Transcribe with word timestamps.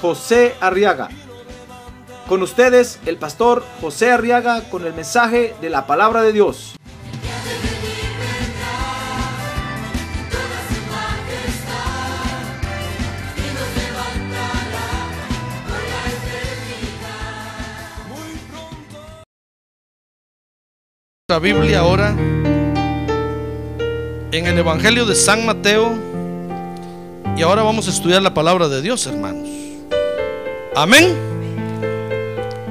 José 0.00 0.54
Arriaga. 0.60 1.08
Con 2.28 2.42
ustedes, 2.42 2.98
el 3.06 3.16
pastor 3.18 3.64
José 3.80 4.10
Arriaga 4.10 4.62
con 4.68 4.84
el 4.84 4.92
mensaje 4.94 5.54
de 5.60 5.70
la 5.70 5.86
palabra 5.86 6.22
de 6.22 6.32
Dios. 6.32 6.74
La 21.28 21.40
Biblia 21.40 21.80
ahora 21.80 22.10
en 24.30 24.46
el 24.46 24.58
Evangelio 24.58 25.06
de 25.06 25.14
San 25.14 25.44
Mateo 25.44 25.92
y 27.36 27.42
ahora 27.42 27.62
vamos 27.62 27.88
a 27.88 27.90
estudiar 27.90 28.22
la 28.22 28.32
palabra 28.32 28.68
de 28.68 28.80
Dios, 28.80 29.06
hermanos. 29.06 29.65
Amén. 30.76 31.16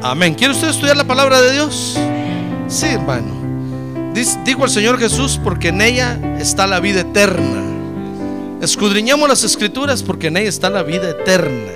Amén. 0.04 0.36
¿Quiere 0.36 0.54
usted 0.54 0.70
estudiar 0.70 0.96
la 0.96 1.06
palabra 1.06 1.42
de 1.42 1.54
Dios? 1.54 1.98
Sí, 2.68 2.86
hermano. 2.86 3.34
Dijo 4.46 4.64
el 4.64 4.70
Señor 4.70 5.00
Jesús, 5.00 5.40
porque 5.44 5.70
en 5.70 5.82
ella 5.82 6.20
está 6.38 6.68
la 6.68 6.80
vida 6.80 7.02
eterna. 7.02 7.64
Escudriñamos 8.62 9.28
las 9.28 9.44
escrituras 9.44 10.04
porque 10.04 10.28
en 10.28 10.38
ella 10.38 10.50
está 10.50 10.70
la 10.70 10.84
vida 10.84 11.10
eterna. 11.10 11.72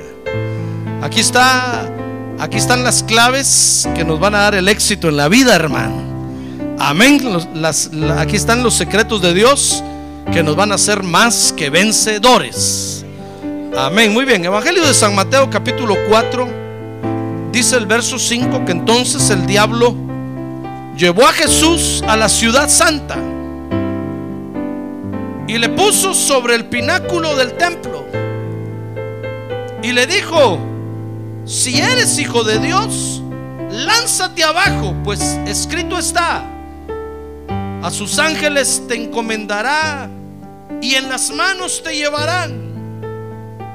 Aquí 1.01 1.19
está, 1.19 1.91
aquí 2.37 2.57
están 2.57 2.83
las 2.83 3.01
claves 3.01 3.89
que 3.95 4.05
nos 4.05 4.19
van 4.19 4.35
a 4.35 4.41
dar 4.41 4.53
el 4.53 4.67
éxito 4.69 5.09
en 5.09 5.17
la 5.17 5.29
vida, 5.29 5.55
hermano. 5.55 6.03
Amén. 6.77 7.19
Aquí 8.19 8.35
están 8.35 8.61
los 8.61 8.75
secretos 8.75 9.23
de 9.23 9.33
Dios 9.33 9.83
que 10.31 10.43
nos 10.43 10.55
van 10.55 10.71
a 10.71 10.75
hacer 10.75 11.01
más 11.01 11.51
que 11.57 11.71
vencedores. 11.71 13.03
Amén. 13.77 14.11
Muy 14.13 14.25
bien. 14.25 14.43
Evangelio 14.43 14.85
de 14.85 14.93
San 14.93 15.13
Mateo 15.13 15.49
capítulo 15.49 15.95
4. 16.09 16.47
Dice 17.51 17.77
el 17.77 17.85
verso 17.85 18.17
5 18.17 18.65
que 18.65 18.71
entonces 18.71 19.29
el 19.29 19.45
diablo 19.45 19.95
llevó 20.97 21.27
a 21.27 21.31
Jesús 21.31 22.03
a 22.07 22.17
la 22.17 22.29
ciudad 22.29 22.67
santa 22.67 23.17
y 25.47 25.57
le 25.57 25.69
puso 25.69 26.13
sobre 26.13 26.55
el 26.55 26.65
pináculo 26.65 27.35
del 27.35 27.53
templo 27.53 28.05
y 29.81 29.91
le 29.93 30.05
dijo, 30.07 30.59
si 31.45 31.79
eres 31.79 32.19
hijo 32.19 32.43
de 32.43 32.59
Dios, 32.59 33.21
lánzate 33.71 34.43
abajo, 34.43 34.93
pues 35.03 35.21
escrito 35.47 35.97
está, 35.97 36.43
a 37.81 37.89
sus 37.89 38.19
ángeles 38.19 38.83
te 38.87 38.95
encomendará 38.95 40.09
y 40.81 40.95
en 40.95 41.09
las 41.09 41.31
manos 41.31 41.81
te 41.81 41.95
llevarán, 41.95 42.68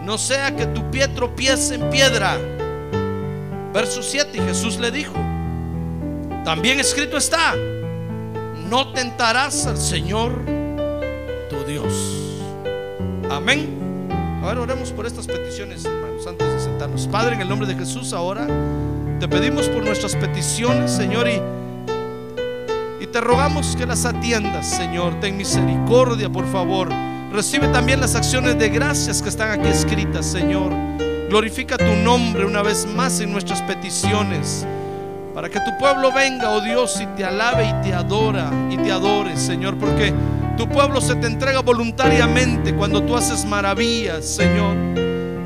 no 0.04 0.18
sea 0.18 0.54
que 0.54 0.66
tu 0.66 0.90
pie 0.90 1.08
tropiece 1.08 1.76
en 1.76 1.90
piedra. 1.90 2.36
Verso 3.72 4.02
7, 4.02 4.36
y 4.38 4.40
Jesús 4.40 4.78
le 4.78 4.90
dijo, 4.90 5.14
también 6.44 6.78
escrito 6.78 7.16
está, 7.16 7.54
no 8.68 8.92
tentarás 8.92 9.66
al 9.66 9.78
Señor 9.78 10.44
tu 11.48 11.64
Dios. 11.66 11.92
Amén. 13.30 14.08
Ahora 14.42 14.60
oremos 14.60 14.92
por 14.92 15.06
estas 15.06 15.26
peticiones, 15.26 15.84
hermanos, 15.86 16.26
antes 16.26 16.52
de 16.52 16.60
sentarnos. 16.60 17.08
Padre, 17.08 17.34
en 17.34 17.40
el 17.40 17.48
nombre 17.48 17.66
de 17.66 17.74
Jesús, 17.74 18.12
ahora 18.12 18.46
te 19.18 19.26
pedimos 19.26 19.68
por 19.68 19.84
nuestras 19.84 20.14
peticiones, 20.14 20.90
Señor, 20.90 21.26
y, 21.26 21.40
y 23.02 23.06
te 23.06 23.20
rogamos 23.22 23.74
que 23.74 23.86
las 23.86 24.04
atiendas, 24.04 24.68
Señor. 24.68 25.18
Ten 25.20 25.36
misericordia, 25.36 26.30
por 26.30 26.46
favor. 26.52 26.90
Recibe 27.34 27.66
también 27.66 27.98
las 27.98 28.14
acciones 28.14 28.56
de 28.60 28.68
gracias 28.68 29.20
que 29.20 29.28
están 29.28 29.50
aquí 29.50 29.66
escritas, 29.66 30.24
Señor. 30.24 30.70
Glorifica 31.28 31.76
tu 31.76 31.92
nombre 32.04 32.44
una 32.44 32.62
vez 32.62 32.86
más 32.86 33.18
en 33.18 33.32
nuestras 33.32 33.60
peticiones. 33.62 34.64
Para 35.34 35.48
que 35.50 35.58
tu 35.58 35.76
pueblo 35.80 36.12
venga, 36.12 36.50
oh 36.50 36.60
Dios, 36.60 36.96
y 37.00 37.06
te 37.16 37.24
alabe 37.24 37.66
y 37.66 37.82
te 37.82 37.92
adora 37.92 38.52
y 38.70 38.76
te 38.76 38.92
adore, 38.92 39.36
Señor, 39.36 39.76
porque 39.78 40.14
tu 40.56 40.68
pueblo 40.68 41.00
se 41.00 41.16
te 41.16 41.26
entrega 41.26 41.58
voluntariamente 41.58 42.72
cuando 42.72 43.02
tú 43.02 43.16
haces 43.16 43.44
maravillas, 43.44 44.24
Señor. 44.24 44.76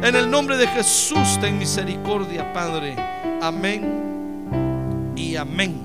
En 0.04 0.14
el 0.14 0.30
nombre 0.30 0.58
de 0.58 0.66
Jesús, 0.66 1.38
ten 1.40 1.56
misericordia, 1.56 2.52
Padre. 2.52 2.96
Amén 3.40 5.14
y 5.16 5.36
amén. 5.36 5.80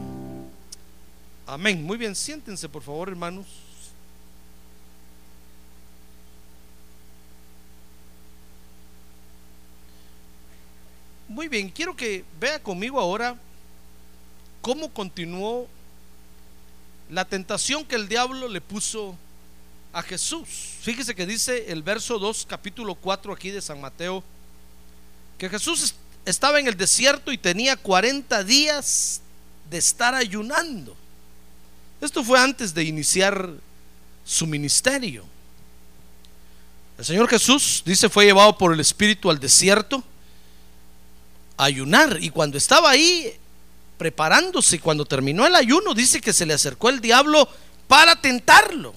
Amén. 1.47 1.81
Muy 1.81 1.95
bien, 1.95 2.13
siéntense, 2.13 2.67
por 2.67 2.81
favor, 2.81 3.07
hermanos. 3.07 3.72
Muy 11.33 11.47
bien, 11.47 11.69
quiero 11.71 11.95
que 11.95 12.23
vea 12.39 12.61
conmigo 12.61 12.99
ahora 12.99 13.35
cómo 14.61 14.93
continuó 14.93 15.67
la 17.09 17.25
tentación 17.25 17.83
que 17.85 17.95
el 17.95 18.07
diablo 18.07 18.47
le 18.47 18.61
puso 18.61 19.17
a 19.93 20.03
Jesús. 20.03 20.47
Fíjese 20.81 21.15
que 21.15 21.25
dice 21.25 21.71
el 21.71 21.81
verso 21.81 22.19
2, 22.19 22.45
capítulo 22.47 22.93
4 22.93 23.33
aquí 23.33 23.49
de 23.49 23.63
San 23.63 23.81
Mateo, 23.81 24.23
que 25.39 25.49
Jesús 25.49 25.81
est- 25.85 25.95
estaba 26.23 26.59
en 26.59 26.67
el 26.67 26.77
desierto 26.77 27.31
y 27.31 27.37
tenía 27.39 27.77
40 27.77 28.43
días 28.43 29.21
de 29.71 29.79
estar 29.79 30.13
ayunando. 30.13 30.95
Esto 31.99 32.23
fue 32.23 32.39
antes 32.39 32.75
de 32.75 32.83
iniciar 32.83 33.49
su 34.23 34.45
ministerio. 34.45 35.25
El 36.99 37.05
Señor 37.05 37.27
Jesús, 37.27 37.81
dice, 37.83 38.07
fue 38.07 38.25
llevado 38.25 38.55
por 38.55 38.71
el 38.71 38.79
Espíritu 38.79 39.31
al 39.31 39.39
desierto 39.39 40.03
ayunar. 41.57 42.17
Y 42.21 42.29
cuando 42.29 42.57
estaba 42.57 42.89
ahí 42.89 43.33
preparándose, 43.97 44.79
cuando 44.79 45.05
terminó 45.05 45.45
el 45.45 45.55
ayuno, 45.55 45.93
dice 45.93 46.21
que 46.21 46.33
se 46.33 46.45
le 46.45 46.53
acercó 46.53 46.89
el 46.89 46.99
diablo 46.99 47.47
para 47.87 48.15
tentarlo. 48.15 48.93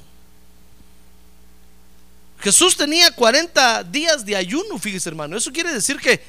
Jesús 2.41 2.77
tenía 2.77 3.11
40 3.11 3.85
días 3.85 4.25
de 4.25 4.37
ayuno, 4.37 4.79
fíjese 4.79 5.09
hermano. 5.09 5.37
Eso 5.37 5.53
quiere 5.53 5.73
decir 5.73 5.99
que 5.99 6.23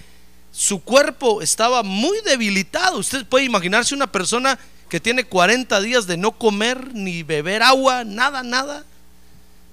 su 0.51 0.81
cuerpo 0.81 1.41
estaba 1.41 1.83
muy 1.83 2.21
debilitado. 2.21 2.97
Usted 2.99 3.25
puede 3.25 3.45
imaginarse 3.45 3.93
una 3.93 4.11
persona 4.11 4.57
que 4.89 4.99
tiene 4.99 5.25
40 5.25 5.79
días 5.81 6.07
de 6.07 6.17
no 6.17 6.31
comer 6.31 6.93
ni 6.93 7.23
beber 7.23 7.61
agua, 7.61 8.03
nada, 8.03 8.41
nada. 8.41 8.85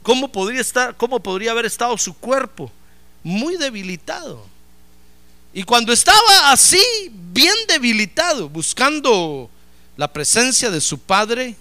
¿Cómo 0.03 0.31
podría 0.31 0.61
estar, 0.61 0.97
cómo 0.97 1.21
podría 1.21 1.53
haber 1.53 1.65
estado 1.65 1.97
su 1.97 2.15
cuerpo? 2.15 2.71
Muy 3.23 3.57
debilitado. 3.57 4.47
Y 5.55 5.63
cuando 5.63 5.93
estaba 5.93 6.51
así, 6.51 6.83
bien 7.33 7.55
debilitado, 7.69 8.49
buscando 8.49 9.49
la 9.97 10.13
presencia 10.13 10.69
de 10.69 10.81
su 10.81 10.99
padre, 10.99 11.55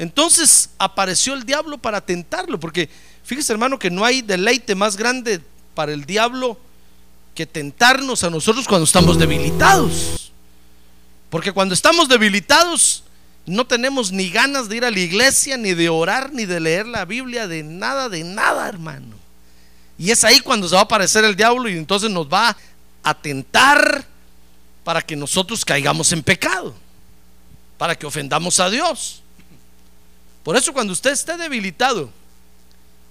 entonces 0.00 0.70
apareció 0.76 1.34
el 1.34 1.46
diablo 1.46 1.78
para 1.78 2.00
tentarlo, 2.00 2.58
porque 2.58 2.90
fíjese 3.22 3.52
hermano 3.52 3.78
que 3.78 3.88
no 3.88 4.04
hay 4.04 4.20
deleite 4.20 4.74
más 4.74 4.96
grande 4.96 5.40
para 5.74 5.92
el 5.92 6.04
diablo 6.04 6.58
que 7.36 7.46
tentarnos 7.46 8.24
a 8.24 8.30
nosotros 8.30 8.66
cuando 8.66 8.84
estamos 8.84 9.16
debilitados. 9.16 10.32
Porque 11.30 11.52
cuando 11.52 11.72
estamos 11.72 12.08
debilitados 12.08 13.04
no 13.46 13.64
tenemos 13.64 14.10
ni 14.10 14.28
ganas 14.28 14.68
de 14.68 14.78
ir 14.78 14.84
a 14.84 14.90
la 14.90 14.98
iglesia, 14.98 15.56
ni 15.56 15.72
de 15.72 15.88
orar, 15.88 16.32
ni 16.32 16.46
de 16.46 16.58
leer 16.58 16.86
la 16.86 17.04
Biblia, 17.04 17.46
de 17.46 17.62
nada, 17.62 18.08
de 18.08 18.24
nada, 18.24 18.68
hermano. 18.68 19.25
Y 19.98 20.10
es 20.10 20.24
ahí 20.24 20.40
cuando 20.40 20.68
se 20.68 20.74
va 20.74 20.82
a 20.82 20.84
aparecer 20.84 21.24
el 21.24 21.36
diablo 21.36 21.68
y 21.68 21.76
entonces 21.76 22.10
nos 22.10 22.26
va 22.26 22.56
a 23.02 23.14
tentar 23.14 24.04
para 24.84 25.02
que 25.02 25.16
nosotros 25.16 25.64
caigamos 25.64 26.12
en 26.12 26.22
pecado, 26.22 26.74
para 27.78 27.96
que 27.96 28.06
ofendamos 28.06 28.60
a 28.60 28.68
Dios. 28.68 29.22
Por 30.42 30.56
eso 30.56 30.72
cuando 30.72 30.92
usted 30.92 31.10
esté 31.10 31.36
debilitado 31.36 32.10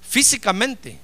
físicamente, 0.08 1.00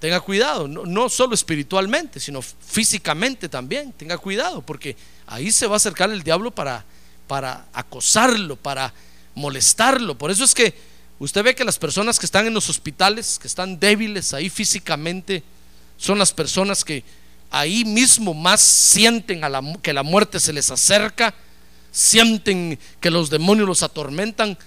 tenga 0.00 0.20
cuidado, 0.20 0.66
no, 0.66 1.08
solo 1.08 1.34
espiritualmente, 1.34 2.20
sino 2.20 2.42
físicamente 2.42 3.48
también, 3.48 3.92
tenga 3.92 4.18
cuidado, 4.18 4.62
porque 4.62 4.96
ahí 5.26 5.52
se 5.52 5.66
va 5.66 5.74
a 5.74 5.76
acercar 5.76 6.10
el 6.10 6.22
diablo 6.22 6.50
para, 6.50 6.84
para 7.28 7.66
acosarlo, 7.72 8.56
para 8.56 8.92
molestarlo. 9.34 10.16
Por 10.16 10.30
eso 10.30 10.44
es 10.44 10.54
que 10.54 10.74
usted 11.18 11.42
ve 11.42 11.54
que 11.54 11.64
las 11.64 11.78
personas 11.78 12.18
que 12.18 12.26
están 12.26 12.46
en 12.46 12.54
los 12.54 12.68
hospitales, 12.68 13.38
que 13.38 13.48
están 13.48 13.78
débiles 13.78 14.34
ahí 14.34 14.50
físicamente, 14.50 15.42
son 15.96 16.18
las 16.18 16.32
personas 16.32 16.84
que 16.84 17.04
ahí 17.50 17.84
mismo 17.84 18.34
más 18.34 18.60
sienten 18.60 19.44
a 19.44 19.48
la, 19.48 19.62
que 19.82 19.92
la 19.92 20.02
muerte 20.02 20.40
se 20.40 20.52
les 20.52 20.70
acerca, 20.70 21.34
sienten 21.90 22.78
que 23.00 23.10
los 23.10 23.30
demonios 23.30 23.66
los 23.66 23.82
atormentan, 23.82 24.58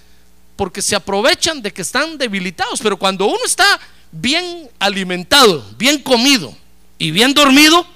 porque 0.56 0.82
se 0.82 0.96
aprovechan 0.96 1.62
de 1.62 1.72
que 1.72 1.82
están 1.82 2.18
debilitados. 2.18 2.80
Pero 2.80 2.98
cuando 2.98 3.26
uno 3.26 3.40
está 3.44 3.80
bien 4.10 4.68
alimentado, 4.78 5.64
bien 5.78 6.02
comido 6.02 6.54
y 6.98 7.10
bien 7.10 7.32
dormido, 7.32 7.86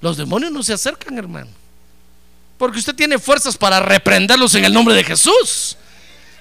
los 0.00 0.16
demonios 0.16 0.52
no 0.52 0.62
se 0.62 0.72
acercan, 0.72 1.16
hermano. 1.18 1.50
Porque 2.58 2.78
usted 2.78 2.94
tiene 2.94 3.18
fuerzas 3.18 3.56
para 3.56 3.80
reprenderlos 3.80 4.54
en 4.54 4.64
el 4.64 4.72
nombre 4.72 4.94
de 4.94 5.04
Jesús. 5.04 5.76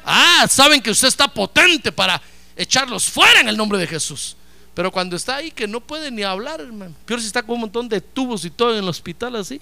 Ah, 0.05 0.47
saben 0.49 0.81
que 0.81 0.91
usted 0.91 1.07
está 1.07 1.27
potente 1.27 1.91
para 1.91 2.21
echarlos 2.55 3.05
fuera 3.05 3.41
en 3.41 3.49
el 3.49 3.57
nombre 3.57 3.79
de 3.79 3.87
Jesús. 3.87 4.35
Pero 4.73 4.91
cuando 4.91 5.15
está 5.15 5.35
ahí 5.35 5.51
que 5.51 5.67
no 5.67 5.81
puede 5.81 6.09
ni 6.09 6.23
hablar, 6.23 6.59
hermano. 6.59 6.95
Peor 7.05 7.19
si 7.19 7.27
está 7.27 7.43
con 7.43 7.55
un 7.55 7.61
montón 7.61 7.87
de 7.87 8.01
tubos 8.01 8.43
y 8.43 8.49
todo 8.49 8.73
en 8.73 8.79
el 8.79 8.89
hospital 8.89 9.35
así. 9.35 9.61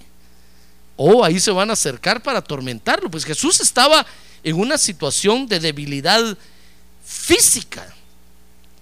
O 0.96 1.24
ahí 1.24 1.38
se 1.38 1.50
van 1.50 1.70
a 1.70 1.74
acercar 1.74 2.22
para 2.22 2.38
atormentarlo. 2.38 3.10
Pues 3.10 3.24
Jesús 3.24 3.60
estaba 3.60 4.06
en 4.42 4.58
una 4.58 4.78
situación 4.78 5.46
de 5.46 5.60
debilidad 5.60 6.36
física. 7.04 7.94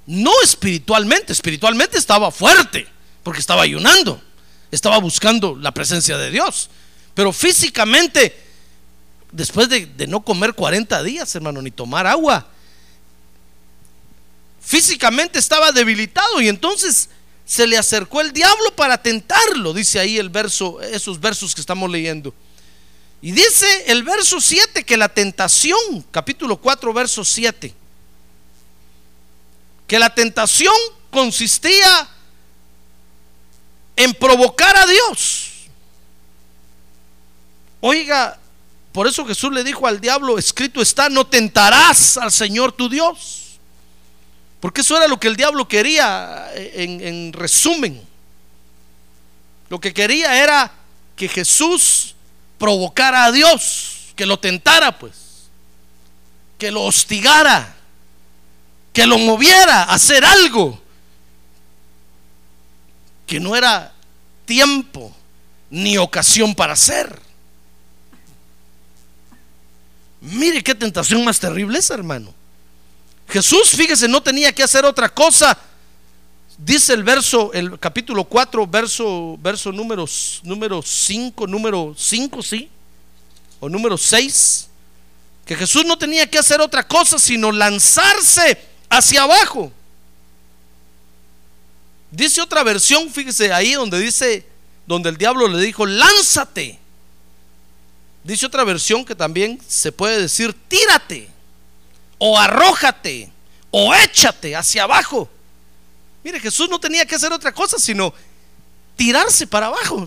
No 0.07 0.33
espiritualmente. 0.43 1.33
Espiritualmente 1.33 1.99
estaba 1.99 2.31
fuerte. 2.31 2.87
Porque 3.25 3.41
estaba 3.41 3.63
ayunando. 3.63 4.23
Estaba 4.71 4.99
buscando 4.99 5.57
la 5.57 5.73
presencia 5.73 6.17
de 6.17 6.31
Dios. 6.31 6.71
Pero 7.15 7.33
físicamente, 7.33 8.50
después 9.33 9.69
de, 9.69 9.87
de 9.87 10.07
no 10.07 10.21
comer 10.21 10.55
40 10.55 11.03
días, 11.03 11.35
hermano, 11.35 11.63
ni 11.63 11.71
tomar 11.71 12.07
agua 12.07 12.47
físicamente 14.71 15.41
estaba 15.41 15.73
debilitado 15.73 16.41
y 16.41 16.49
entonces 16.49 17.09
se 17.45 17.67
le 17.67 17.77
acercó 17.77 18.21
el 18.21 18.33
diablo 18.33 18.71
para 18.77 19.03
tentarlo, 19.03 19.73
dice 19.73 19.99
ahí 19.99 20.17
el 20.17 20.29
verso, 20.29 20.81
esos 20.81 21.19
versos 21.19 21.57
que 21.57 21.61
estamos 21.61 21.91
leyendo. 21.91 22.33
Y 23.21 23.33
dice 23.33 23.85
el 23.89 24.05
verso 24.05 24.41
7 24.41 24.85
que 24.85 24.97
la 24.97 25.09
tentación, 25.09 26.07
capítulo 26.13 26.57
4, 26.57 26.93
verso 26.93 27.25
7, 27.25 27.75
que 29.89 29.99
la 29.99 30.15
tentación 30.15 30.75
consistía 31.11 32.09
en 33.97 34.15
provocar 34.15 34.77
a 34.77 34.87
Dios. 34.87 35.51
Oiga, 37.81 38.39
por 38.93 39.07
eso 39.07 39.25
Jesús 39.25 39.53
le 39.53 39.63
dijo 39.63 39.87
al 39.87 40.01
diablo, 40.01 40.39
escrito 40.39 40.83
está, 40.83 41.09
no 41.09 41.27
tentarás 41.27 42.17
al 42.17 42.33
Señor 42.33 42.73
tu 42.73 42.89
Dios. 42.89 43.59
Porque 44.59 44.83
eso 44.83 44.97
era 44.97 45.09
lo 45.09 45.19
que 45.19 45.29
el 45.29 45.37
diablo 45.37 45.67
quería 45.69 46.51
en, 46.55 47.01
en, 47.01 47.33
resumen. 47.33 48.03
Lo 49.69 49.81
que 49.81 49.95
quería 49.95 50.43
era 50.43 50.73
que 51.17 51.29
Jesús 51.29 52.15
provocara 52.59 53.25
a 53.25 53.33
Dios, 53.33 54.09
que 54.17 54.27
lo 54.27 54.39
tentara 54.39 54.99
pues, 54.99 55.49
que 56.59 56.71
lo 56.71 56.83
hostigara, 56.83 57.75
que 58.93 59.07
lo 59.07 59.19
moviera 59.19 59.85
a 59.85 59.95
hacer 59.95 60.25
algo 60.25 60.81
que 63.31 63.39
no 63.39 63.55
era 63.55 63.93
tiempo 64.45 65.15
ni 65.71 65.97
ocasión 65.97 66.53
para 66.53 66.73
hacer. 66.73 67.30
Mire 70.21 70.63
qué 70.63 70.75
tentación 70.75 71.25
más 71.25 71.41
terrible 71.41 71.79
es, 71.79 71.91
hermano. 71.91 72.35
Jesús, 73.29 73.71
fíjese, 73.71 74.09
no 74.09 74.23
tenía 74.23 74.53
que 74.53 74.63
hacer 74.63 74.85
otra 74.85 75.09
cosa. 75.09 75.57
Dice 76.59 76.93
el 76.93 77.03
verso, 77.03 77.53
el 77.55 77.79
capítulo 77.79 78.25
4, 78.25 78.67
verso, 78.67 79.39
verso 79.41 79.73
número, 79.73 80.05
número 80.43 80.83
5, 80.83 81.47
número 81.47 81.95
5, 81.97 82.43
sí, 82.43 82.69
o 83.61 83.69
número 83.69 83.97
6, 83.97 84.69
que 85.47 85.57
Jesús 85.57 85.87
no 85.87 85.97
tenía 85.97 86.29
que 86.29 86.39
hacer 86.39 86.61
otra 86.61 86.87
cosa 86.87 87.19
sino 87.19 87.51
lanzarse 87.51 88.59
hacia 88.91 89.23
abajo. 89.23 89.73
Dice 92.11 92.43
otra 92.43 92.63
versión, 92.65 93.09
fíjese 93.11 93.53
ahí 93.53 93.73
donde 93.73 93.99
dice, 94.01 94.45
donde 94.87 95.09
el 95.11 95.17
diablo 95.17 95.47
le 95.47 95.63
dijo, 95.63 95.87
lánzate. 95.87 96.80
Dice 98.23 98.47
otra 98.47 98.65
versión 98.65 99.05
que 99.05 99.15
también 99.15 99.59
se 99.67 99.93
puede 99.93 100.21
decir, 100.21 100.55
tírate 100.69 101.29
o 102.19 102.39
arrójate, 102.39 103.33
o 103.71 103.95
échate 103.95 104.55
hacia 104.55 104.83
abajo. 104.83 105.29
Mire, 106.23 106.39
Jesús 106.39 106.69
no 106.69 106.79
tenía 106.79 107.07
que 107.07 107.15
hacer 107.15 107.33
otra 107.33 107.53
cosa 107.53 107.79
sino 107.79 108.13
tirarse 108.95 109.47
para 109.47 109.69
abajo. 109.69 110.07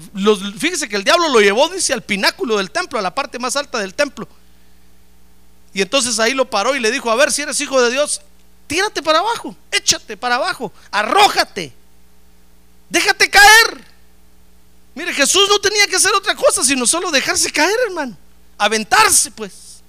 fíjese 0.60 0.88
que 0.88 0.96
el 0.96 1.04
diablo 1.04 1.30
lo 1.30 1.42
llevó, 1.42 1.68
dice, 1.70 1.94
al 1.94 2.04
pináculo 2.04 2.58
del 2.58 2.70
templo, 2.70 3.00
a 3.00 3.02
la 3.02 3.16
parte 3.16 3.40
más 3.40 3.56
alta 3.56 3.80
del 3.80 3.96
templo. 3.96 4.28
Y 5.74 5.82
entonces 5.82 6.20
ahí 6.20 6.36
lo 6.36 6.48
paró 6.48 6.76
y 6.76 6.80
le 6.80 6.92
dijo, 6.92 7.10
a 7.10 7.16
ver 7.16 7.32
si 7.32 7.42
eres 7.42 7.60
hijo 7.60 7.82
de 7.82 7.90
Dios, 7.90 8.22
tírate 8.68 9.02
para 9.02 9.20
abajo, 9.20 9.56
échate 9.72 10.16
para 10.16 10.36
abajo, 10.36 10.72
arrójate, 10.92 11.74
déjate 12.90 13.32
caer. 13.32 13.63
Mire, 14.96 15.14
Jesús 15.14 15.48
no 15.50 15.60
tenía 15.60 15.88
que 15.88 15.96
hacer 15.96 16.14
otra 16.14 16.36
cosa 16.36 16.64
sino 16.64 16.86
solo 16.86 17.12
dejarse 17.12 17.52
caer, 17.52 17.78
hermano, 17.88 18.18
aventarse 18.58 19.32
pues. 19.32 19.82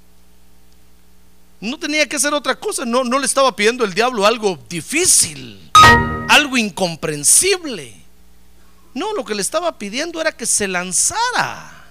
No 1.60 1.78
tenía 1.78 2.06
que 2.08 2.16
hacer 2.16 2.34
otra 2.34 2.54
cosa, 2.54 2.84
no, 2.84 3.04
no 3.04 3.18
le 3.18 3.26
estaba 3.26 3.54
pidiendo 3.56 3.84
el 3.84 3.94
diablo 3.94 4.26
algo 4.26 4.58
difícil, 4.68 5.70
algo 6.28 6.56
incomprensible. 6.56 7.94
No, 8.94 9.12
lo 9.12 9.24
que 9.24 9.34
le 9.34 9.42
estaba 9.42 9.76
pidiendo 9.76 10.20
era 10.20 10.30
que 10.30 10.46
se 10.46 10.68
lanzara. 10.68 11.84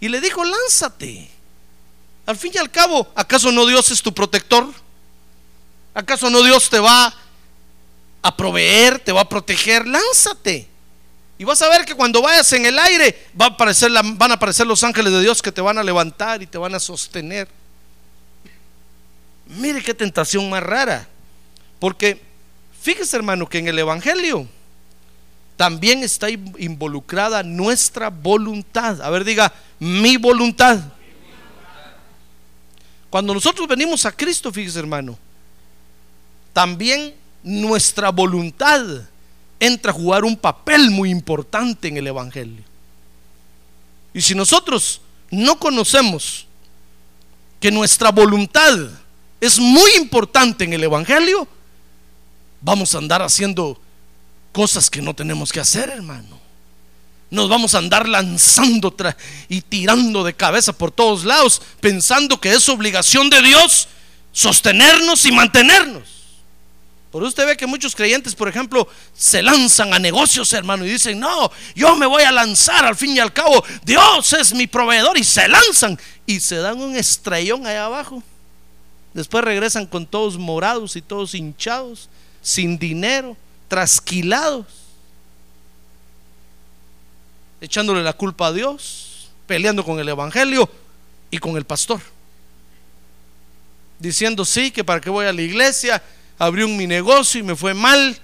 Y 0.00 0.08
le 0.08 0.20
dijo, 0.20 0.44
lánzate. 0.44 1.30
Al 2.26 2.36
fin 2.36 2.52
y 2.54 2.58
al 2.58 2.70
cabo, 2.70 3.10
¿acaso 3.14 3.50
no 3.50 3.66
Dios 3.66 3.90
es 3.90 4.00
tu 4.02 4.14
protector? 4.14 4.72
¿Acaso 5.94 6.30
no 6.30 6.42
Dios 6.42 6.70
te 6.70 6.78
va 6.78 7.12
a 8.22 8.36
proveer, 8.36 9.00
te 9.00 9.10
va 9.10 9.22
a 9.22 9.28
proteger? 9.28 9.86
Lánzate. 9.86 10.69
Y 11.40 11.44
vas 11.44 11.62
a 11.62 11.70
ver 11.70 11.86
que 11.86 11.94
cuando 11.94 12.20
vayas 12.20 12.52
en 12.52 12.66
el 12.66 12.78
aire 12.78 13.28
va 13.40 13.46
a 13.46 13.48
aparecer 13.48 13.90
van 13.90 14.30
a 14.30 14.34
aparecer 14.34 14.66
los 14.66 14.84
ángeles 14.84 15.10
de 15.10 15.22
Dios 15.22 15.40
que 15.40 15.50
te 15.50 15.62
van 15.62 15.78
a 15.78 15.82
levantar 15.82 16.42
y 16.42 16.46
te 16.46 16.58
van 16.58 16.74
a 16.74 16.78
sostener. 16.78 17.48
Mire 19.46 19.82
qué 19.82 19.94
tentación 19.94 20.50
más 20.50 20.62
rara. 20.62 21.08
Porque 21.78 22.20
fíjese 22.82 23.16
hermano 23.16 23.48
que 23.48 23.56
en 23.56 23.68
el 23.68 23.78
Evangelio 23.78 24.46
también 25.56 26.02
está 26.04 26.28
involucrada 26.28 27.42
nuestra 27.42 28.10
voluntad. 28.10 29.00
A 29.00 29.08
ver, 29.08 29.24
diga, 29.24 29.50
mi 29.78 30.18
voluntad. 30.18 30.78
Cuando 33.08 33.32
nosotros 33.32 33.66
venimos 33.66 34.04
a 34.04 34.12
Cristo, 34.12 34.52
fíjese 34.52 34.78
hermano, 34.78 35.18
también 36.52 37.14
nuestra 37.42 38.10
voluntad 38.10 38.84
entra 39.60 39.92
a 39.92 39.94
jugar 39.94 40.24
un 40.24 40.36
papel 40.36 40.90
muy 40.90 41.10
importante 41.10 41.88
en 41.88 41.98
el 41.98 42.06
Evangelio. 42.06 42.64
Y 44.12 44.22
si 44.22 44.34
nosotros 44.34 45.00
no 45.30 45.58
conocemos 45.58 46.46
que 47.60 47.70
nuestra 47.70 48.10
voluntad 48.10 48.76
es 49.40 49.58
muy 49.58 49.92
importante 49.96 50.64
en 50.64 50.72
el 50.72 50.82
Evangelio, 50.82 51.46
vamos 52.60 52.94
a 52.94 52.98
andar 52.98 53.22
haciendo 53.22 53.80
cosas 54.52 54.90
que 54.90 55.02
no 55.02 55.14
tenemos 55.14 55.52
que 55.52 55.60
hacer, 55.60 55.90
hermano. 55.90 56.40
Nos 57.30 57.48
vamos 57.48 57.74
a 57.74 57.78
andar 57.78 58.08
lanzando 58.08 58.94
y 59.48 59.60
tirando 59.60 60.24
de 60.24 60.34
cabeza 60.34 60.72
por 60.72 60.90
todos 60.90 61.24
lados, 61.24 61.62
pensando 61.80 62.40
que 62.40 62.52
es 62.52 62.68
obligación 62.68 63.30
de 63.30 63.40
Dios 63.42 63.88
sostenernos 64.32 65.24
y 65.26 65.32
mantenernos. 65.32 66.19
Por 67.10 67.24
usted 67.24 67.44
ve 67.44 67.56
que 67.56 67.66
muchos 67.66 67.96
creyentes, 67.96 68.36
por 68.36 68.48
ejemplo, 68.48 68.86
se 69.12 69.42
lanzan 69.42 69.92
a 69.92 69.98
negocios, 69.98 70.52
hermano, 70.52 70.86
y 70.86 70.90
dicen, 70.90 71.18
no, 71.18 71.50
yo 71.74 71.96
me 71.96 72.06
voy 72.06 72.22
a 72.22 72.30
lanzar, 72.30 72.84
al 72.84 72.94
fin 72.94 73.16
y 73.16 73.18
al 73.18 73.32
cabo, 73.32 73.64
Dios 73.82 74.32
es 74.32 74.52
mi 74.54 74.68
proveedor, 74.68 75.18
y 75.18 75.24
se 75.24 75.48
lanzan 75.48 75.98
y 76.24 76.38
se 76.38 76.56
dan 76.56 76.80
un 76.80 76.94
estrellón 76.94 77.66
allá 77.66 77.86
abajo. 77.86 78.22
Después 79.12 79.42
regresan 79.42 79.86
con 79.86 80.06
todos 80.06 80.38
morados 80.38 80.94
y 80.94 81.02
todos 81.02 81.34
hinchados, 81.34 82.08
sin 82.42 82.78
dinero, 82.78 83.36
trasquilados, 83.66 84.66
echándole 87.60 88.04
la 88.04 88.12
culpa 88.12 88.46
a 88.46 88.52
Dios, 88.52 89.30
peleando 89.48 89.84
con 89.84 89.98
el 89.98 90.08
Evangelio 90.08 90.70
y 91.28 91.38
con 91.38 91.56
el 91.56 91.64
pastor. 91.64 92.00
Diciendo, 93.98 94.44
sí, 94.44 94.70
que 94.70 94.84
para 94.84 95.00
qué 95.00 95.10
voy 95.10 95.26
a 95.26 95.32
la 95.32 95.42
iglesia, 95.42 96.00
abrí 96.40 96.62
un 96.62 96.76
mi 96.76 96.86
negocio 96.86 97.38
y 97.38 97.42
me 97.42 97.54
fue 97.54 97.74
mal 97.74 98.18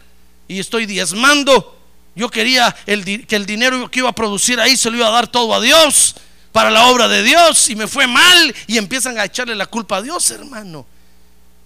y 0.48 0.58
estoy 0.58 0.86
diezmando. 0.86 1.78
Yo 2.14 2.30
quería 2.30 2.74
el, 2.86 3.26
que 3.26 3.36
el 3.36 3.44
dinero 3.44 3.90
que 3.90 3.98
iba 4.00 4.08
a 4.08 4.14
producir 4.14 4.58
ahí 4.58 4.76
se 4.76 4.90
lo 4.90 4.96
iba 4.96 5.06
a 5.06 5.10
dar 5.10 5.28
todo 5.28 5.54
a 5.54 5.60
Dios 5.60 6.16
para 6.50 6.70
la 6.70 6.86
obra 6.86 7.08
de 7.08 7.22
Dios 7.22 7.68
y 7.68 7.76
me 7.76 7.86
fue 7.86 8.06
mal 8.06 8.54
y 8.66 8.78
empiezan 8.78 9.18
a 9.18 9.26
echarle 9.26 9.54
la 9.54 9.66
culpa 9.66 9.98
a 9.98 10.02
Dios, 10.02 10.30
hermano. 10.30 10.86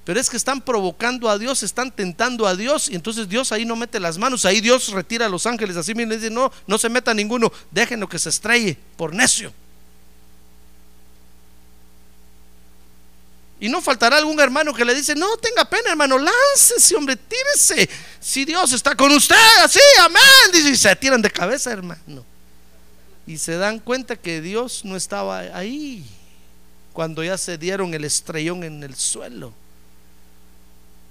Pero 0.04 0.19
es 0.19 0.28
que 0.28 0.37
están 0.37 0.61
provocando 0.61 1.30
a 1.30 1.38
Dios, 1.38 1.62
están 1.62 1.92
tentando 1.92 2.49
a 2.49 2.57
Dios 2.57 2.88
y 2.88 2.97
entonces 2.97 3.28
Dios 3.28 3.52
ahí 3.52 3.64
no 3.64 3.76
mete 3.76 4.00
las 4.00 4.19
manos, 4.19 4.45
ahí 4.45 4.61
Dios 4.61 4.88
retira 4.88 5.26
a 5.26 5.28
los 5.28 5.47
ángeles, 5.47 5.76
así 5.76 5.95
mismo 5.95 6.14
dice, 6.14 6.30
no, 6.30 6.50
no 6.66 6.78
se 6.78 6.88
meta 6.88 7.14
ninguno, 7.14 7.52
déjenlo 7.71 8.09
que 8.09 8.19
se 8.19 8.30
estrelle 8.30 8.76
por 8.97 9.14
necio. 9.14 9.52
Y 13.61 13.69
no 13.69 13.83
faltará 13.83 14.17
algún 14.17 14.40
hermano 14.40 14.73
que 14.73 14.87
le 14.87 14.95
dice, 14.95 15.14
no 15.14 15.37
tenga 15.37 15.67
pena 15.67 15.90
hermano, 15.90 16.17
láncese, 16.17 16.97
hombre, 16.97 17.14
tírese. 17.14 17.90
Si 18.19 18.47
Dios 18.47 18.73
está 18.73 18.97
con 18.97 19.12
usted, 19.12 19.37
así, 19.62 19.79
amén. 20.02 20.23
Dice, 20.50 20.71
y 20.71 20.76
se 20.76 20.97
tiran 20.97 21.21
de 21.21 21.31
cabeza, 21.31 21.71
hermano. 21.71 22.25
Y 23.26 23.37
se 23.37 23.59
dan 23.59 23.79
cuenta 23.79 24.17
que 24.17 24.40
Dios 24.40 24.83
no 24.87 24.97
estaba 24.97 25.40
ahí 25.40 26.07
cuando 26.95 27.23
ya 27.23 27.37
se 27.37 27.59
dieron 27.59 27.93
el 27.93 28.07
estrellón 28.07 28.64
en 28.64 28.83
el 28.83 28.97
suelo. 28.97 29.52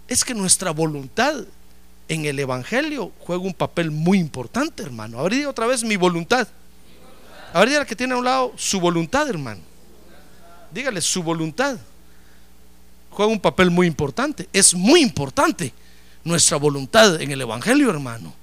Es 0.08 0.26
que 0.26 0.34
nuestra 0.34 0.72
voluntad 0.72 1.36
en 2.08 2.26
el 2.26 2.40
Evangelio 2.40 3.12
juega 3.20 3.44
un 3.44 3.54
papel 3.54 3.92
muy 3.92 4.18
importante, 4.18 4.82
hermano. 4.82 5.20
A 5.20 5.24
ver, 5.30 5.46
otra 5.46 5.68
vez 5.68 5.84
mi 5.84 5.98
voluntad. 5.98 6.48
A 7.54 7.64
ver, 7.64 7.86
que 7.86 7.96
tiene 7.96 8.16
a 8.16 8.18
un 8.18 8.26
lado 8.26 8.54
su 8.58 8.80
voluntad, 8.80 9.30
hermano. 9.30 9.62
Dígale 10.72 11.00
su 11.00 11.22
voluntad 11.22 11.78
juega 13.20 13.34
un 13.34 13.42
papel 13.42 13.70
muy 13.70 13.86
importante. 13.86 14.48
Es 14.54 14.74
muy 14.74 15.02
importante 15.02 15.74
nuestra 16.24 16.56
voluntad 16.56 17.22
en 17.22 17.30
el 17.30 17.42
Evangelio, 17.42 17.90
hermano. 17.90 18.34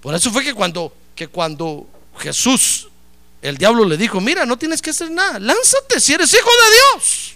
Por 0.00 0.14
eso 0.14 0.32
fue 0.32 0.42
que 0.42 0.54
cuando, 0.54 0.90
que 1.14 1.28
cuando 1.28 1.86
Jesús, 2.16 2.88
el 3.42 3.58
diablo 3.58 3.84
le 3.84 3.98
dijo, 3.98 4.22
mira, 4.22 4.46
no 4.46 4.56
tienes 4.56 4.80
que 4.80 4.88
hacer 4.88 5.10
nada, 5.10 5.38
lánzate 5.38 6.00
si 6.00 6.14
eres 6.14 6.32
hijo 6.32 6.48
de 6.48 6.74
Dios. 6.76 7.34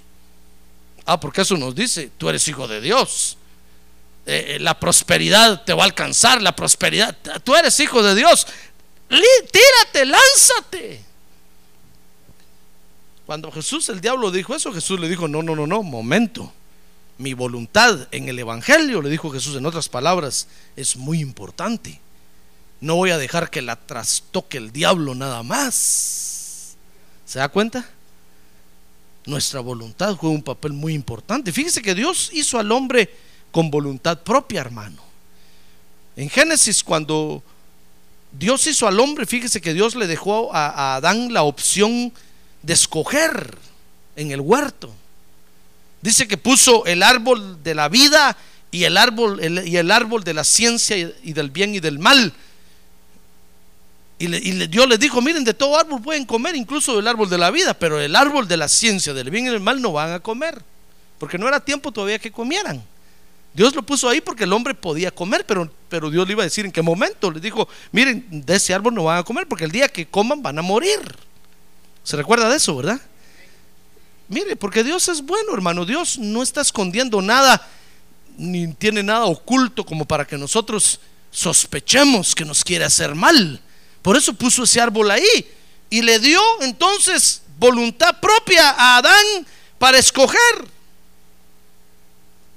Ah, 1.05 1.21
porque 1.21 1.43
eso 1.43 1.59
nos 1.59 1.75
dice, 1.75 2.11
tú 2.17 2.31
eres 2.31 2.49
hijo 2.49 2.67
de 2.67 2.81
Dios. 2.81 3.37
Eh, 4.25 4.55
eh, 4.55 4.59
la 4.59 4.81
prosperidad 4.81 5.65
te 5.65 5.75
va 5.75 5.83
a 5.83 5.87
alcanzar, 5.87 6.41
la 6.41 6.57
prosperidad, 6.57 7.15
tú 7.45 7.55
eres 7.55 7.79
hijo 7.79 8.03
de 8.03 8.15
Dios. 8.15 8.47
Tírate, 9.07 10.07
lánzate. 10.07 11.05
Cuando 13.31 13.53
Jesús, 13.53 13.89
el 13.91 14.01
diablo, 14.01 14.33
dijo 14.33 14.57
eso, 14.57 14.73
Jesús 14.73 14.99
le 14.99 15.09
dijo, 15.09 15.29
no, 15.29 15.41
no, 15.41 15.55
no, 15.55 15.65
no, 15.65 15.85
momento. 15.85 16.53
Mi 17.17 17.33
voluntad 17.33 18.09
en 18.11 18.29
el 18.29 18.37
Evangelio, 18.41 19.01
le 19.01 19.09
dijo 19.09 19.31
Jesús 19.31 19.55
en 19.55 19.65
otras 19.67 19.89
palabras, 19.89 20.49
es 20.75 20.97
muy 20.97 21.21
importante. 21.21 22.01
No 22.81 22.97
voy 22.97 23.11
a 23.11 23.19
dejar 23.19 23.49
que 23.49 23.63
la 23.63 23.77
trastoque 23.77 24.59
el 24.59 24.73
diablo 24.73 25.15
nada 25.15 25.45
más. 25.45 26.75
¿Se 27.25 27.39
da 27.39 27.49
cuenta? 27.49 27.89
Nuestra 29.27 29.61
voluntad 29.61 30.17
juega 30.17 30.35
un 30.35 30.43
papel 30.43 30.73
muy 30.73 30.93
importante. 30.93 31.53
Fíjese 31.53 31.83
que 31.83 31.95
Dios 31.95 32.31
hizo 32.33 32.59
al 32.59 32.73
hombre 32.73 33.15
con 33.53 33.71
voluntad 33.71 34.19
propia, 34.19 34.63
hermano. 34.63 35.05
En 36.17 36.29
Génesis, 36.31 36.83
cuando 36.83 37.45
Dios 38.33 38.67
hizo 38.67 38.89
al 38.89 38.99
hombre, 38.99 39.25
fíjese 39.25 39.61
que 39.61 39.73
Dios 39.73 39.95
le 39.95 40.09
dejó 40.09 40.53
a, 40.53 40.67
a 40.67 40.97
Adán 40.97 41.33
la 41.33 41.45
opción 41.45 42.13
de 42.63 42.73
escoger 42.73 43.57
en 44.17 44.31
el 44.31 44.41
huerto. 44.41 44.93
Dice 46.03 46.27
que 46.27 46.37
puso 46.37 46.85
el 46.87 47.03
árbol 47.03 47.63
de 47.63 47.75
la 47.75 47.89
vida 47.89 48.37
y 48.71 48.85
el 48.85 48.97
árbol, 48.97 49.41
y 49.67 49.77
el 49.77 49.91
árbol 49.91 50.25
de 50.25 50.35
la 50.35 50.45
ciencia 50.45 50.97
y, 50.97 51.33
del 51.33 51.51
bien 51.51 51.75
y 51.75 51.81
del 51.81 51.99
mal. 51.99 52.33
Y, 54.19 54.27
Dios 54.67 54.89
les 54.89 55.01
dijo, 55.01 55.21
miren, 55.21 55.45
de 55.45 55.55
todo 55.55 55.79
árbol 55.79 56.03
pueden 56.03 56.25
comer, 56.25 56.55
incluso 56.55 56.97
del 56.97 57.09
árbol 57.09 57.29
de 57.29 57.39
la 57.39 57.51
vida, 57.51 57.75
pero 57.75 58.01
el 58.01 58.15
árbol 58.15 58.47
de 58.47 58.57
la 58.57 58.69
ciencia, 58.69 59.15
del 59.15 59.31
bien 59.31 59.47
y 59.47 59.51
del 59.51 59.61
mal 59.61 59.81
no 59.81 59.93
van 59.93 60.13
a 60.13 60.21
comer, 60.21 60.63
porque 61.19 61.39
no 61.39 61.49
era 61.49 61.61
tiempo 61.61 61.91
todavía 61.91 62.19
que 62.19 62.31
comieran. 62.31 62.83
Dios 63.53 63.75
lo 63.75 63.83
puso 63.83 64.09
ahí 64.09 64.21
porque 64.21 64.45
el 64.45 64.53
hombre 64.53 64.75
podía 64.75 65.11
comer, 65.11 65.45
pero, 65.45 65.71
pero 65.89 66.11
Dios 66.11 66.27
le 66.27 66.35
iba 66.35 66.43
a 66.43 66.45
decir 66.45 66.65
en 66.65 66.73
qué 66.73 66.83
momento. 66.83 67.31
Les 67.31 67.43
dijo, 67.43 67.69
miren, 67.91 68.25
de 68.31 68.57
ese 68.57 68.73
árbol 68.73 68.95
no 68.95 69.05
van 69.05 69.19
a 69.19 69.23
comer, 69.25 69.49
porque 69.49 69.65
el 69.65 69.73
día 69.73 69.89
que 69.89 70.07
coman 70.07 70.43
van 70.43 70.59
a 70.59 70.63
morir. 70.63 71.01
¿Se 72.11 72.17
recuerda 72.17 72.49
de 72.49 72.57
eso, 72.57 72.75
verdad? 72.75 73.01
Mire, 74.27 74.57
porque 74.57 74.83
Dios 74.83 75.07
es 75.07 75.23
bueno, 75.23 75.55
hermano. 75.55 75.85
Dios 75.85 76.19
no 76.19 76.43
está 76.43 76.61
escondiendo 76.61 77.23
nada, 77.23 77.65
ni 78.37 78.67
tiene 78.75 79.05
nada 79.05 79.27
oculto 79.27 79.87
como 79.87 80.05
para 80.05 80.27
que 80.27 80.37
nosotros 80.37 80.99
sospechemos 81.31 82.35
que 82.35 82.45
nos 82.45 82.65
quiere 82.65 82.85
hacer 82.85 83.15
mal. 83.15 83.61
Por 84.03 84.17
eso 84.17 84.35
puso 84.35 84.65
ese 84.65 84.81
árbol 84.81 85.09
ahí 85.13 85.55
y 85.89 86.03
le 86.03 86.19
dio 86.19 86.41
entonces 86.63 87.43
voluntad 87.61 88.19
propia 88.19 88.71
a 88.71 88.97
Adán 88.97 89.47
para 89.79 89.99
escoger. 89.99 90.67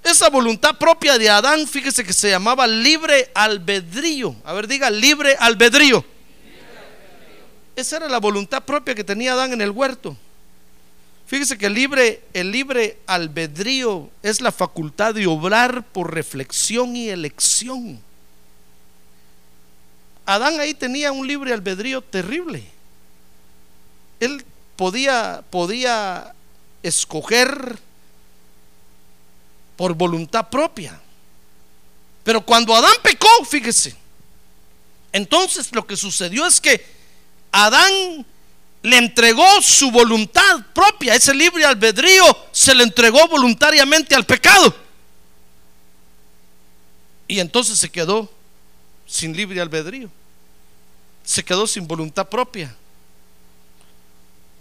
Esa 0.03 0.31
voluntad 0.31 0.79
propia 0.79 1.19
de 1.19 1.29
Adán, 1.29 1.67
fíjese 1.67 2.03
que 2.03 2.13
se 2.13 2.31
llamaba 2.31 2.65
libre 2.65 3.29
albedrío. 3.35 4.35
A 4.45 4.53
ver, 4.53 4.67
diga 4.67 4.89
libre 4.89 5.35
albedrío. 5.39 6.03
Esa 7.75 7.97
era 7.97 8.09
la 8.09 8.19
voluntad 8.19 8.63
propia 8.63 8.93
que 8.93 9.03
tenía 9.03 9.33
Adán 9.33 9.53
en 9.53 9.61
el 9.61 9.71
huerto. 9.71 10.15
Fíjese 11.25 11.57
que 11.57 11.65
el 11.65 11.73
libre, 11.73 12.23
el 12.33 12.51
libre 12.51 12.99
albedrío 13.07 14.09
es 14.21 14.41
la 14.41 14.51
facultad 14.51 15.15
de 15.15 15.25
obrar 15.25 15.83
por 15.83 16.13
reflexión 16.13 16.95
y 16.95 17.09
elección. 17.09 17.99
Adán 20.25 20.59
ahí 20.59 20.73
tenía 20.73 21.11
un 21.11 21.27
libre 21.27 21.53
albedrío 21.53 22.01
terrible. 22.01 22.63
Él 24.19 24.45
podía, 24.75 25.43
podía 25.49 26.33
escoger 26.83 27.79
por 29.75 29.95
voluntad 29.95 30.49
propia. 30.49 31.01
Pero 32.23 32.45
cuando 32.45 32.75
Adán 32.75 32.95
pecó, 33.01 33.27
fíjese, 33.49 33.95
entonces 35.11 35.73
lo 35.73 35.85
que 35.85 35.97
sucedió 35.97 36.45
es 36.45 36.61
que 36.61 36.85
Adán 37.53 38.25
le 38.81 38.97
entregó 38.97 39.61
su 39.61 39.91
voluntad 39.91 40.65
propia, 40.73 41.13
ese 41.13 41.35
libre 41.35 41.63
albedrío 41.63 42.25
se 42.51 42.73
le 42.73 42.83
entregó 42.83 43.27
voluntariamente 43.27 44.15
al 44.15 44.25
pecado. 44.25 44.75
Y 47.27 47.39
entonces 47.39 47.77
se 47.77 47.89
quedó 47.89 48.29
sin 49.05 49.37
libre 49.37 49.61
albedrío. 49.61 50.09
Se 51.23 51.45
quedó 51.45 51.67
sin 51.67 51.87
voluntad 51.87 52.27
propia. 52.27 52.75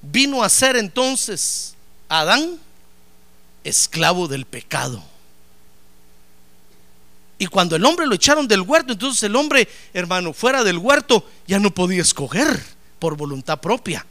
Vino 0.02 0.42
a 0.42 0.48
ser 0.48 0.76
entonces 0.76 1.74
Adán 2.08 2.58
esclavo 3.64 4.28
del 4.28 4.44
pecado. 4.44 5.02
Y 7.38 7.46
cuando 7.46 7.74
el 7.74 7.84
hombre 7.86 8.06
lo 8.06 8.14
echaron 8.14 8.46
del 8.46 8.60
huerto, 8.60 8.92
entonces 8.92 9.22
el 9.24 9.34
hombre, 9.34 9.66
hermano, 9.94 10.32
fuera 10.32 10.62
del 10.62 10.78
huerto, 10.78 11.28
ya 11.46 11.58
no 11.58 11.72
podía 11.72 12.02
escoger 12.02 12.62
por 13.02 13.16
voluntad 13.16 13.60
propia. 13.60 14.06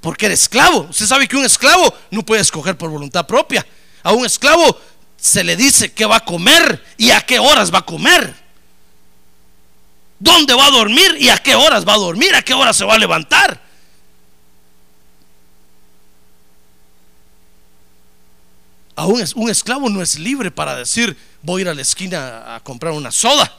Porque 0.00 0.26
era 0.26 0.34
esclavo. 0.34 0.88
Usted 0.90 1.06
sabe 1.06 1.28
que 1.28 1.36
un 1.36 1.44
esclavo 1.44 1.94
no 2.10 2.26
puede 2.26 2.42
escoger 2.42 2.76
por 2.76 2.90
voluntad 2.90 3.24
propia. 3.24 3.64
A 4.02 4.10
un 4.10 4.26
esclavo 4.26 4.76
se 5.16 5.44
le 5.44 5.54
dice 5.54 5.92
qué 5.92 6.06
va 6.06 6.16
a 6.16 6.24
comer 6.24 6.84
y 6.96 7.12
a 7.12 7.20
qué 7.20 7.38
horas 7.38 7.72
va 7.72 7.78
a 7.78 7.86
comer. 7.86 8.34
¿Dónde 10.18 10.54
va 10.54 10.66
a 10.66 10.70
dormir 10.72 11.16
y 11.20 11.28
a 11.28 11.38
qué 11.38 11.54
horas 11.54 11.86
va 11.86 11.94
a 11.94 11.98
dormir? 11.98 12.34
¿A 12.34 12.42
qué 12.42 12.52
horas 12.52 12.76
se 12.76 12.84
va 12.84 12.94
a 12.94 12.98
levantar? 12.98 13.62
Aún 18.96 19.22
un 19.36 19.50
esclavo 19.50 19.88
no 19.88 20.02
es 20.02 20.18
libre 20.18 20.50
para 20.50 20.74
decir 20.74 21.16
voy 21.42 21.60
a 21.60 21.62
ir 21.62 21.68
a 21.68 21.74
la 21.74 21.82
esquina 21.82 22.56
a 22.56 22.60
comprar 22.60 22.92
una 22.92 23.12
soda. 23.12 23.56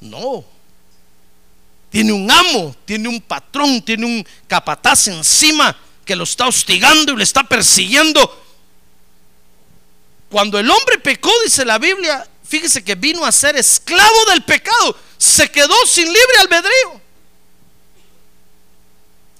No 0.00 0.55
tiene 1.96 2.12
un 2.12 2.30
amo, 2.30 2.76
tiene 2.84 3.08
un 3.08 3.22
patrón, 3.22 3.80
tiene 3.80 4.04
un 4.04 4.26
capataz 4.46 5.08
encima 5.08 5.74
que 6.04 6.14
lo 6.14 6.24
está 6.24 6.46
hostigando 6.46 7.14
y 7.14 7.16
le 7.16 7.22
está 7.22 7.42
persiguiendo. 7.42 8.44
Cuando 10.28 10.58
el 10.58 10.70
hombre 10.70 10.98
pecó, 10.98 11.30
dice 11.42 11.64
la 11.64 11.78
Biblia, 11.78 12.28
fíjese 12.44 12.84
que 12.84 12.96
vino 12.96 13.24
a 13.24 13.32
ser 13.32 13.56
esclavo 13.56 14.26
del 14.28 14.44
pecado, 14.44 14.94
se 15.16 15.50
quedó 15.50 15.74
sin 15.86 16.04
libre 16.04 16.38
albedrío. 16.42 17.00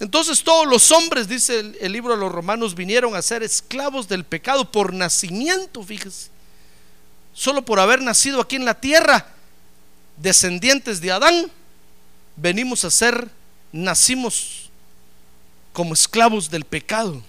Entonces 0.00 0.42
todos 0.42 0.66
los 0.66 0.90
hombres, 0.92 1.28
dice 1.28 1.74
el, 1.78 1.92
libro 1.92 2.14
de 2.14 2.20
los 2.20 2.32
romanos, 2.32 2.74
vinieron 2.74 3.14
a 3.14 3.20
ser 3.20 3.42
esclavos 3.42 4.08
del 4.08 4.24
pecado 4.24 4.72
por 4.72 4.94
nacimiento, 4.94 5.82
fíjese. 5.82 6.30
Solo 7.34 7.66
por 7.66 7.80
haber 7.80 8.00
nacido 8.00 8.40
aquí 8.40 8.56
en 8.56 8.64
la 8.64 8.80
tierra, 8.80 9.26
descendientes 10.16 11.02
de 11.02 11.12
Adán, 11.12 11.52
venimos 12.36 12.84
a 12.84 12.90
ser, 12.90 13.28
nacimos 13.72 14.70
como 15.72 15.94
esclavos 15.94 16.50
del 16.50 16.64
pecado. 16.64 17.22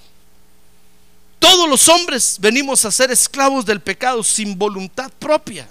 Todos 1.40 1.70
los 1.70 1.88
hombres 1.88 2.38
venimos 2.40 2.84
a 2.86 2.92
ser 2.92 3.12
esclavos 3.12 3.66
del 3.66 3.80
pecado 3.80 4.24
sin 4.24 4.58
voluntad 4.58 5.12
propia. 5.20 5.68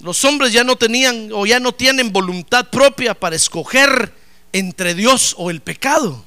Los 0.00 0.24
hombres 0.24 0.52
ya 0.52 0.64
no 0.64 0.76
tenían 0.76 1.30
o 1.32 1.46
ya 1.46 1.58
no 1.58 1.72
tienen 1.72 2.12
voluntad 2.12 2.68
propia 2.68 3.14
para 3.14 3.36
escoger 3.36 4.12
entre 4.52 4.94
Dios 4.94 5.34
o 5.38 5.50
el 5.50 5.60
pecado. 5.62 6.22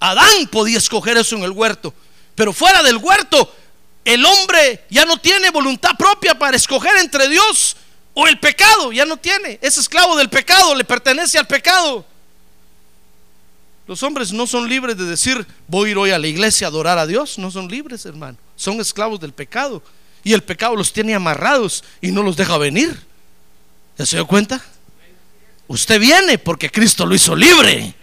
Adán 0.00 0.48
podía 0.50 0.78
escoger 0.78 1.16
eso 1.16 1.36
en 1.36 1.44
el 1.44 1.52
huerto, 1.52 1.94
pero 2.34 2.52
fuera 2.52 2.82
del 2.82 2.96
huerto, 2.96 3.54
el 4.04 4.24
hombre 4.24 4.84
ya 4.90 5.04
no 5.04 5.18
tiene 5.18 5.50
voluntad 5.50 5.90
propia 5.96 6.38
para 6.38 6.56
escoger 6.56 6.96
entre 6.96 7.28
Dios 7.28 7.76
o 8.14 8.26
el 8.26 8.38
pecado, 8.38 8.92
ya 8.92 9.04
no 9.04 9.16
tiene, 9.16 9.58
es 9.62 9.78
esclavo 9.78 10.16
del 10.16 10.28
pecado, 10.28 10.74
le 10.74 10.84
pertenece 10.84 11.38
al 11.38 11.46
pecado. 11.46 12.04
Los 13.86 14.02
hombres 14.02 14.32
no 14.32 14.46
son 14.46 14.68
libres 14.68 14.96
de 14.96 15.04
decir, 15.04 15.44
voy 15.66 15.88
a 15.88 15.90
ir 15.92 15.98
hoy 15.98 16.10
a 16.10 16.18
la 16.18 16.26
iglesia 16.26 16.66
a 16.66 16.70
adorar 16.70 16.98
a 16.98 17.06
Dios, 17.06 17.38
no 17.38 17.50
son 17.50 17.68
libres, 17.68 18.04
hermano, 18.06 18.38
son 18.56 18.80
esclavos 18.80 19.18
del 19.20 19.32
pecado. 19.32 19.82
Y 20.22 20.32
el 20.32 20.42
pecado 20.42 20.76
los 20.76 20.92
tiene 20.92 21.14
amarrados 21.14 21.82
y 22.00 22.10
no 22.10 22.22
los 22.22 22.36
deja 22.36 22.58
venir. 22.58 23.00
¿Ya 23.96 24.06
se 24.06 24.16
dio 24.16 24.26
cuenta? 24.26 24.62
Usted 25.66 25.98
viene 25.98 26.38
porque 26.38 26.70
Cristo 26.70 27.06
lo 27.06 27.14
hizo 27.14 27.34
libre. 27.34 27.94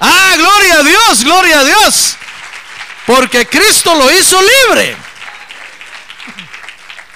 Ah, 0.00 0.34
gloria 0.36 0.80
a 0.80 0.82
Dios, 0.82 1.24
gloria 1.24 1.60
a 1.60 1.64
Dios. 1.64 2.16
Porque 3.06 3.46
Cristo 3.46 3.94
lo 3.94 4.10
hizo 4.10 4.40
libre. 4.40 4.96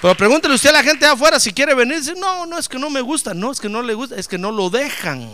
Pero 0.00 0.16
pregúntele 0.16 0.54
usted 0.54 0.70
a 0.70 0.74
la 0.74 0.82
gente 0.82 1.04
afuera 1.06 1.40
si 1.40 1.52
quiere 1.52 1.74
venir. 1.74 1.98
Dice, 1.98 2.14
no, 2.14 2.46
no 2.46 2.58
es 2.58 2.68
que 2.68 2.78
no 2.78 2.88
me 2.88 3.00
gusta, 3.00 3.34
no 3.34 3.50
es 3.50 3.58
que 3.58 3.68
no 3.68 3.82
le 3.82 3.94
gusta, 3.94 4.16
es 4.16 4.28
que 4.28 4.38
no 4.38 4.52
lo 4.52 4.70
dejan. 4.70 5.28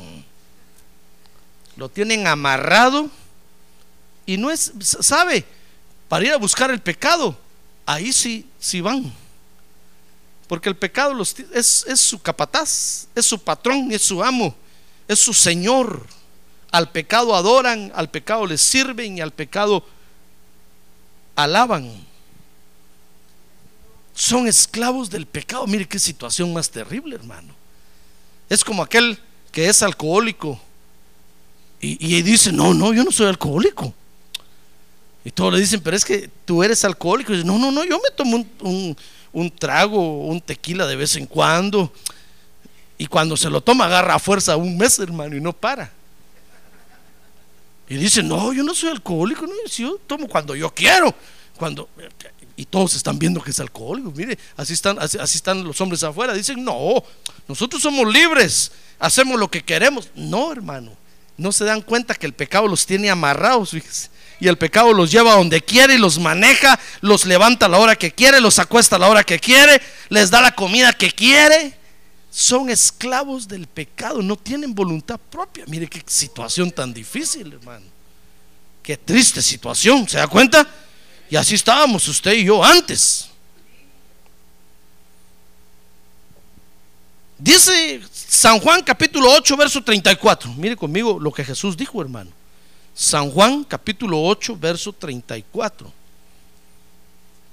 Lo 1.77 1.89
tienen 1.89 2.27
amarrado. 2.27 3.11
Y 4.27 4.39
no 4.39 4.51
es, 4.51 4.73
¿sabe? 4.81 5.45
Para 6.09 6.25
ir 6.25 6.33
a 6.33 6.39
buscar 6.39 6.71
el 6.71 6.81
pecado, 6.81 7.37
ahí 7.85 8.13
sí, 8.13 8.47
sí 8.59 8.81
van. 8.81 9.13
Porque 10.49 10.71
el 10.71 10.77
pecado 10.77 11.13
los, 11.13 11.39
es, 11.53 11.85
es 11.87 12.01
su 12.01 12.21
capataz, 12.21 13.07
es 13.15 13.27
su 13.27 13.39
patrón, 13.39 13.93
es 13.93 14.03
su 14.03 14.23
amo, 14.23 14.55
es 15.07 15.19
su 15.19 15.35
señor. 15.35 16.07
Al 16.71 16.91
pecado 16.91 17.35
adoran, 17.35 17.93
al 17.95 18.11
pecado 18.11 18.47
les 18.47 18.63
sirven 18.63 19.19
y 19.19 19.21
al 19.21 19.31
pecado 19.31 19.85
alaban. 21.37 22.14
Son 24.15 24.47
esclavos 24.47 25.11
del 25.11 25.27
pecado. 25.27 25.67
Mire 25.67 25.87
qué 25.87 25.99
situación 25.99 26.53
más 26.53 26.71
terrible, 26.71 27.17
hermano. 27.17 27.53
Es 28.49 28.63
como 28.63 28.83
aquel 28.83 29.19
que 29.51 29.69
es 29.69 29.83
alcohólico 29.83 30.61
y, 31.81 32.23
dice, 32.23 32.51
no, 32.51 32.73
no, 32.73 32.95
yo 32.95 33.05
no 33.05 33.11
soy 33.11 33.27
alcohólico. 33.27 33.93
Y 35.23 35.31
todos 35.31 35.53
le 35.53 35.61
dicen, 35.61 35.81
pero 35.83 35.97
es 35.97 36.05
que 36.05 36.31
tú 36.47 36.63
eres 36.63 36.83
alcohólico. 36.85 37.33
Y 37.33 37.37
dice, 37.37 37.47
no, 37.47 37.59
no, 37.59 37.71
no, 37.71 37.85
yo 37.85 37.99
me 37.99 38.11
tomo 38.17 38.43
un, 38.61 38.97
un, 39.33 39.51
trago, 39.51 40.27
un 40.27 40.41
tequila 40.41 40.87
de 40.87 40.97
vez 40.97 41.17
en 41.17 41.27
cuando. 41.27 41.93
Y 42.97 43.07
cuando 43.07 43.37
se 43.37 43.51
lo 43.51 43.61
toma, 43.61 43.85
agarra 43.85 44.15
a 44.15 44.19
fuerza 44.19 44.57
un 44.57 44.79
mes, 44.79 44.99
hermano, 44.99 45.37
y 45.37 45.41
no 45.41 45.53
para. 45.53 45.93
Y 47.87 47.97
dice, 47.97 48.23
no, 48.23 48.53
yo 48.55 48.63
no 48.63 48.75
soy 48.75 48.89
alcohólico, 48.89 49.47
no, 49.47 49.53
yo 49.71 49.99
tomo 50.07 50.27
cuando 50.27 50.55
yo 50.55 50.73
quiero. 50.73 51.15
Cuando, 51.57 51.89
y 52.57 52.65
todos 52.67 52.95
están 52.95 53.19
viendo 53.19 53.43
que 53.43 53.51
es 53.51 53.61
alcohólico. 53.61 54.13
Mire, 54.15 54.39
así 54.57 54.73
están, 54.73 54.99
así, 55.01 55.19
están 55.19 55.65
los 55.65 55.81
hombres 55.81 56.03
afuera. 56.05 56.33
Dicen, 56.35 56.63
no, 56.63 57.03
nosotros 57.49 57.83
somos 57.83 58.13
libres, 58.13 58.71
hacemos 58.99 59.39
lo 59.39 59.51
que 59.51 59.63
queremos. 59.63 60.09
No, 60.15 60.53
hermano, 60.53 60.93
no 61.37 61.51
se 61.51 61.65
dan 61.65 61.83
cuenta 61.83 62.15
que 62.15 62.27
el 62.27 62.33
pecado 62.33 62.69
los 62.69 62.87
tiene 62.87 63.11
amarrados. 63.11 63.75
Y 64.41 64.49
el 64.49 64.59
pecado 64.59 64.93
los 64.93 65.11
lleva 65.11 65.35
donde 65.35 65.61
quiere 65.63 65.95
y 65.95 65.99
los 65.99 66.19
maneja, 66.19 66.79
los 67.01 67.25
levanta 67.25 67.67
a 67.67 67.69
la 67.69 67.79
hora 67.79 67.97
que 67.97 68.13
quiere, 68.13 68.41
los 68.41 68.59
acuesta 68.59 68.97
a 68.97 68.99
la 68.99 69.09
hora 69.09 69.25
que 69.25 69.39
quiere, 69.39 69.81
les 70.09 70.31
da 70.31 70.41
la 70.41 70.55
comida 70.55 70.93
que 70.93 71.11
quiere. 71.11 71.77
Son 72.31 72.69
esclavos 72.69 73.47
del 73.47 73.69
pecado, 73.69 74.21
no 74.21 74.37
tienen 74.37 74.75
voluntad 74.75 75.19
propia. 75.31 75.65
Mire 75.69 75.87
qué 75.87 76.03
situación 76.07 76.71
tan 76.71 76.93
difícil, 76.93 77.53
hermano. 77.53 77.87
Qué 78.83 78.97
triste 78.97 79.41
situación, 79.41 80.07
¿se 80.09 80.19
da 80.19 80.27
cuenta? 80.27 80.69
Y 81.35 81.37
así 81.37 81.57
estábamos 81.57 82.07
usted 82.07 82.33
y 82.35 82.45
yo 82.45 82.63
antes. 82.63 83.29
Dice 87.37 88.01
San 88.13 88.61
Juan 88.61 88.85
capítulo 88.85 89.33
8, 89.33 89.57
verso 89.57 89.83
34. 89.83 90.53
Mire 90.53 90.77
conmigo 90.77 91.19
lo 91.19 91.33
que 91.33 91.45
Jesús 91.45 91.77
dijo, 91.77 92.01
hermano. 92.01 92.31
San 92.95 93.33
Juan 93.33 93.65
capítulo 93.65 94.23
8, 94.23 94.57
verso 94.57 94.93
34. 94.93 95.93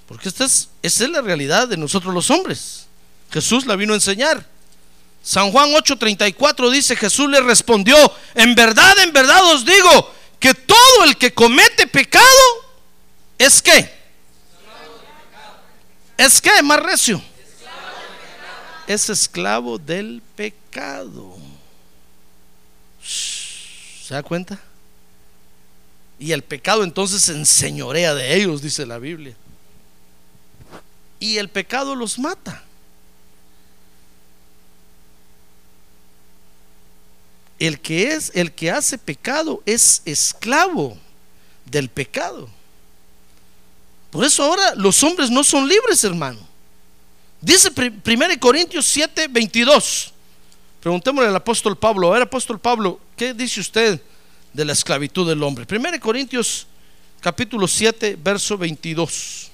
Porque 0.07 0.29
esta 0.29 0.45
es, 0.45 0.69
es 0.83 0.99
la 1.09 1.21
realidad 1.21 1.67
de 1.67 1.75
nosotros 1.75 2.13
los 2.13 2.29
hombres. 2.29 2.85
Jesús 3.31 3.65
la 3.65 3.75
vino 3.75 3.93
a 3.93 3.95
enseñar. 3.95 4.45
San 5.23 5.51
Juan 5.51 5.71
8:34 5.71 6.69
dice, 6.69 6.95
Jesús 6.95 7.27
le 7.31 7.41
respondió, 7.41 7.95
en 8.35 8.53
verdad, 8.53 8.99
en 8.99 9.11
verdad 9.11 9.43
os 9.51 9.65
digo, 9.65 10.13
que 10.39 10.53
todo 10.53 11.03
el 11.05 11.17
que 11.17 11.33
comete 11.33 11.87
pecado 11.87 12.60
es 13.41 13.59
que, 13.59 13.91
es 16.15 16.39
que, 16.39 16.61
más 16.61 16.79
recio, 16.79 17.19
es 18.85 19.09
esclavo 19.09 19.79
del 19.79 20.21
pecado. 20.35 21.35
¿Se 23.03 24.13
da 24.13 24.21
cuenta? 24.21 24.59
Y 26.19 26.33
el 26.33 26.43
pecado 26.43 26.83
entonces 26.83 27.23
se 27.23 27.31
enseñorea 27.31 28.13
de 28.13 28.35
ellos, 28.35 28.61
dice 28.61 28.85
la 28.85 28.99
Biblia. 28.99 29.35
Y 31.19 31.37
el 31.37 31.49
pecado 31.49 31.95
los 31.95 32.19
mata. 32.19 32.63
El 37.57 37.79
que 37.79 38.13
es, 38.13 38.31
el 38.35 38.51
que 38.51 38.69
hace 38.69 38.99
pecado 38.99 39.63
es 39.65 40.03
esclavo 40.05 40.95
del 41.65 41.89
pecado. 41.89 42.60
Por 44.11 44.23
eso 44.23 44.43
ahora 44.43 44.75
los 44.75 45.01
hombres 45.03 45.31
no 45.31 45.43
son 45.43 45.67
libres, 45.67 46.03
hermano. 46.03 46.39
Dice 47.39 47.71
1 47.75 48.39
Corintios 48.39 48.85
7, 48.85 49.27
22. 49.29 50.13
Preguntémosle 50.79 51.29
al 51.29 51.35
apóstol 51.35 51.75
Pablo. 51.77 52.09
A 52.09 52.13
ver, 52.13 52.21
apóstol 52.23 52.59
Pablo, 52.59 52.99
¿qué 53.15 53.33
dice 53.33 53.59
usted? 53.61 53.99
de 54.53 54.65
la 54.65 54.73
esclavitud 54.73 55.27
del 55.27 55.41
hombre. 55.43 55.65
1 55.69 55.99
Corintios 55.99 56.67
capítulo 57.19 57.67
7, 57.67 58.17
verso 58.21 58.57
22. 58.57 59.49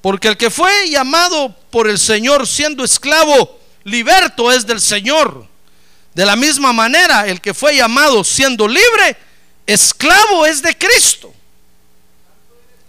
Porque 0.00 0.28
el 0.28 0.36
que 0.36 0.50
fue 0.50 0.88
llamado 0.88 1.54
por 1.70 1.88
el 1.88 1.98
Señor 1.98 2.46
siendo 2.46 2.84
esclavo, 2.84 3.58
liberto 3.84 4.50
es 4.52 4.66
del 4.66 4.80
Señor. 4.80 5.46
De 6.14 6.24
la 6.24 6.36
misma 6.36 6.72
manera, 6.72 7.26
el 7.26 7.40
que 7.40 7.52
fue 7.52 7.76
llamado 7.76 8.24
siendo 8.24 8.66
libre, 8.66 9.16
esclavo 9.68 10.46
es 10.46 10.62
de 10.62 10.76
Cristo. 10.76 11.32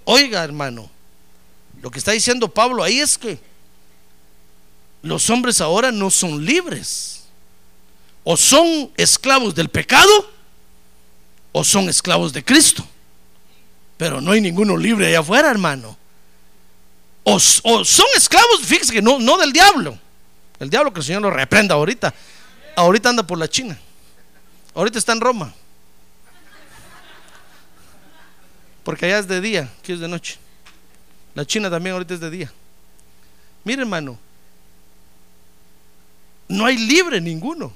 Oiga, 0.05 0.43
hermano, 0.43 0.89
lo 1.81 1.91
que 1.91 1.99
está 1.99 2.13
diciendo 2.13 2.51
Pablo 2.51 2.83
ahí 2.83 2.99
es 2.99 3.17
que 3.17 3.37
los 5.01 5.29
hombres 5.29 5.61
ahora 5.61 5.91
no 5.91 6.09
son 6.09 6.43
libres 6.43 7.25
o 8.23 8.35
son 8.35 8.91
esclavos 8.97 9.53
del 9.53 9.69
pecado 9.69 10.31
o 11.51 11.63
son 11.63 11.89
esclavos 11.89 12.31
de 12.33 12.43
Cristo. 12.43 12.87
Pero 13.97 14.21
no 14.21 14.31
hay 14.31 14.39
ninguno 14.39 14.77
libre 14.77 15.07
allá 15.07 15.19
afuera, 15.19 15.51
hermano. 15.51 15.97
O, 17.23 17.39
son 17.39 18.07
esclavos, 18.15 18.61
fíjese 18.63 18.93
que 18.93 19.01
no, 19.01 19.19
no 19.19 19.37
del 19.37 19.51
diablo. 19.51 19.99
El 20.59 20.69
diablo 20.69 20.93
que 20.93 21.01
el 21.01 21.05
Señor 21.05 21.23
lo 21.23 21.29
reprenda 21.29 21.75
ahorita. 21.75 22.13
Ahorita 22.77 23.09
anda 23.09 23.23
por 23.23 23.37
la 23.37 23.49
China. 23.49 23.77
Ahorita 24.73 24.97
está 24.97 25.11
en 25.11 25.19
Roma. 25.19 25.53
Porque 28.89 29.05
allá 29.05 29.19
es 29.19 29.27
de 29.27 29.39
día, 29.39 29.71
aquí 29.77 29.91
es 29.91 29.99
de 29.99 30.07
noche. 30.07 30.39
La 31.35 31.45
China 31.45 31.69
también 31.69 31.93
ahorita 31.93 32.15
es 32.15 32.19
de 32.19 32.31
día. 32.31 32.51
Mire, 33.63 33.83
hermano, 33.83 34.17
no 36.47 36.65
hay 36.65 36.75
libre 36.75 37.21
ninguno 37.21 37.71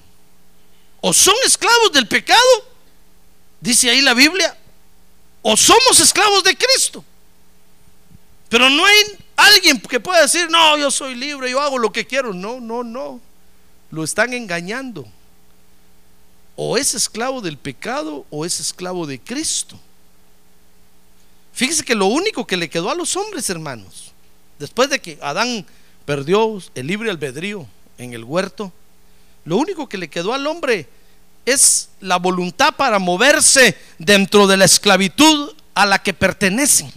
o 1.02 1.13
son 1.13 1.36
esclavos 1.45 1.91
del 1.91 2.08
pecado, 2.08 2.41
dice 3.62 3.91
ahí 3.91 4.02
la 4.02 4.15
Biblia, 4.15 4.58
o 5.43 5.56
somos 5.56 5.99
esclavos 5.99 6.43
de 6.43 6.58
Cristo. 6.58 7.06
Pero 8.49 8.67
no 8.71 8.84
hay 8.84 8.95
alguien 9.36 9.80
que 9.82 9.99
pueda 9.99 10.23
decir, 10.23 10.49
no, 10.49 10.80
yo 10.80 10.89
soy 10.89 11.13
libre, 11.13 11.52
yo 11.52 11.62
hago 11.62 11.78
lo 11.78 11.91
que 11.91 12.08
quiero. 12.08 12.34
No, 12.34 12.60
no, 12.60 12.84
no. 12.84 13.21
Lo 13.91 14.04
están 14.04 14.34
engañando. 14.34 15.08
O 16.56 16.76
es 16.76 16.95
esclavo 16.95 17.39
del 17.39 17.60
pecado 17.60 18.26
o 18.32 18.45
es 18.45 18.60
esclavo 18.60 19.06
de 19.06 19.19
Cristo. 19.19 19.80
Fíjese 21.54 21.84
que 21.84 21.96
lo 21.96 22.08
único 22.08 22.48
que 22.48 22.58
le 22.58 22.70
quedó 22.70 22.89
a 22.89 22.96
los 22.96 23.16
hombres, 23.16 23.50
hermanos, 23.50 24.12
después 24.58 24.89
de 24.89 25.00
que 25.00 25.20
Adán 25.22 25.66
perdió 26.06 26.60
el 26.74 26.88
libre 26.88 27.12
albedrío 27.12 27.68
en 27.98 28.13
el 28.13 28.24
huerto, 28.24 28.74
lo 29.46 29.58
único 29.58 29.88
que 29.88 29.98
le 29.98 30.10
quedó 30.10 30.34
al 30.34 30.48
hombre 30.48 30.88
es 31.46 31.89
la 32.00 32.18
voluntad 32.18 32.74
para 32.76 33.00
moverse 33.00 33.78
dentro 34.00 34.48
de 34.48 34.58
la 34.58 34.66
esclavitud 34.66 35.54
a 35.76 35.86
la 35.86 36.00
que 36.00 36.13
pertenecen. 36.13 36.92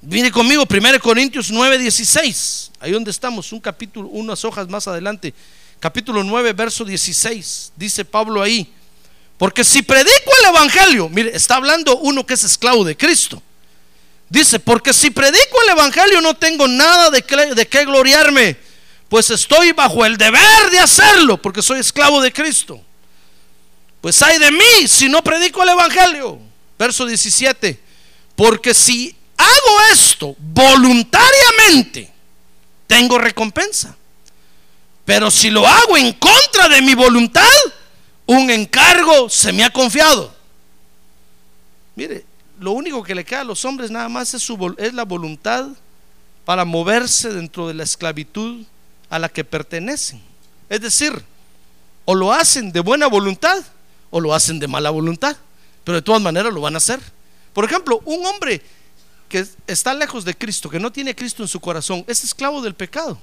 Viene 0.00 0.32
conmigo 0.32 0.64
1 0.68 1.00
Corintios 1.00 1.50
9, 1.50 1.78
16. 1.78 2.72
Ahí 2.80 2.92
donde 2.92 3.10
estamos, 3.10 3.52
un 3.52 3.60
capítulo, 3.60 4.08
unas 4.08 4.44
hojas 4.44 4.68
más 4.68 4.88
adelante. 4.88 5.34
capítulo 5.78 6.24
9, 6.24 6.52
verso 6.54 6.84
16. 6.84 7.72
Dice 7.76 8.04
Pablo 8.04 8.42
ahí, 8.42 8.72
porque 9.42 9.64
si 9.64 9.82
predico 9.82 10.30
el 10.40 10.50
Evangelio, 10.50 11.08
mire, 11.08 11.34
está 11.34 11.56
hablando 11.56 11.98
uno 11.98 12.24
que 12.24 12.34
es 12.34 12.44
esclavo 12.44 12.84
de 12.84 12.96
Cristo. 12.96 13.42
Dice, 14.28 14.60
porque 14.60 14.92
si 14.92 15.10
predico 15.10 15.60
el 15.64 15.70
Evangelio 15.70 16.20
no 16.20 16.34
tengo 16.34 16.68
nada 16.68 17.10
de, 17.10 17.24
de 17.52 17.66
qué 17.66 17.84
gloriarme, 17.84 18.56
pues 19.08 19.30
estoy 19.30 19.72
bajo 19.72 20.06
el 20.06 20.16
deber 20.16 20.70
de 20.70 20.78
hacerlo, 20.78 21.42
porque 21.42 21.60
soy 21.60 21.80
esclavo 21.80 22.22
de 22.22 22.32
Cristo. 22.32 22.80
Pues 24.00 24.22
hay 24.22 24.38
de 24.38 24.52
mí 24.52 24.86
si 24.86 25.08
no 25.08 25.24
predico 25.24 25.64
el 25.64 25.70
Evangelio. 25.70 26.38
Verso 26.78 27.04
17, 27.04 27.80
porque 28.36 28.72
si 28.72 29.12
hago 29.36 29.80
esto 29.92 30.36
voluntariamente, 30.38 32.12
tengo 32.86 33.18
recompensa. 33.18 33.96
Pero 35.04 35.32
si 35.32 35.50
lo 35.50 35.66
hago 35.66 35.96
en 35.96 36.12
contra 36.12 36.68
de 36.68 36.80
mi 36.80 36.94
voluntad, 36.94 37.42
un 38.32 38.50
encargo 38.50 39.28
se 39.28 39.52
me 39.52 39.64
ha 39.64 39.70
confiado. 39.70 40.34
Mire, 41.94 42.24
lo 42.58 42.72
único 42.72 43.02
que 43.02 43.14
le 43.14 43.24
queda 43.24 43.40
a 43.40 43.44
los 43.44 43.64
hombres 43.64 43.90
nada 43.90 44.08
más 44.08 44.32
es, 44.34 44.42
su, 44.42 44.74
es 44.78 44.94
la 44.94 45.04
voluntad 45.04 45.68
para 46.44 46.64
moverse 46.64 47.32
dentro 47.32 47.68
de 47.68 47.74
la 47.74 47.82
esclavitud 47.82 48.64
a 49.10 49.18
la 49.18 49.28
que 49.28 49.44
pertenecen. 49.44 50.22
Es 50.68 50.80
decir, 50.80 51.22
o 52.04 52.14
lo 52.14 52.32
hacen 52.32 52.72
de 52.72 52.80
buena 52.80 53.06
voluntad 53.06 53.62
o 54.10 54.20
lo 54.20 54.34
hacen 54.34 54.58
de 54.58 54.68
mala 54.68 54.90
voluntad, 54.90 55.36
pero 55.84 55.96
de 55.96 56.02
todas 56.02 56.22
maneras 56.22 56.52
lo 56.52 56.60
van 56.60 56.74
a 56.74 56.78
hacer. 56.78 57.00
Por 57.52 57.64
ejemplo, 57.64 58.00
un 58.04 58.24
hombre 58.26 58.62
que 59.28 59.46
está 59.66 59.94
lejos 59.94 60.24
de 60.24 60.34
Cristo, 60.34 60.68
que 60.68 60.78
no 60.78 60.92
tiene 60.92 61.14
Cristo 61.14 61.42
en 61.42 61.48
su 61.48 61.60
corazón, 61.60 62.04
es 62.06 62.24
esclavo 62.24 62.60
del 62.60 62.74
pecado. 62.74 63.18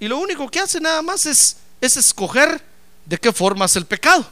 Y 0.00 0.08
lo 0.08 0.18
único 0.18 0.48
que 0.48 0.60
hace 0.60 0.80
nada 0.80 1.02
más 1.02 1.26
es, 1.26 1.56
es 1.80 1.96
escoger 1.96 2.62
de 3.08 3.18
qué 3.18 3.32
forma 3.32 3.64
hace 3.64 3.78
el 3.78 3.86
pecado. 3.86 4.26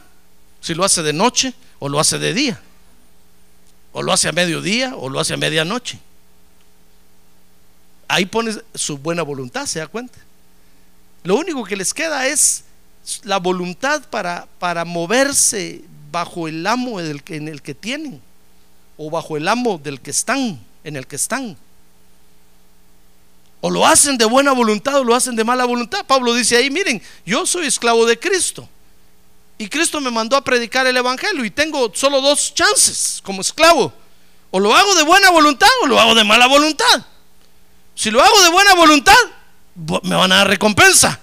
Si 0.61 0.73
lo 0.73 0.83
hace 0.83 1.01
de 1.03 1.13
noche 1.13 1.53
o 1.79 1.89
lo 1.89 1.99
hace 1.99 2.17
de 2.19 2.33
día. 2.33 2.61
O 3.91 4.01
lo 4.03 4.13
hace 4.13 4.27
a 4.29 4.31
mediodía 4.31 4.95
o 4.95 5.09
lo 5.09 5.19
hace 5.19 5.33
a 5.33 5.37
medianoche. 5.37 5.99
Ahí 8.07 8.25
pone 8.25 8.53
su 8.73 8.97
buena 8.97 9.23
voluntad, 9.23 9.65
¿se 9.65 9.79
da 9.79 9.87
cuenta? 9.87 10.17
Lo 11.23 11.35
único 11.35 11.63
que 11.65 11.75
les 11.75 11.93
queda 11.93 12.27
es 12.27 12.63
la 13.23 13.37
voluntad 13.37 14.03
para, 14.09 14.47
para 14.59 14.85
moverse 14.85 15.81
bajo 16.11 16.47
el 16.47 16.65
amo 16.65 17.01
del 17.01 17.23
que- 17.23 17.35
en 17.35 17.47
el 17.47 17.61
que 17.61 17.75
tienen 17.75 18.21
o 18.97 19.09
bajo 19.09 19.35
el 19.35 19.47
amo 19.47 19.77
del 19.77 19.99
que 19.99 20.11
están, 20.11 20.59
en 20.83 20.95
el 20.95 21.05
que 21.05 21.17
están. 21.17 21.57
O 23.61 23.69
lo 23.69 23.85
hacen 23.85 24.17
de 24.17 24.25
buena 24.25 24.51
voluntad 24.51 24.99
o 24.99 25.03
lo 25.03 25.15
hacen 25.15 25.35
de 25.35 25.43
mala 25.43 25.65
voluntad. 25.65 26.05
Pablo 26.05 26.33
dice 26.33 26.57
ahí, 26.57 26.69
miren, 26.69 27.01
yo 27.25 27.45
soy 27.45 27.65
esclavo 27.65 28.05
de 28.05 28.19
Cristo. 28.19 28.67
Y 29.57 29.67
Cristo 29.67 29.99
me 29.99 30.11
mandó 30.11 30.37
a 30.37 30.43
predicar 30.43 30.85
el 30.85 30.95
Evangelio 30.95 31.43
y 31.43 31.49
tengo 31.49 31.91
solo 31.93 32.21
dos 32.21 32.53
chances 32.53 33.19
como 33.23 33.41
esclavo. 33.41 33.91
O 34.51 34.59
lo 34.59 34.75
hago 34.75 34.95
de 34.95 35.03
buena 35.03 35.31
voluntad 35.31 35.69
o 35.83 35.87
lo 35.87 35.99
hago 35.99 36.13
de 36.13 36.23
mala 36.23 36.47
voluntad. 36.47 37.05
Si 37.95 38.11
lo 38.11 38.23
hago 38.23 38.41
de 38.43 38.49
buena 38.49 38.75
voluntad, 38.75 39.17
me 40.03 40.15
van 40.15 40.31
a 40.31 40.37
dar 40.37 40.47
recompensa. 40.47 41.19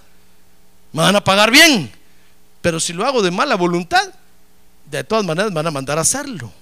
Me 0.92 1.02
van 1.02 1.14
a 1.14 1.22
pagar 1.22 1.50
bien. 1.50 1.92
Pero 2.60 2.80
si 2.80 2.92
lo 2.92 3.06
hago 3.06 3.22
de 3.22 3.30
mala 3.30 3.54
voluntad, 3.54 4.12
de 4.86 5.04
todas 5.04 5.24
maneras 5.24 5.52
me 5.52 5.56
van 5.56 5.68
a 5.68 5.70
mandar 5.70 5.98
a 5.98 6.02
hacerlo. 6.02 6.52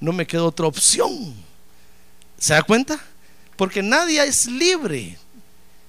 No 0.00 0.12
me 0.12 0.26
queda 0.26 0.42
otra 0.42 0.66
opción. 0.66 1.34
¿Se 2.38 2.54
da 2.54 2.62
cuenta? 2.62 3.00
Porque 3.56 3.82
nadie 3.82 4.24
es 4.24 4.46
libre. 4.46 5.18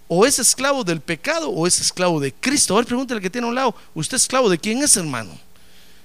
O 0.07 0.25
es 0.25 0.37
esclavo 0.37 0.83
del 0.83 1.01
pecado 1.01 1.49
o 1.49 1.65
es 1.65 1.79
esclavo 1.79 2.19
de 2.19 2.33
Cristo. 2.33 2.75
A 2.75 2.77
ver, 2.77 2.85
pregúntale 2.85 3.17
al 3.17 3.21
que 3.21 3.29
tiene 3.29 3.47
a 3.47 3.49
un 3.49 3.55
lado, 3.55 3.75
¿usted 3.95 4.17
es 4.17 4.23
esclavo 4.23 4.49
de 4.49 4.57
quién 4.57 4.83
es, 4.83 4.95
hermano? 4.97 5.37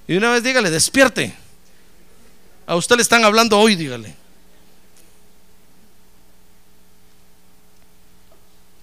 Y 0.07 0.15
una 0.15 0.31
vez 0.31 0.41
dígale, 0.41 0.71
despierte. 0.71 1.35
A 2.65 2.75
usted 2.75 2.95
le 2.95 3.01
están 3.01 3.23
hablando 3.23 3.59
hoy, 3.59 3.75
dígale. 3.75 4.15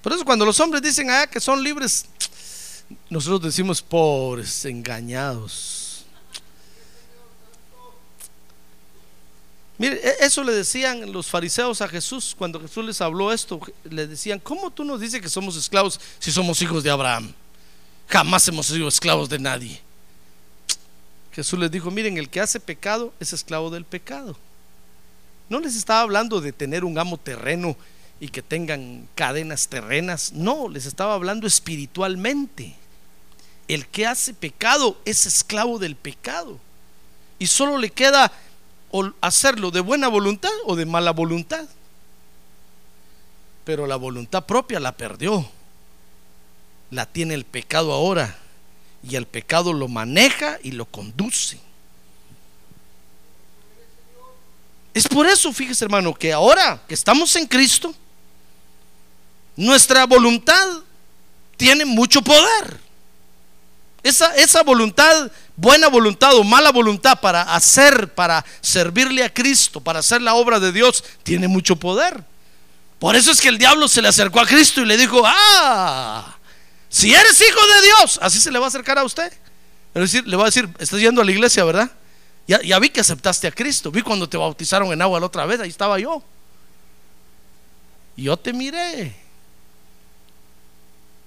Por 0.03 0.13
eso 0.13 0.25
cuando 0.25 0.45
los 0.47 0.61
hombres 0.61 0.83
dicen 0.83 1.11
ah, 1.11 1.27
que 1.27 1.41
son 1.41 1.61
libres, 1.61 2.07
nosotros 3.11 3.43
decimos 3.43 3.83
pobres, 3.83 4.65
engañados. 4.65 5.76
Mire, 9.79 10.01
e- 10.03 10.25
eso 10.25 10.43
le 10.43 10.53
decían 10.53 11.13
los 11.13 11.27
fariseos 11.27 11.81
a 11.83 11.89
Jesús 11.89 12.35
cuando 12.37 12.61
Jesús 12.61 12.85
les 12.85 13.01
habló 13.01 13.33
esto. 13.33 13.61
Le 13.85 14.07
decían, 14.07 14.41
¿cómo 14.41 14.71
tú 14.71 14.85
nos 14.85 15.01
dices 15.01 15.21
que 15.21 15.29
somos 15.29 15.57
esclavos 15.57 16.01
si 16.19 16.33
somos 16.33 16.61
hijos 16.63 16.83
de 16.83 16.91
Abraham? 16.91 17.33
Jamás 18.09 18.47
hemos 18.49 18.67
sido 18.67 18.89
esclavos 18.89 19.29
de 19.29 19.39
nadie. 19.39 19.81
Jesús 21.33 21.59
les 21.59 21.71
dijo, 21.71 21.91
miren, 21.91 22.17
el 22.17 22.31
que 22.31 22.41
hace 22.41 22.61
pecado 22.61 23.13
es 23.21 23.33
esclavo 23.33 23.69
del 23.69 23.85
pecado. 23.85 24.37
No 25.49 25.61
les 25.61 25.77
estaba 25.77 26.01
hablando 26.01 26.41
de 26.41 26.53
tener 26.53 26.85
un 26.85 26.99
amo 26.99 27.19
terreno 27.19 27.77
y 28.19 28.29
que 28.29 28.43
tengan 28.43 29.07
cadenas 29.15 29.69
terrenas. 29.69 30.33
No, 30.33 30.69
les 30.69 30.87
estaba 30.87 31.15
hablando 31.15 31.47
espiritualmente. 31.47 32.75
El 33.69 33.87
que 33.87 34.07
hace 34.07 34.33
pecado 34.33 34.99
es 35.05 35.27
esclavo 35.27 35.79
del 35.79 35.95
pecado. 35.95 36.59
Y 37.39 37.49
solo 37.49 37.77
le 37.77 37.91
queda 37.91 38.33
o 38.91 39.13
hacerlo 39.21 39.71
de 39.71 39.81
buena 39.81 40.09
voluntad 40.09 40.51
o 40.65 40.77
de 40.77 40.87
mala 40.87 41.13
voluntad. 41.13 41.67
Pero 43.65 43.87
la 43.87 43.97
voluntad 43.97 44.45
propia 44.47 44.81
la 44.81 44.97
perdió. 44.97 45.49
La 46.91 47.07
tiene 47.07 47.35
el 47.35 47.45
pecado 47.45 47.93
ahora. 47.93 48.39
Y 49.03 49.17
el 49.17 49.27
pecado 49.27 49.73
lo 49.73 49.89
maneja 49.89 50.59
y 50.63 50.73
lo 50.73 50.85
conduce. 50.87 51.59
Es 54.95 55.07
por 55.07 55.27
eso, 55.27 55.53
fíjese 55.53 55.85
hermano, 55.85 56.15
que 56.15 56.33
ahora 56.33 56.83
que 56.89 56.95
estamos 56.95 57.37
en 57.37 57.47
Cristo, 57.47 57.95
nuestra 59.55 60.07
voluntad 60.07 60.69
tiene 61.57 61.85
mucho 61.85 62.23
poder. 62.23 62.86
Esa, 64.07 64.37
esa 64.37 64.63
voluntad, 64.63 65.33
buena 65.57 65.89
voluntad 65.89 66.33
o 66.37 66.45
mala 66.45 66.71
voluntad 66.71 67.19
para 67.21 67.43
hacer, 67.43 68.15
para 68.15 68.45
servirle 68.61 69.25
a 69.25 69.35
Cristo, 69.35 69.81
para 69.81 69.99
hacer 69.99 70.23
la 70.23 70.35
obra 70.35 70.61
de 70.61 70.71
Dios, 70.71 71.03
tiene 71.25 71.49
mucho 71.49 71.75
poder. 71.75 72.23
Por 73.01 73.17
eso 73.17 73.33
es 73.33 73.41
que 73.41 73.49
el 73.49 73.59
diablo 73.59 73.89
se 73.89 74.01
le 74.01 74.07
acercó 74.07 74.39
a 74.39 74.47
Cristo 74.47 74.81
y 74.81 74.85
le 74.85 74.97
dijo, 74.97 75.23
ah, 75.25 76.37
si 76.89 77.13
eres 77.13 77.41
hijo 77.41 77.61
de 77.67 77.83
Dios, 77.83 78.21
así 78.23 78.39
se 78.39 78.53
le 78.53 78.61
va 78.61 78.67
a 78.67 78.69
acercar 78.69 78.97
a 78.97 79.03
usted. 79.03 79.33
Es 79.93 80.03
decir, 80.03 80.25
le 80.25 80.37
va 80.37 80.45
a 80.45 80.47
decir, 80.47 80.69
estás 80.79 81.01
yendo 81.01 81.21
a 81.21 81.25
la 81.25 81.33
iglesia, 81.33 81.65
¿verdad? 81.65 81.91
Ya, 82.47 82.63
ya 82.63 82.79
vi 82.79 82.91
que 82.91 83.01
aceptaste 83.01 83.49
a 83.49 83.51
Cristo. 83.51 83.91
Vi 83.91 84.03
cuando 84.03 84.29
te 84.29 84.37
bautizaron 84.37 84.93
en 84.93 85.03
agua 85.03 85.19
la 85.19 85.27
otra 85.27 85.47
vez, 85.47 85.59
ahí 85.59 85.69
estaba 85.69 85.99
yo. 85.99 86.23
Yo 88.17 88.37
te 88.37 88.53
miré. 88.53 89.26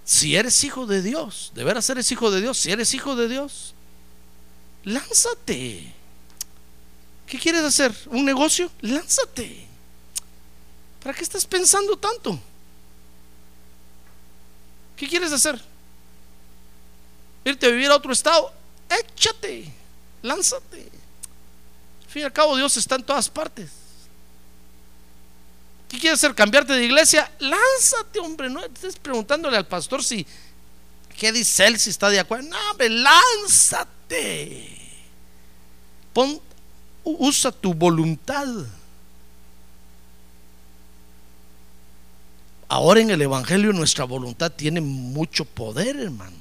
Si 0.09 0.35
eres 0.35 0.63
hijo 0.63 0.87
de 0.87 1.03
Dios, 1.03 1.51
de 1.53 1.63
veras 1.63 1.87
eres 1.91 2.11
hijo 2.11 2.31
de 2.31 2.41
Dios, 2.41 2.57
si 2.57 2.71
eres 2.71 2.95
hijo 2.95 3.15
de 3.15 3.27
Dios, 3.27 3.75
lánzate. 4.83 5.93
¿Qué 7.27 7.37
quieres 7.37 7.61
hacer? 7.61 7.95
¿Un 8.07 8.25
negocio? 8.25 8.71
Lánzate. 8.81 9.67
¿Para 11.03 11.15
qué 11.15 11.21
estás 11.21 11.45
pensando 11.45 11.95
tanto? 11.95 12.39
¿Qué 14.97 15.07
quieres 15.07 15.31
hacer? 15.31 15.61
¿Irte 17.45 17.67
a 17.67 17.69
vivir 17.69 17.91
a 17.91 17.95
otro 17.95 18.11
estado? 18.11 18.51
Échate, 18.89 19.71
lánzate. 20.23 20.89
Al 22.05 22.09
fin 22.09 22.23
y 22.23 22.25
al 22.25 22.33
cabo, 22.33 22.57
Dios 22.57 22.75
está 22.77 22.95
en 22.95 23.03
todas 23.03 23.29
partes. 23.29 23.69
¿Qué 25.89 25.99
quieres 25.99 26.19
hacer? 26.19 26.36
¿Cambiarte 26.36 26.73
de 26.73 26.86
iglesia? 26.86 27.30
Lánzate, 27.39 28.19
hombre. 28.19 28.49
No 28.49 28.63
estés 28.63 28.95
preguntándole 28.97 29.58
al 29.58 29.65
pastor 29.65 30.04
si, 30.04 30.25
¿qué 31.17 31.32
dice 31.32 31.65
él? 31.65 31.80
Si 31.80 31.89
está 31.89 32.10
de 32.10 32.19
acuerdo. 32.19 32.47
No, 32.47 32.58
hombre, 32.71 32.89
lánzate. 32.89 34.78
Pon, 36.13 36.39
usa 37.04 37.52
tu 37.52 37.73
voluntad. 37.73 38.47
Ahora 42.67 43.02
en 43.02 43.10
el 43.10 43.21
Evangelio 43.23 43.73
nuestra 43.73 44.06
voluntad 44.06 44.52
tiene 44.52 44.80
mucho 44.80 45.43
poder, 45.43 45.95
hermano. 45.95 46.38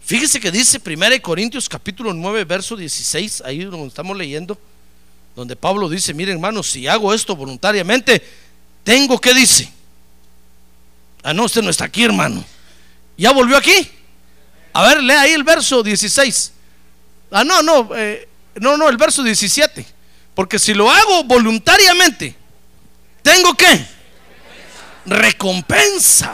Fíjese 0.00 0.38
que 0.38 0.52
dice 0.52 0.80
1 0.84 1.20
Corintios 1.20 1.68
capítulo 1.68 2.14
9, 2.14 2.44
verso 2.44 2.76
16, 2.76 3.42
ahí 3.44 3.64
donde 3.64 3.88
estamos 3.88 4.16
leyendo, 4.16 4.56
donde 5.36 5.54
Pablo 5.54 5.90
dice, 5.90 6.14
miren 6.14 6.36
hermanos, 6.36 6.66
si 6.70 6.88
hago 6.88 7.12
esto 7.12 7.36
voluntariamente, 7.36 8.26
tengo 8.82 9.20
que 9.20 9.34
dice. 9.34 9.70
Ah, 11.22 11.34
no, 11.34 11.44
usted 11.44 11.60
no 11.62 11.68
está 11.68 11.84
aquí, 11.84 12.02
hermano. 12.04 12.42
¿Ya 13.18 13.32
volvió 13.32 13.58
aquí? 13.58 13.90
A 14.72 14.88
ver, 14.88 15.02
lea 15.02 15.20
ahí 15.20 15.32
el 15.32 15.44
verso 15.44 15.82
16. 15.82 16.52
Ah, 17.30 17.44
no, 17.44 17.62
no, 17.62 17.90
eh, 17.94 18.26
no, 18.54 18.78
no, 18.78 18.88
el 18.88 18.96
verso 18.96 19.22
17. 19.22 19.84
Porque 20.34 20.58
si 20.58 20.72
lo 20.72 20.90
hago 20.90 21.24
voluntariamente, 21.24 22.34
tengo 23.22 23.54
que 23.54 23.86
recompensa. 25.04 26.32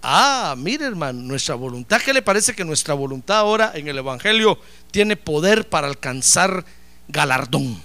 Ah, 0.00 0.54
mire 0.56 0.86
hermano, 0.86 1.22
nuestra 1.22 1.56
voluntad, 1.56 2.00
¿qué 2.00 2.12
le 2.12 2.22
parece 2.22 2.54
que 2.54 2.64
nuestra 2.64 2.94
voluntad 2.94 3.38
ahora 3.38 3.72
en 3.74 3.88
el 3.88 3.98
Evangelio 3.98 4.60
tiene 4.92 5.16
poder 5.16 5.68
para 5.68 5.88
alcanzar 5.88 6.64
galardón? 7.08 7.80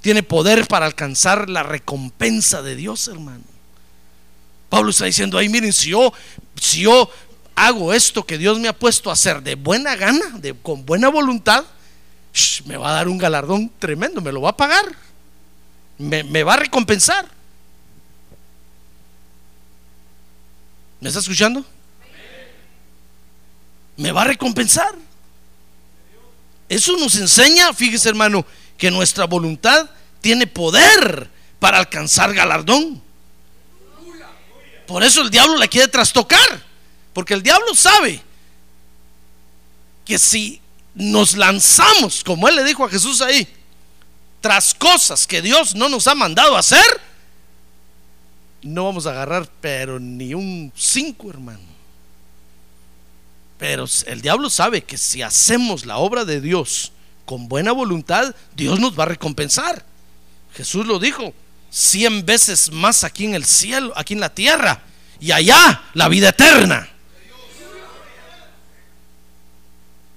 Tiene 0.00 0.22
poder 0.22 0.66
para 0.66 0.86
alcanzar 0.86 1.48
la 1.48 1.62
recompensa 1.62 2.62
de 2.62 2.76
Dios, 2.76 3.08
hermano. 3.08 3.44
Pablo 4.68 4.90
está 4.90 5.06
diciendo 5.06 5.38
ahí, 5.38 5.48
miren, 5.48 5.72
si 5.72 5.90
yo, 5.90 6.12
si 6.60 6.82
yo 6.82 7.10
hago 7.54 7.92
esto 7.92 8.26
que 8.26 8.38
Dios 8.38 8.58
me 8.58 8.68
ha 8.68 8.72
puesto 8.72 9.08
a 9.08 9.14
hacer 9.14 9.42
de 9.42 9.54
buena 9.54 9.96
gana, 9.96 10.38
de, 10.38 10.54
con 10.54 10.84
buena 10.84 11.08
voluntad, 11.08 11.64
me 12.66 12.76
va 12.76 12.90
a 12.90 12.94
dar 12.94 13.08
un 13.08 13.18
galardón 13.18 13.70
tremendo, 13.78 14.20
me 14.20 14.32
lo 14.32 14.40
va 14.40 14.50
a 14.50 14.56
pagar, 14.56 14.84
me, 15.96 16.24
me 16.24 16.42
va 16.42 16.54
a 16.54 16.58
recompensar. 16.58 17.26
¿Me 21.00 21.08
está 21.08 21.20
escuchando? 21.20 21.64
Me 23.96 24.10
va 24.10 24.22
a 24.22 24.24
recompensar. 24.24 24.94
Eso 26.74 26.96
nos 26.96 27.14
enseña, 27.16 27.72
fíjese 27.72 28.08
hermano, 28.08 28.44
que 28.76 28.90
nuestra 28.90 29.26
voluntad 29.26 29.88
tiene 30.20 30.48
poder 30.48 31.30
para 31.60 31.78
alcanzar 31.78 32.34
galardón. 32.34 33.00
Por 34.84 35.04
eso 35.04 35.22
el 35.22 35.30
diablo 35.30 35.56
la 35.56 35.68
quiere 35.68 35.86
trastocar. 35.86 36.62
Porque 37.12 37.34
el 37.34 37.44
diablo 37.44 37.76
sabe 37.76 38.20
que 40.04 40.18
si 40.18 40.60
nos 40.94 41.36
lanzamos, 41.36 42.24
como 42.24 42.48
él 42.48 42.56
le 42.56 42.64
dijo 42.64 42.84
a 42.84 42.90
Jesús 42.90 43.22
ahí, 43.22 43.46
tras 44.40 44.74
cosas 44.74 45.28
que 45.28 45.40
Dios 45.40 45.76
no 45.76 45.88
nos 45.88 46.08
ha 46.08 46.16
mandado 46.16 46.56
hacer, 46.56 47.00
no 48.62 48.86
vamos 48.86 49.06
a 49.06 49.10
agarrar, 49.10 49.48
pero 49.60 50.00
ni 50.00 50.34
un 50.34 50.72
cinco, 50.74 51.30
hermano. 51.30 51.73
Pero 53.58 53.86
el 54.06 54.20
diablo 54.20 54.50
sabe 54.50 54.82
que 54.82 54.98
si 54.98 55.22
hacemos 55.22 55.86
la 55.86 55.98
obra 55.98 56.24
de 56.24 56.40
Dios 56.40 56.92
con 57.24 57.48
buena 57.48 57.72
voluntad, 57.72 58.34
Dios 58.56 58.80
nos 58.80 58.98
va 58.98 59.04
a 59.04 59.06
recompensar. 59.06 59.84
Jesús 60.54 60.86
lo 60.86 60.98
dijo, 60.98 61.32
cien 61.70 62.24
veces 62.24 62.70
más 62.72 63.04
aquí 63.04 63.24
en 63.24 63.34
el 63.34 63.44
cielo, 63.44 63.92
aquí 63.96 64.14
en 64.14 64.20
la 64.20 64.34
tierra, 64.34 64.82
y 65.20 65.32
allá 65.32 65.82
la 65.94 66.08
vida 66.08 66.30
eterna. 66.30 66.88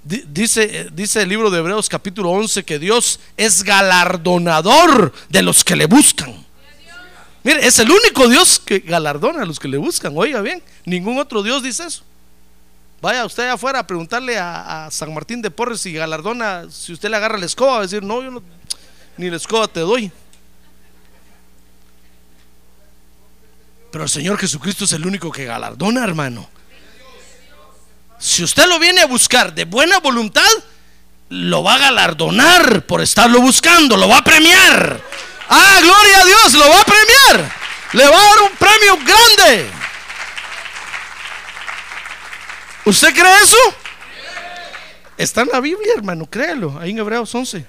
Dice, 0.03 0.87
dice 0.93 1.21
el 1.21 1.27
libro 1.27 1.49
de 1.49 1.59
Hebreos 1.59 1.89
capítulo 1.89 2.29
11 2.29 2.63
que 2.63 2.79
Dios 2.79 3.19
es 3.35 3.63
galardonador 3.63 5.11
de 5.27 5.41
los 5.41 5.65
que 5.65 5.75
le 5.75 5.85
buscan. 5.85 6.45
Mire, 7.43 7.65
es 7.65 7.79
el 7.79 7.91
único 7.91 8.29
Dios 8.29 8.61
que 8.63 8.79
galardona 8.79 9.41
a 9.41 9.45
los 9.45 9.59
que 9.59 9.67
le 9.67 9.77
buscan. 9.77 10.13
Oiga 10.15 10.39
bien, 10.41 10.63
ningún 10.85 11.17
otro 11.17 11.43
Dios 11.43 11.61
dice 11.61 11.85
eso. 11.85 12.03
Vaya 13.01 13.25
usted 13.25 13.47
afuera 13.47 13.79
a 13.79 13.87
preguntarle 13.87 14.37
a, 14.39 14.89
San 14.91 15.13
Martín 15.13 15.41
de 15.41 15.51
Porres 15.51 15.81
si 15.81 15.93
galardona, 15.93 16.65
si 16.71 16.93
usted 16.93 17.09
le 17.09 17.17
agarra 17.17 17.37
la 17.37 17.45
escoba, 17.45 17.73
va 17.73 17.77
a 17.79 17.81
decir, 17.81 18.01
no, 18.01 18.23
yo 18.23 18.31
no, 18.31 18.41
ni 19.17 19.29
la 19.29 19.37
escoba 19.37 19.67
te 19.67 19.81
doy. 19.81 20.11
Pero 23.91 24.03
el 24.03 24.09
Señor 24.09 24.37
Jesucristo 24.37 24.85
es 24.85 24.93
el 24.93 25.05
único 25.05 25.31
que 25.31 25.45
galardona, 25.45 26.03
hermano. 26.03 26.49
Si 28.19 28.43
usted 28.43 28.65
lo 28.67 28.79
viene 28.79 29.01
a 29.01 29.05
buscar 29.05 29.53
de 29.53 29.65
buena 29.65 29.99
voluntad, 29.99 30.49
lo 31.29 31.63
va 31.63 31.75
a 31.75 31.79
galardonar 31.79 32.85
por 32.85 33.01
estarlo 33.01 33.41
buscando, 33.41 33.95
lo 33.95 34.09
va 34.09 34.17
a 34.17 34.23
premiar. 34.23 35.01
Ah, 35.49 35.79
gloria 35.81 36.21
a 36.21 36.25
Dios, 36.25 36.53
lo 36.53 36.69
va 36.69 36.81
a 36.81 36.85
premiar. 36.85 37.55
Le 37.93 38.07
va 38.07 38.17
a 38.17 38.23
dar 38.23 38.41
un 38.41 38.57
premio 38.57 38.97
grande. 38.97 39.86
¿Usted 42.87 43.13
cree 43.13 43.43
eso? 43.43 43.57
Está 45.17 45.41
en 45.41 45.49
la 45.49 45.59
Biblia, 45.59 45.91
hermano, 45.97 46.25
créelo, 46.25 46.79
ahí 46.79 46.91
en 46.91 46.99
Hebreos 46.99 47.35
11. 47.35 47.65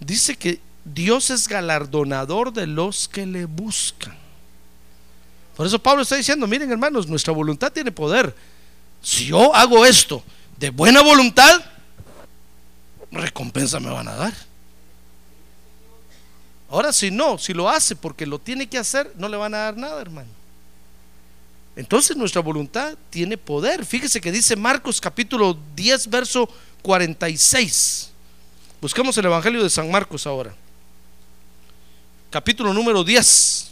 Dice 0.00 0.34
que 0.34 0.60
Dios 0.84 1.30
es 1.30 1.46
galardonador 1.46 2.52
de 2.52 2.66
los 2.66 3.06
que 3.06 3.24
le 3.26 3.44
buscan. 3.44 4.16
Por 5.56 5.68
eso 5.68 5.78
Pablo 5.78 6.02
está 6.02 6.16
diciendo, 6.16 6.48
miren 6.48 6.72
hermanos, 6.72 7.06
nuestra 7.06 7.32
voluntad 7.32 7.70
tiene 7.70 7.92
poder. 7.92 8.34
Si 9.00 9.26
yo 9.26 9.54
hago 9.54 9.86
esto 9.86 10.24
de 10.56 10.70
buena 10.70 11.00
voluntad, 11.00 11.64
recompensa 13.12 13.78
me 13.78 13.90
van 13.90 14.08
a 14.08 14.16
dar. 14.16 14.34
Ahora 16.70 16.92
si 16.92 17.12
no, 17.12 17.38
si 17.38 17.54
lo 17.54 17.70
hace 17.70 17.94
porque 17.94 18.26
lo 18.26 18.40
tiene 18.40 18.68
que 18.68 18.78
hacer, 18.78 19.12
no 19.16 19.28
le 19.28 19.36
van 19.36 19.54
a 19.54 19.58
dar 19.58 19.76
nada, 19.76 20.00
hermano. 20.00 20.45
Entonces 21.76 22.16
nuestra 22.16 22.40
voluntad 22.40 22.96
tiene 23.10 23.36
poder. 23.36 23.84
Fíjese 23.84 24.20
que 24.20 24.32
dice 24.32 24.56
Marcos 24.56 25.00
capítulo 25.00 25.58
10, 25.76 26.08
verso 26.08 26.48
46. 26.82 28.10
Buscamos 28.80 29.16
el 29.18 29.26
Evangelio 29.26 29.62
de 29.62 29.70
San 29.70 29.90
Marcos 29.90 30.26
ahora. 30.26 30.54
Capítulo 32.30 32.72
número 32.72 33.04
10. 33.04 33.70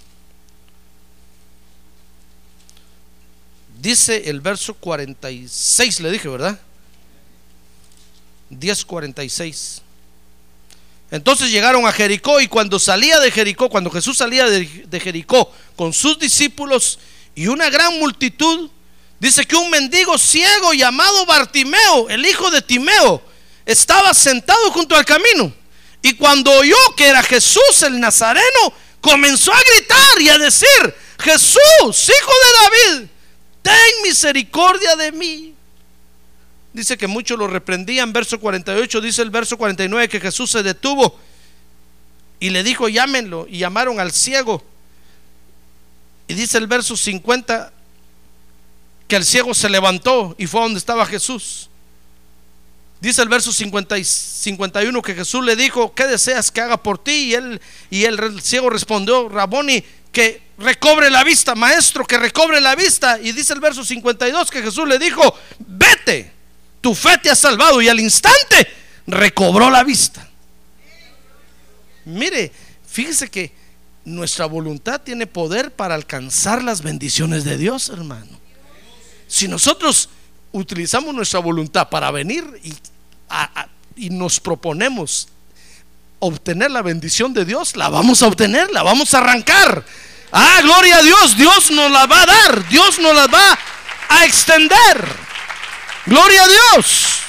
Dice 3.81 4.31
el 4.31 4.41
verso 4.41 4.73
46, 4.75 6.01
le 6.01 6.11
dije, 6.11 6.29
¿verdad? 6.29 6.59
10:46. 8.51 9.83
Entonces 11.11 11.51
llegaron 11.51 11.87
a 11.87 11.93
Jericó 11.93 12.41
y 12.41 12.49
cuando 12.49 12.79
salía 12.79 13.21
de 13.21 13.31
Jericó, 13.31 13.69
cuando 13.69 13.91
Jesús 13.91 14.17
salía 14.17 14.47
de, 14.47 15.01
Jericó 15.01 15.53
con 15.77 15.93
sus 15.93 16.19
discípulos 16.19 16.99
y 17.35 17.47
una 17.47 17.71
gran 17.71 17.99
multitud, 17.99 18.71
dice 19.19 19.45
que 19.45 19.57
un 19.57 19.71
mendigo 19.71 20.19
ciego 20.19 20.73
llamado 20.73 21.27
Bartimeo, 21.27 22.09
el 22.09 22.25
hijo 22.25 22.51
de 22.51 22.63
Timeo, 22.63 23.23
estaba 23.67 24.15
sentado 24.15 24.71
junto 24.71 24.95
al 24.97 25.05
camino. 25.05 25.53
Y 26.03 26.15
cuando 26.15 26.53
oyó 26.53 26.77
que 26.97 27.07
era 27.07 27.23
Jesús 27.23 27.83
el 27.83 27.99
Nazareno, 27.99 28.73
comenzó 29.01 29.53
a 29.53 29.61
gritar 29.61 30.21
y 30.21 30.29
a 30.29 30.39
decir, 30.39 30.95
Jesús, 31.19 31.59
hijo 31.81 32.33
de 32.45 32.61
David, 32.63 33.09
ten 33.63 34.03
misericordia 34.03 34.97
de 34.97 35.13
mí. 35.13 35.55
Dice 36.75 36.99
que 36.99 37.07
muchos 37.07 37.39
lo 37.39 37.47
reprendían. 37.47 38.13
Verso 38.13 38.39
48, 38.39 39.01
dice 39.01 39.23
el 39.23 39.31
verso 39.31 39.57
49 39.57 40.09
que 40.09 40.21
Jesús 40.21 40.51
se 40.51 40.63
detuvo 40.63 41.19
y 42.41 42.51
le 42.51 42.63
dijo, 42.63 42.89
llámenlo. 42.89 43.47
Y 43.49 43.59
llamaron 43.59 44.01
al 44.01 44.13
ciego. 44.13 44.63
Y 46.29 46.35
dice 46.35 46.59
el 46.59 46.67
verso 46.67 46.97
50 46.97 47.73
que 49.09 49.17
el 49.17 49.25
ciego 49.25 49.55
se 49.55 49.69
levantó 49.69 50.35
y 50.39 50.47
fue 50.47 50.61
a 50.61 50.63
donde 50.65 50.79
estaba 50.79 51.05
Jesús. 51.07 51.69
Dice 53.01 53.21
el 53.21 53.29
verso 53.29 53.53
50 53.53 53.99
y 53.99 54.05
51 54.05 55.03
que 55.03 55.15
Jesús 55.15 55.45
le 55.45 55.57
dijo, 55.57 55.95
¿qué 55.95 56.07
deseas 56.07 56.51
que 56.51 56.63
haga 56.63 56.83
por 56.83 56.99
ti? 56.99 57.13
Y 57.13 57.35
él 57.35 57.61
y 57.91 58.05
el 58.05 58.41
ciego 58.41 58.71
respondió, 58.71 59.29
Raboni, 59.29 59.85
que 60.11 60.41
recobre 60.57 61.11
la 61.11 61.23
vista, 61.25 61.55
maestro, 61.55 62.07
que 62.07 62.17
recobre 62.17 62.63
la 62.63 62.75
vista. 62.75 63.19
Y 63.21 63.33
dice 63.33 63.53
el 63.53 63.61
verso 63.61 63.85
52 63.85 64.51
que 64.51 64.63
Jesús 64.63 64.89
le 64.89 64.99
dijo, 64.99 65.39
vete, 65.59 66.33
tu 66.81 66.95
fe 66.95 67.19
te 67.19 67.29
ha 67.29 67.35
salvado 67.35 67.83
y 67.83 67.89
al 67.89 68.01
instante 68.01 68.69
recobró 69.07 69.71
la 69.71 69.85
vista. 69.85 70.27
Mire, 72.07 72.51
fíjese 72.87 73.29
que 73.31 73.53
nuestra 74.05 74.47
voluntad 74.47 75.01
tiene 75.01 75.27
poder 75.27 75.73
para 75.73 75.95
alcanzar 75.95 76.63
las 76.63 76.83
bendiciones 76.83 77.45
de 77.45 77.57
Dios, 77.57 77.89
hermano. 77.89 78.41
Si 79.27 79.49
nosotros 79.49 80.09
utilizamos 80.53 81.15
nuestra 81.15 81.41
voluntad 81.41 81.89
para 81.89 82.11
venir 82.11 82.45
y, 82.63 82.75
nos 84.11 84.41
proponemos 84.41 85.29
obtener 86.19 86.71
la 86.71 86.83
bendición 86.83 87.33
de 87.33 87.45
Dios, 87.45 87.77
la 87.77 87.89
vamos 87.89 88.23
a 88.23 88.27
obtener, 88.27 88.71
la 88.71 88.83
vamos 88.83 89.15
a 89.15 89.19
arrancar. 89.19 89.85
Ah, 90.33 90.61
gloria 90.63 90.99
a 90.99 91.03
Dios, 91.03 91.37
Dios 91.37 91.71
nos 91.71 91.91
la 91.91 92.07
va 92.07 92.23
a 92.23 92.27
dar, 92.27 92.69
Dios 92.69 92.99
nos 92.99 93.15
la 93.15 93.27
va 93.27 93.59
a 94.09 94.25
extender. 94.25 95.09
Gloria 96.07 96.43
a 96.43 96.49
Dios. 96.49 97.21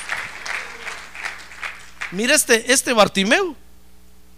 Mira 2.12 2.36
este, 2.36 2.72
este 2.72 2.94
Bartimeo. 2.94 3.56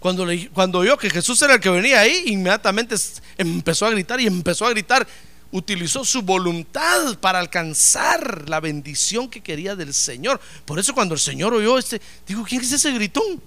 Cuando, 0.00 0.24
le, 0.24 0.48
cuando 0.50 0.78
oyó 0.78 0.96
que 0.96 1.10
Jesús 1.10 1.40
era 1.42 1.54
el 1.54 1.60
que 1.60 1.70
venía 1.70 2.00
ahí, 2.00 2.24
inmediatamente 2.26 2.94
empezó 3.36 3.86
a 3.86 3.90
gritar 3.90 4.20
y 4.20 4.26
empezó 4.26 4.66
a 4.66 4.70
gritar. 4.70 5.06
Utilizó 5.50 6.04
su 6.04 6.22
voluntad 6.22 7.18
para 7.18 7.38
alcanzar 7.38 8.48
la 8.48 8.60
bendición 8.60 9.28
que 9.28 9.40
quería 9.40 9.74
del 9.74 9.94
Señor. 9.94 10.40
Por 10.64 10.78
eso 10.78 10.94
cuando 10.94 11.14
el 11.14 11.20
Señor 11.20 11.54
oyó 11.54 11.78
este, 11.78 12.00
dijo, 12.26 12.44
¿quién 12.44 12.60
es 12.60 12.72
ese 12.72 12.92
gritón? 12.92 13.40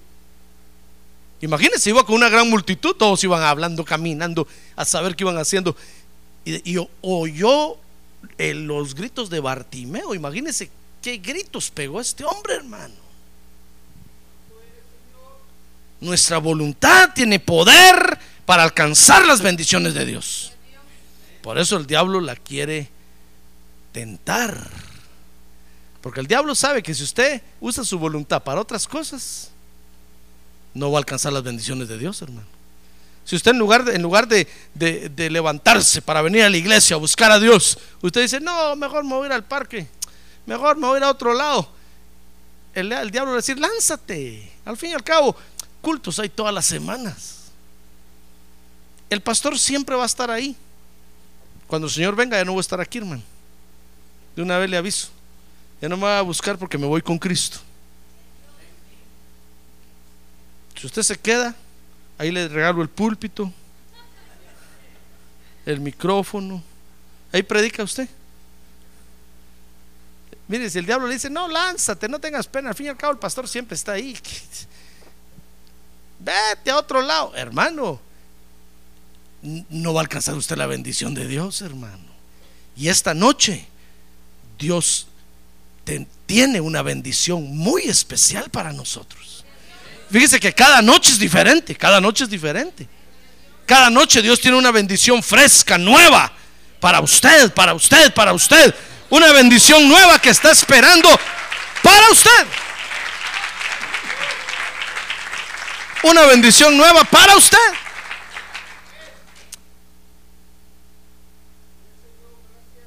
Imagínense, 1.42 1.90
iba 1.90 2.06
con 2.06 2.16
una 2.16 2.30
gran 2.30 2.50
multitud, 2.50 2.96
todos 2.96 3.24
iban 3.24 3.44
hablando, 3.44 3.86
caminando, 3.86 4.48
a 4.76 4.86
saber 4.86 5.16
qué 5.16 5.24
iban 5.24 5.38
haciendo. 5.38 5.76
Y, 6.44 6.78
oyó 7.02 7.78
eh, 8.38 8.54
los 8.54 8.96
gritos 8.96 9.30
de 9.30 9.40
Bartimeo. 9.40 10.14
Imagínense 10.14 10.70
¿Qué 11.02 11.18
gritos 11.18 11.72
pegó 11.72 12.00
este 12.00 12.24
hombre, 12.24 12.56
hermano? 12.56 12.94
Nuestra 16.02 16.40
voluntad 16.40 17.12
tiene 17.14 17.40
poder 17.40 18.20
para 18.46 18.64
alcanzar 18.64 19.26
las 19.26 19.42
bendiciones 19.42 19.94
de 19.94 20.06
Dios. 20.06 20.52
Por 21.42 21.58
eso 21.58 21.78
el 21.78 21.88
diablo 21.88 22.20
la 22.20 22.36
quiere 22.36 22.90
tentar. 23.92 24.70
Porque 26.02 26.20
el 26.20 26.28
diablo 26.28 26.56
sabe 26.56 26.82
que 26.82 26.94
si 26.94 27.04
usted 27.04 27.42
usa 27.60 27.84
su 27.84 28.00
voluntad 28.00 28.42
para 28.44 28.60
otras 28.62 28.88
cosas, 28.88 29.52
no 30.74 30.92
va 30.92 30.98
a 30.98 31.02
alcanzar 31.02 31.32
las 31.34 31.44
bendiciones 31.44 31.88
de 31.88 31.98
Dios, 31.98 32.22
hermano. 32.22 32.48
Si 33.24 33.36
usted 33.36 33.52
en 33.52 33.60
lugar, 33.60 33.84
de, 33.84 33.96
en 33.96 34.02
lugar 34.02 34.28
de, 34.28 34.48
de- 34.74 35.30
levantarse 35.30 36.02
para 36.02 36.24
venir 36.24 36.44
a 36.44 36.50
la 36.50 36.58
iglesia 36.58 36.96
a 36.96 37.00
buscar 37.00 37.30
a 37.32 37.40
Dios, 37.40 37.78
usted 38.02 38.22
dice, 38.22 38.40
no, 38.40 38.76
mejor 38.76 39.04
me 39.04 39.12
voy 39.14 39.24
a 39.24 39.28
ir 39.28 39.34
al 39.34 39.44
parque, 39.44 39.88
mejor 40.48 40.76
me 40.78 40.88
voy 40.88 40.96
a 40.96 40.98
ir 40.98 41.04
a 41.04 41.10
otro 41.12 41.34
lado. 41.36 41.72
El, 42.74 42.92
el 42.92 43.12
diablo 43.12 43.32
va 43.32 43.36
a 43.38 43.42
decir, 43.42 43.60
lánzate. 43.60 44.52
Al 44.66 44.78
fin 44.78 44.92
y 44.92 44.94
al 44.94 45.04
cabo, 45.04 45.36
cultos 45.82 46.20
hay 46.20 46.30
todas 46.30 46.54
las 46.54 46.66
semanas. 46.66 47.52
El 49.10 49.22
pastor 49.22 49.60
siempre 49.60 49.96
va 49.96 50.04
a 50.04 50.06
estar 50.06 50.32
ahí. 50.32 50.56
Cuando 51.68 51.88
el 51.88 51.94
Señor 51.94 52.16
venga, 52.16 52.38
ya 52.38 52.46
no 52.46 52.54
voy 52.54 52.60
a 52.60 52.62
estar 52.62 52.80
aquí, 52.80 53.00
hermano. 53.00 53.22
De 54.36 54.42
una 54.42 54.58
vez 54.58 54.70
le 54.70 54.78
aviso. 54.78 55.10
Ya 55.82 55.90
no 55.90 55.98
me 55.98 56.04
va 56.04 56.20
a 56.20 56.22
buscar 56.22 56.58
porque 56.58 56.78
me 56.78 56.86
voy 56.86 57.02
con 57.02 57.18
Cristo. 57.18 57.60
Si 60.80 60.88
usted 60.88 61.04
se 61.04 61.20
queda, 61.20 61.56
ahí 62.18 62.32
le 62.32 62.48
regalo 62.48 62.82
el 62.82 62.90
púlpito, 62.90 63.52
el 65.66 65.80
micrófono. 65.80 66.64
Ahí 67.32 67.44
predica 67.44 67.84
usted. 67.84 68.08
Mire, 70.48 70.70
si 70.70 70.80
el 70.80 70.86
diablo 70.86 71.08
le 71.08 71.14
dice, 71.14 71.30
no, 71.30 71.48
lánzate, 71.48 72.10
no 72.10 72.20
tengas 72.20 72.48
pena. 72.48 72.70
Al 72.70 72.76
fin 72.76 72.88
y 72.88 72.90
al 72.90 72.98
cabo, 72.98 73.14
el 73.14 73.20
pastor 73.20 73.48
siempre 73.48 73.76
está 73.76 73.94
ahí. 73.94 74.18
Vete 76.24 76.70
a 76.70 76.78
otro 76.78 77.02
lado, 77.02 77.34
hermano. 77.36 78.00
No 79.42 79.94
va 79.94 80.02
a 80.02 80.04
alcanzar 80.04 80.36
usted 80.36 80.56
la 80.56 80.68
bendición 80.68 81.14
de 81.16 81.28
Dios, 81.28 81.62
hermano. 81.62 82.12
Y 82.76 82.90
esta 82.90 83.14
noche, 83.14 83.66
Dios 84.60 85.08
tiene 86.28 86.62
una 86.62 86.84
bendición 86.84 87.58
muy 87.58 87.84
especial 87.84 88.50
para 88.50 88.72
nosotros. 88.72 89.44
Fíjese 90.12 90.40
que 90.40 90.54
cada 90.54 90.82
noche 90.82 91.12
es 91.12 91.20
diferente, 91.20 91.76
cada 91.76 92.00
noche 92.00 92.26
es 92.26 92.30
diferente. 92.30 92.88
Cada 93.66 93.90
noche 93.90 94.22
Dios 94.22 94.40
tiene 94.40 94.58
una 94.58 94.72
bendición 94.72 95.24
fresca, 95.24 95.78
nueva, 95.78 96.32
para 96.80 97.00
usted, 97.02 97.52
para 97.54 97.74
usted, 97.74 98.14
para 98.14 98.34
usted. 98.34 98.76
Una 99.10 99.32
bendición 99.32 99.88
nueva 99.90 100.20
que 100.20 100.30
está 100.30 100.52
esperando 100.52 101.10
para 101.82 102.12
usted. 102.12 102.48
Una 106.04 106.26
bendición 106.26 106.76
nueva 106.78 107.04
para 107.04 107.36
usted. 107.38 107.58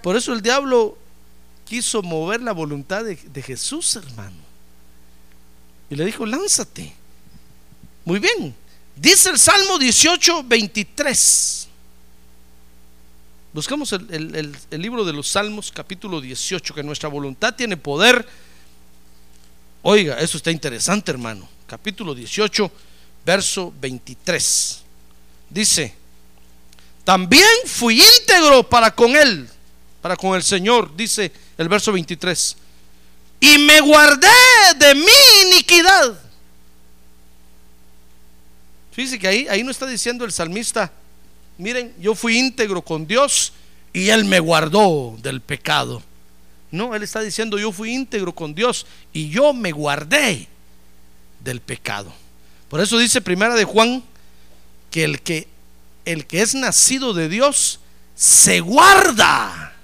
Por 0.03 0.16
eso 0.16 0.33
el 0.33 0.42
diablo 0.42 0.98
quiso 1.64 2.03
mover 2.03 2.42
la 2.42 2.53
voluntad 2.53 3.05
de, 3.05 3.16
de 3.16 3.42
Jesús, 3.42 3.96
hermano. 3.96 4.37
Y 5.88 5.94
le 5.96 6.05
dijo, 6.05 6.27
lánzate. 6.27 6.92
Muy 8.05 8.18
bien. 8.18 8.55
Dice 8.96 9.31
el 9.31 9.38
Salmo 9.38 9.79
18, 9.79 10.44
23. 10.44 11.68
Buscamos 13.55 13.92
el, 13.92 14.07
el- 14.12 14.35
el- 14.37 14.57
el 14.70 14.83
libro 14.83 15.05
de 15.05 15.12
los 15.12 15.29
Salmos, 15.29 15.72
capítulo 15.72 16.20
18, 16.20 16.74
que 16.74 16.83
nuestra 16.83 17.09
voluntad 17.09 17.55
tiene 17.55 17.77
poder. 17.77 18.27
Oiga, 19.83 20.18
eso 20.18 20.37
está 20.37 20.50
interesante, 20.50 21.11
hermano. 21.12 21.48
Capítulo 21.66 22.14
18, 22.14 22.70
verso 23.24 23.72
23. 23.80 24.82
Dice, 25.50 25.94
también 27.04 27.44
fui 27.66 28.02
íntegro 28.02 28.68
para 28.68 28.94
con 28.94 29.14
él, 29.14 29.48
para 30.00 30.16
con 30.16 30.34
el 30.34 30.42
Señor, 30.42 30.94
dice 30.96 31.30
el 31.58 31.68
verso 31.68 31.92
23. 31.92 32.56
Y 33.40 33.58
me 33.58 33.80
guardé 33.80 34.28
de 34.78 34.94
mi 34.94 35.52
iniquidad. 35.52 36.18
Fíjese 38.92 39.18
que 39.18 39.28
ahí, 39.28 39.46
ahí 39.48 39.62
no 39.62 39.70
está 39.70 39.87
diciendo 39.87 40.24
el 40.24 40.32
salmista, 40.32 40.92
miren, 41.58 41.94
yo 41.98 42.14
fui 42.14 42.38
íntegro 42.38 42.80
con 42.80 43.06
Dios 43.06 43.52
y 43.92 44.08
Él 44.08 44.24
me 44.24 44.40
guardó 44.40 45.16
del 45.20 45.40
pecado. 45.40 46.02
No, 46.70 46.94
Él 46.94 47.02
está 47.02 47.20
diciendo, 47.20 47.58
yo 47.58 47.70
fui 47.70 47.92
íntegro 47.92 48.34
con 48.34 48.54
Dios 48.54 48.87
y 49.12 49.28
yo 49.28 49.52
me 49.52 49.72
guardé 49.72 50.48
del 51.40 51.60
pecado. 51.60 52.12
Por 52.68 52.81
eso 52.81 52.98
dice 52.98 53.20
Primera 53.20 53.55
de 53.55 53.64
Juan 53.64 54.03
que 54.90 55.05
el 55.05 55.20
que, 55.20 55.48
el 56.05 56.27
que 56.27 56.42
es 56.42 56.55
nacido 56.55 57.14
de 57.14 57.29
Dios 57.29 57.81
se 58.14 58.61
guarda 58.61 59.74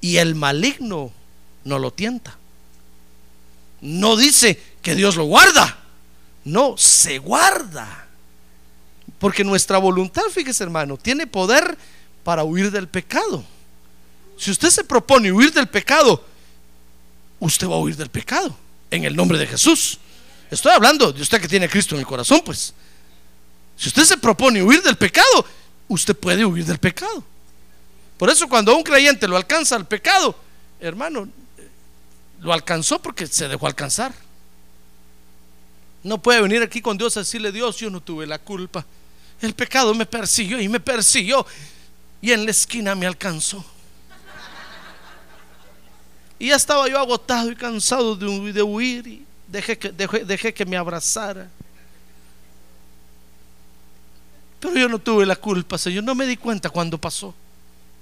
y 0.00 0.16
el 0.18 0.34
maligno 0.34 1.12
no 1.64 1.78
lo 1.78 1.92
tienta. 1.92 2.36
No 3.80 4.16
dice 4.16 4.60
que 4.82 4.94
Dios 4.94 5.16
lo 5.16 5.24
guarda, 5.24 5.78
no, 6.44 6.76
se 6.78 7.18
guarda. 7.18 8.06
Porque 9.18 9.44
nuestra 9.44 9.78
voluntad, 9.78 10.22
fíjese 10.32 10.64
hermano, 10.64 10.96
tiene 10.96 11.26
poder 11.26 11.76
para 12.24 12.44
huir 12.44 12.70
del 12.70 12.88
pecado. 12.88 13.44
Si 14.36 14.50
usted 14.50 14.70
se 14.70 14.84
propone 14.84 15.32
huir 15.32 15.52
del 15.52 15.68
pecado, 15.68 16.24
usted 17.40 17.68
va 17.68 17.74
a 17.74 17.78
huir 17.78 17.96
del 17.96 18.10
pecado 18.10 18.56
en 18.90 19.04
el 19.04 19.16
nombre 19.16 19.38
de 19.38 19.46
Jesús. 19.46 19.98
Estoy 20.50 20.72
hablando 20.72 21.12
de 21.12 21.22
usted 21.22 21.40
que 21.40 21.48
tiene 21.48 21.68
Cristo 21.68 21.94
en 21.94 22.00
el 22.00 22.06
corazón, 22.06 22.40
pues. 22.44 22.72
Si 23.76 23.88
usted 23.88 24.04
se 24.04 24.16
propone 24.16 24.62
huir 24.62 24.82
del 24.82 24.96
pecado, 24.96 25.44
usted 25.88 26.16
puede 26.16 26.44
huir 26.44 26.64
del 26.64 26.78
pecado. 26.78 27.22
Por 28.16 28.30
eso 28.30 28.48
cuando 28.48 28.74
un 28.74 28.82
creyente 28.82 29.28
lo 29.28 29.36
alcanza 29.36 29.76
al 29.76 29.86
pecado, 29.86 30.34
hermano, 30.80 31.28
lo 32.40 32.52
alcanzó 32.52 33.00
porque 33.02 33.26
se 33.26 33.48
dejó 33.48 33.66
alcanzar. 33.66 34.14
No 36.02 36.22
puede 36.22 36.40
venir 36.40 36.62
aquí 36.62 36.80
con 36.80 36.96
Dios 36.96 37.16
a 37.16 37.20
decirle, 37.20 37.50
Dios, 37.52 37.76
yo 37.76 37.90
no 37.90 38.00
tuve 38.00 38.26
la 38.26 38.38
culpa. 38.38 38.86
El 39.42 39.54
pecado 39.54 39.92
me 39.94 40.06
persiguió 40.06 40.60
y 40.60 40.68
me 40.68 40.80
persiguió. 40.80 41.44
Y 42.22 42.32
en 42.32 42.44
la 42.44 42.52
esquina 42.52 42.94
me 42.94 43.06
alcanzó. 43.06 43.64
Y 46.38 46.48
ya 46.48 46.56
estaba 46.56 46.88
yo 46.88 46.98
agotado 46.98 47.50
y 47.50 47.56
cansado 47.56 48.14
de, 48.14 48.26
hu- 48.26 48.52
de 48.52 48.62
huir 48.62 49.25
dejé 49.48 49.78
que, 49.78 50.54
que 50.54 50.66
me 50.66 50.76
abrazara. 50.76 51.48
Pero 54.60 54.74
yo 54.74 54.88
no 54.88 54.98
tuve 54.98 55.26
la 55.26 55.36
culpa, 55.36 55.78
Señor. 55.78 56.04
No 56.04 56.14
me 56.14 56.26
di 56.26 56.36
cuenta 56.36 56.70
cuando 56.70 56.98
pasó. 56.98 57.34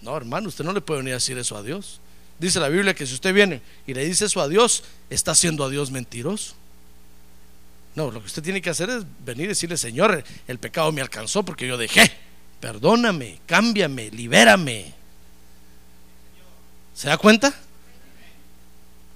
No, 0.01 0.17
hermano, 0.17 0.49
usted 0.49 0.65
no 0.65 0.73
le 0.73 0.81
puede 0.81 1.01
venir 1.01 1.15
a 1.15 1.17
decir 1.17 1.37
eso 1.39 1.57
a 1.57 1.63
Dios. 1.63 2.01
Dice 2.39 2.61
la 2.61 2.69
Biblia 2.69 2.95
que 2.95 3.07
si 3.07 3.15
usted 3.15 3.33
viene 3.33 3.63
y 3.87 3.95
le 3.95 4.05
dice 4.05 4.27
eso 4.27 4.41
a 4.41 4.49
Dios, 4.49 4.85
está 5.09 5.33
haciendo 5.33 5.65
a 5.65 5.71
Dios 5.71 5.91
mentiroso. 5.91 6.55
No, 7.95 8.11
lo 8.11 8.21
que 8.21 8.27
usted 8.27 8.43
tiene 8.43 8.61
que 8.61 8.71
hacer 8.71 8.91
es 8.91 9.05
venir 9.25 9.47
y 9.47 9.49
decirle, 9.49 9.77
Señor, 9.77 10.25
el 10.49 10.59
pecado 10.59 10.91
me 10.91 11.01
alcanzó 11.01 11.45
porque 11.45 11.67
yo 11.67 11.77
dejé. 11.77 12.11
Perdóname, 12.61 13.41
cámbiame, 13.47 14.11
libérame. 14.11 14.93
¿Se 16.95 17.09
da 17.09 17.17
cuenta? 17.17 17.55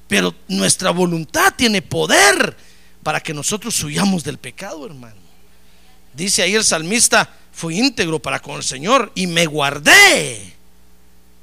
Pero 0.08 0.34
nuestra 0.48 0.90
voluntad 0.90 1.52
tiene 1.54 1.82
poder 1.82 2.56
para 3.02 3.20
que 3.20 3.34
nosotros 3.34 3.80
huyamos 3.84 4.24
del 4.24 4.38
pecado, 4.38 4.86
hermano. 4.86 5.20
Dice 6.14 6.42
ahí 6.42 6.54
el 6.54 6.64
salmista, 6.64 7.30
fui 7.52 7.78
íntegro 7.78 8.18
para 8.18 8.40
con 8.40 8.56
el 8.56 8.64
Señor 8.64 9.12
y 9.14 9.26
me 9.26 9.46
guardé 9.46 10.54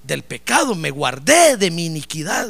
del 0.03 0.23
pecado, 0.23 0.75
me 0.75 0.91
guardé 0.91 1.57
de 1.57 1.71
mi 1.71 1.85
iniquidad. 1.85 2.49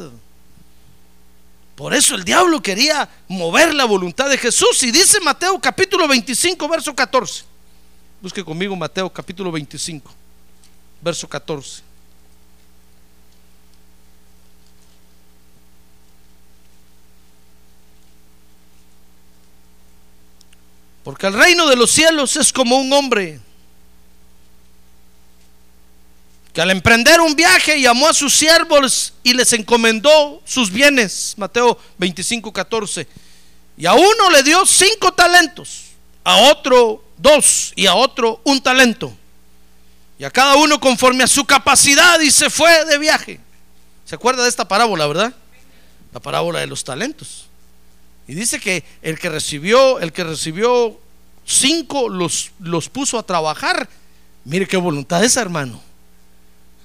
Por 1.76 1.94
eso 1.94 2.16
el 2.16 2.24
diablo 2.24 2.62
quería 2.62 3.10
mover 3.28 3.74
la 3.74 3.86
voluntad 3.86 4.30
de 4.30 4.38
Jesús. 4.38 4.82
Y 4.84 4.92
dice 4.92 5.20
Mateo 5.20 5.60
capítulo 5.60 6.08
25, 6.08 6.68
verso 6.70 6.96
14. 6.96 7.44
Busque 8.22 8.44
conmigo 8.44 8.76
Mateo 8.76 9.12
capítulo 9.12 9.52
25, 9.52 10.12
verso 11.02 11.28
14. 11.28 11.85
Porque 21.06 21.28
el 21.28 21.34
reino 21.34 21.68
de 21.68 21.76
los 21.76 21.92
cielos 21.92 22.36
es 22.36 22.52
como 22.52 22.78
un 22.78 22.92
hombre 22.92 23.40
que 26.52 26.62
al 26.62 26.72
emprender 26.72 27.22
un 27.22 27.36
viaje 27.36 27.80
llamó 27.80 28.08
a 28.08 28.14
sus 28.14 28.34
siervos 28.34 29.14
y 29.22 29.34
les 29.34 29.54
encomendó 29.54 30.42
sus 30.46 30.72
bienes. 30.72 31.36
Mateo 31.38 31.78
25, 32.00 32.52
14. 32.52 33.08
Y 33.78 33.86
a 33.86 33.94
uno 33.94 34.32
le 34.32 34.42
dio 34.42 34.66
cinco 34.66 35.14
talentos, 35.14 35.92
a 36.24 36.38
otro 36.38 37.04
dos 37.18 37.72
y 37.76 37.86
a 37.86 37.94
otro 37.94 38.42
un 38.44 38.60
talento. 38.60 39.16
Y 40.18 40.24
a 40.24 40.32
cada 40.32 40.56
uno 40.56 40.80
conforme 40.80 41.24
a 41.24 41.28
su 41.28 41.46
capacidad 41.46 42.20
y 42.20 42.32
se 42.32 42.50
fue 42.50 42.84
de 42.86 42.98
viaje. 42.98 43.40
¿Se 44.06 44.16
acuerda 44.16 44.42
de 44.42 44.50
esta 44.50 44.68
parábola, 44.68 45.06
verdad? 45.06 45.36
La 46.12 46.20
parábola 46.20 46.62
de 46.62 46.68
los 46.68 46.84
talentos. 46.84 47.46
Y 48.28 48.34
dice 48.34 48.60
que 48.60 48.84
el 49.02 49.20
que 49.20 49.30
recibió, 49.30 50.00
el 50.00 50.12
que 50.12 50.24
recibió 50.24 51.00
cinco 51.46 52.10
los, 52.10 52.52
los 52.60 52.90
puso 52.90 53.20
a 53.20 53.24
trabajar. 53.24 53.88
Mire 54.44 54.68
qué 54.68 54.78
voluntad 54.78 55.24
esa, 55.24 55.42
hermano. 55.42 55.82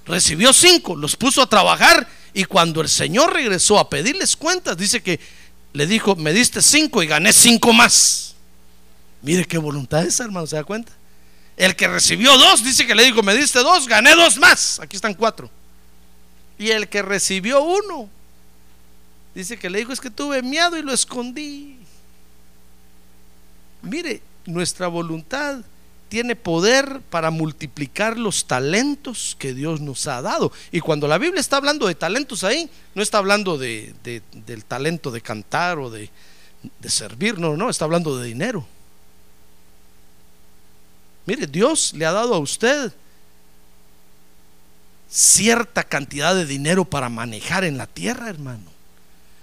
Recibió 0.07 0.53
cinco, 0.53 0.97
los 0.97 1.15
puso 1.15 1.43
a 1.43 1.49
trabajar 1.49 2.09
Y 2.33 2.45
cuando 2.45 2.81
el 2.81 2.89
Señor 2.89 3.33
regresó 3.33 3.79
a 3.79 3.89
pedirles 3.89 4.37
cuentas, 4.37 4.77
dice 4.77 5.03
que 5.03 5.21
le 5.73 5.87
dijo, 5.87 6.17
me 6.17 6.33
diste 6.33 6.63
cinco 6.63 7.03
y 7.03 7.07
gané 7.07 7.33
cinco 7.33 7.73
más. 7.73 8.35
Mire 9.23 9.45
qué 9.45 9.59
voluntad 9.59 10.05
esa, 10.05 10.25
hermano, 10.25 10.47
¿se 10.47 10.57
da 10.57 10.65
cuenta? 10.65 10.93
El 11.57 11.77
que 11.77 11.89
recibió 11.89 12.37
dos, 12.39 12.65
dice 12.65 12.87
que 12.87 12.95
le 12.95 13.05
dijo, 13.05 13.23
me 13.23 13.35
diste 13.35 13.59
dos, 13.61 13.87
gané 13.87 14.15
dos 14.15 14.39
más. 14.39 14.81
Aquí 14.81 14.97
están 14.97 15.15
cuatro. 15.15 15.51
Y 16.59 16.71
el 16.71 16.89
que 16.89 17.03
recibió 17.03 17.63
uno, 17.63 18.09
dice 19.35 19.59
que 19.59 19.71
le 19.71 19.79
dijo, 19.79 19.93
es 19.93 20.01
que 20.01 20.11
tuve 20.11 20.43
miedo 20.43 20.77
y 20.77 20.83
lo 20.83 20.93
escondí. 20.93 21.77
Mire, 23.83 24.23
nuestra 24.47 24.89
voluntad 24.89 25.61
tiene 26.09 26.35
poder 26.35 27.01
para 27.09 27.31
multiplicar 27.31 28.19
los 28.19 28.47
talentos 28.47 29.37
que 29.39 29.55
Dios 29.55 29.81
nos 29.81 30.07
ha 30.09 30.21
dado. 30.21 30.53
Y 30.73 30.81
cuando 30.81 31.07
la 31.07 31.19
Biblia 31.19 31.41
está 31.41 31.57
hablando 31.57 31.87
de 31.87 31.95
talentos 31.95 32.43
ahí, 32.43 32.69
no 32.95 33.03
está 33.03 33.19
hablando 33.19 33.57
de, 33.57 33.95
del 34.47 34.65
talento 34.65 35.11
de 35.11 35.21
cantar 35.21 35.79
o 35.79 35.89
de, 35.89 36.11
de 36.81 36.91
servir, 36.91 37.39
no, 37.39 37.57
no, 37.57 37.71
está 37.71 37.85
hablando 37.85 38.19
de 38.19 38.27
dinero. 38.27 38.67
Mire, 41.27 41.47
Dios 41.47 41.93
le 41.95 42.05
ha 42.07 42.13
dado 42.13 42.35
a 42.35 42.39
usted 42.39 42.93
cierta 45.09 45.85
cantidad 45.85 46.35
de 46.35 46.47
dinero 46.47 46.85
para 46.85 47.09
manejar 47.09 47.65
en 47.65 47.79
la 47.79 47.87
tierra, 47.87 48.29
hermano. 48.29 48.70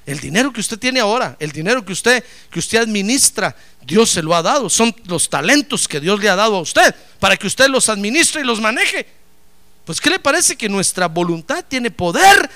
El 0.08 0.22
dinero 0.22 0.54
que 0.54 0.62
usted 0.62 0.80
tiene 0.80 1.02
ahora, 1.02 1.36
el 1.38 1.52
dinero 1.52 1.84
que 1.84 1.92
usted 1.92 2.24
que 2.50 2.60
usted 2.60 2.78
administra, 2.78 3.54
Dios 3.82 4.10
se 4.10 4.24
lo 4.24 4.34
ha 4.34 4.42
dado. 4.42 4.70
Son 4.70 4.96
los 5.04 5.30
talentos 5.30 5.86
que 5.86 6.00
Dios 6.00 6.22
le 6.22 6.30
ha 6.30 6.36
dado 6.38 6.56
a 6.56 6.62
usted 6.62 6.96
para 7.20 7.36
que 7.36 7.46
usted 7.46 7.68
los 7.68 7.90
administre 7.90 8.40
y 8.40 8.46
los 8.46 8.62
maneje. 8.62 9.06
Pues 9.84 10.00
¿qué 10.00 10.10
le 10.10 10.18
parece 10.18 10.56
que 10.56 10.70
nuestra 10.70 11.10
voluntad 11.10 11.66
tiene 11.68 11.92
poder 11.92 12.50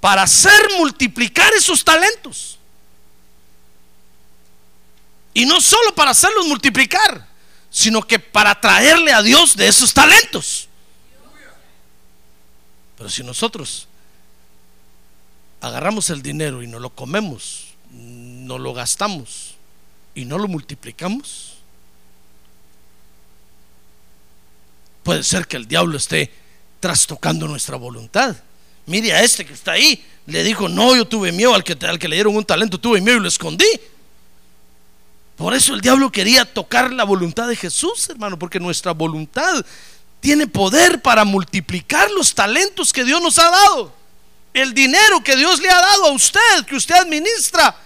para 0.00 0.22
hacer 0.22 0.68
multiplicar 0.78 1.52
esos 1.54 1.84
talentos? 1.84 2.58
Y 5.32 5.46
no 5.46 5.60
solo 5.60 5.94
para 5.94 6.10
hacerlos 6.10 6.48
multiplicar, 6.48 7.24
sino 7.70 8.02
que 8.02 8.18
para 8.18 8.60
traerle 8.60 9.12
a 9.12 9.22
Dios 9.22 9.56
de 9.56 9.68
esos 9.68 9.94
talentos. 9.94 10.68
Pero 12.98 13.08
si 13.08 13.22
nosotros 13.22 13.86
agarramos 15.60 16.10
el 16.10 16.22
dinero 16.22 16.62
y 16.62 16.66
no 16.66 16.78
lo 16.78 16.90
comemos, 16.90 17.74
no 17.92 18.58
lo 18.58 18.72
gastamos 18.72 19.54
y 20.14 20.24
no 20.24 20.38
lo 20.38 20.48
multiplicamos, 20.48 21.56
puede 25.02 25.22
ser 25.22 25.46
que 25.46 25.56
el 25.56 25.66
diablo 25.66 25.96
esté 25.96 26.32
trastocando 26.80 27.46
nuestra 27.46 27.76
voluntad. 27.76 28.36
Mire 28.86 29.12
a 29.12 29.22
este 29.22 29.44
que 29.44 29.52
está 29.52 29.72
ahí, 29.72 30.04
le 30.26 30.42
dijo, 30.42 30.68
no, 30.68 30.96
yo 30.96 31.06
tuve 31.06 31.32
miedo 31.32 31.54
al 31.54 31.62
que, 31.62 31.76
al 31.86 31.98
que 31.98 32.08
le 32.08 32.16
dieron 32.16 32.36
un 32.36 32.44
talento, 32.44 32.78
tuve 32.78 33.00
miedo 33.00 33.18
y 33.18 33.20
lo 33.20 33.28
escondí. 33.28 33.68
Por 35.36 35.54
eso 35.54 35.74
el 35.74 35.80
diablo 35.80 36.10
quería 36.10 36.44
tocar 36.44 36.92
la 36.92 37.04
voluntad 37.04 37.48
de 37.48 37.56
Jesús, 37.56 38.08
hermano, 38.08 38.38
porque 38.38 38.60
nuestra 38.60 38.92
voluntad 38.92 39.64
tiene 40.20 40.46
poder 40.46 41.00
para 41.00 41.24
multiplicar 41.24 42.10
los 42.10 42.34
talentos 42.34 42.92
que 42.92 43.04
Dios 43.04 43.22
nos 43.22 43.38
ha 43.38 43.50
dado 43.50 43.99
el 44.52 44.74
dinero 44.74 45.22
que 45.22 45.36
Dios 45.36 45.60
le 45.60 45.70
ha 45.70 45.80
dado 45.80 46.06
a 46.06 46.12
usted, 46.12 46.64
que 46.66 46.76
usted 46.76 46.94
administra, 46.94 47.76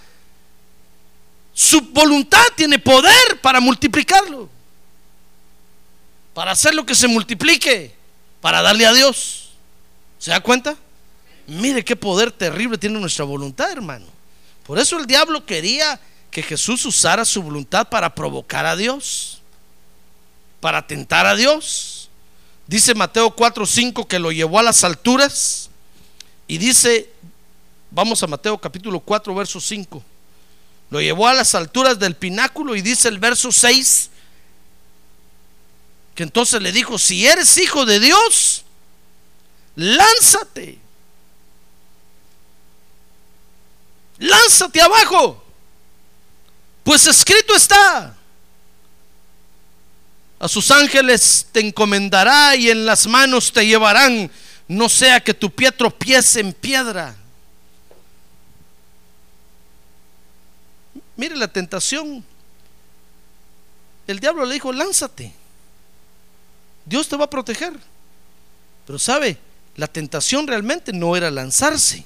su 1.53 1.81
voluntad 1.81 2.45
tiene 2.57 2.79
poder 2.79 3.41
para 3.41 3.61
multiplicarlo, 3.61 4.49
para 6.33 6.53
hacer 6.53 6.75
lo 6.75 6.85
que 6.85 6.95
se 6.95 7.07
multiplique, 7.07 7.95
para 8.41 8.63
darle 8.63 8.87
a 8.87 8.93
Dios. 8.93 9.51
¿Se 10.19 10.31
da 10.31 10.41
cuenta? 10.41 10.77
Mire 11.47 11.85
qué 11.85 11.95
poder 11.95 12.33
terrible 12.33 12.79
tiene 12.79 12.99
nuestra 12.99 13.25
voluntad, 13.25 13.71
hermano. 13.71 14.07
Por 14.67 14.79
eso 14.79 14.99
el 14.99 15.07
diablo 15.07 15.45
quería 15.45 16.01
que 16.31 16.43
Jesús 16.43 16.85
usara 16.87 17.25
su 17.25 17.43
voluntad 17.43 17.89
para 17.89 18.15
provocar 18.15 18.67
a 18.67 18.75
Dios, 18.75 19.43
para 20.61 20.87
tentar 20.87 21.27
a 21.27 21.37
Dios. 21.37 22.09
Dice 22.67 22.95
Mateo 22.95 23.37
4:5 23.37 24.09
que 24.09 24.19
lo 24.19 24.33
llevó 24.33 24.59
a 24.59 24.63
las 24.63 24.83
alturas 24.83 25.71
y 26.47 26.59
dice, 26.59 27.11
vamos 27.91 28.23
a 28.23 28.27
Mateo 28.27 28.59
capítulo 28.59 29.01
4, 29.01 29.35
verso 29.35 29.61
5. 29.61 30.03
Lo 30.91 31.01
llevó 31.01 31.27
a 31.27 31.35
las 31.35 31.55
alturas 31.55 31.99
del 31.99 32.15
pináculo 32.15 32.77
y 32.77 32.83
dice 32.83 33.09
el 33.09 33.19
verso 33.19 33.51
6, 33.51 34.11
que 36.15 36.23
entonces 36.23 36.61
le 36.61 36.71
dijo, 36.71 36.99
si 36.99 37.27
eres 37.27 37.57
hijo 37.59 37.85
de 37.85 37.99
Dios, 37.99 38.65
lánzate. 39.75 40.79
Lánzate 44.19 44.81
abajo. 44.81 45.43
Pues 46.85 47.07
escrito 47.07 47.57
está. 47.57 48.17
A 50.39 50.49
sus 50.49 50.71
ángeles 50.71 51.47
te 51.51 51.61
encomendará 51.61 52.55
y 52.55 52.71
en 52.71 52.85
las 52.85 53.07
manos 53.07 53.53
te 53.53 53.67
llevarán 53.67 54.31
no 54.69 54.89
sea 54.89 55.21
que 55.21 55.35
tu 55.35 55.51
pie 55.51 55.71
tropiece 55.73 56.41
en 56.41 56.53
piedra. 56.53 57.17
Mire 61.17 61.37
la 61.37 61.49
tentación. 61.49 62.25
El 64.07 64.21
diablo 64.21 64.45
le 64.45 64.55
dijo, 64.55 64.73
lánzate. 64.73 65.33
Dios 66.85 67.09
te 67.09 67.17
va 67.17 67.25
a 67.25 67.31
proteger. 67.31 67.73
Pero 68.87 68.99
sabe, 68.99 69.39
la 69.77 69.87
tentación 69.87 70.47
realmente 70.47 70.93
no 70.93 71.17
era 71.17 71.31
lanzarse, 71.31 72.05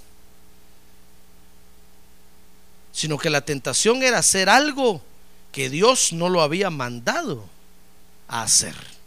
sino 2.92 3.18
que 3.18 3.30
la 3.30 3.40
tentación 3.40 4.02
era 4.02 4.18
hacer 4.18 4.48
algo 4.48 5.02
que 5.52 5.68
Dios 5.68 6.12
no 6.12 6.28
lo 6.28 6.42
había 6.42 6.70
mandado 6.70 7.44
a 8.28 8.42
hacer. 8.42 8.97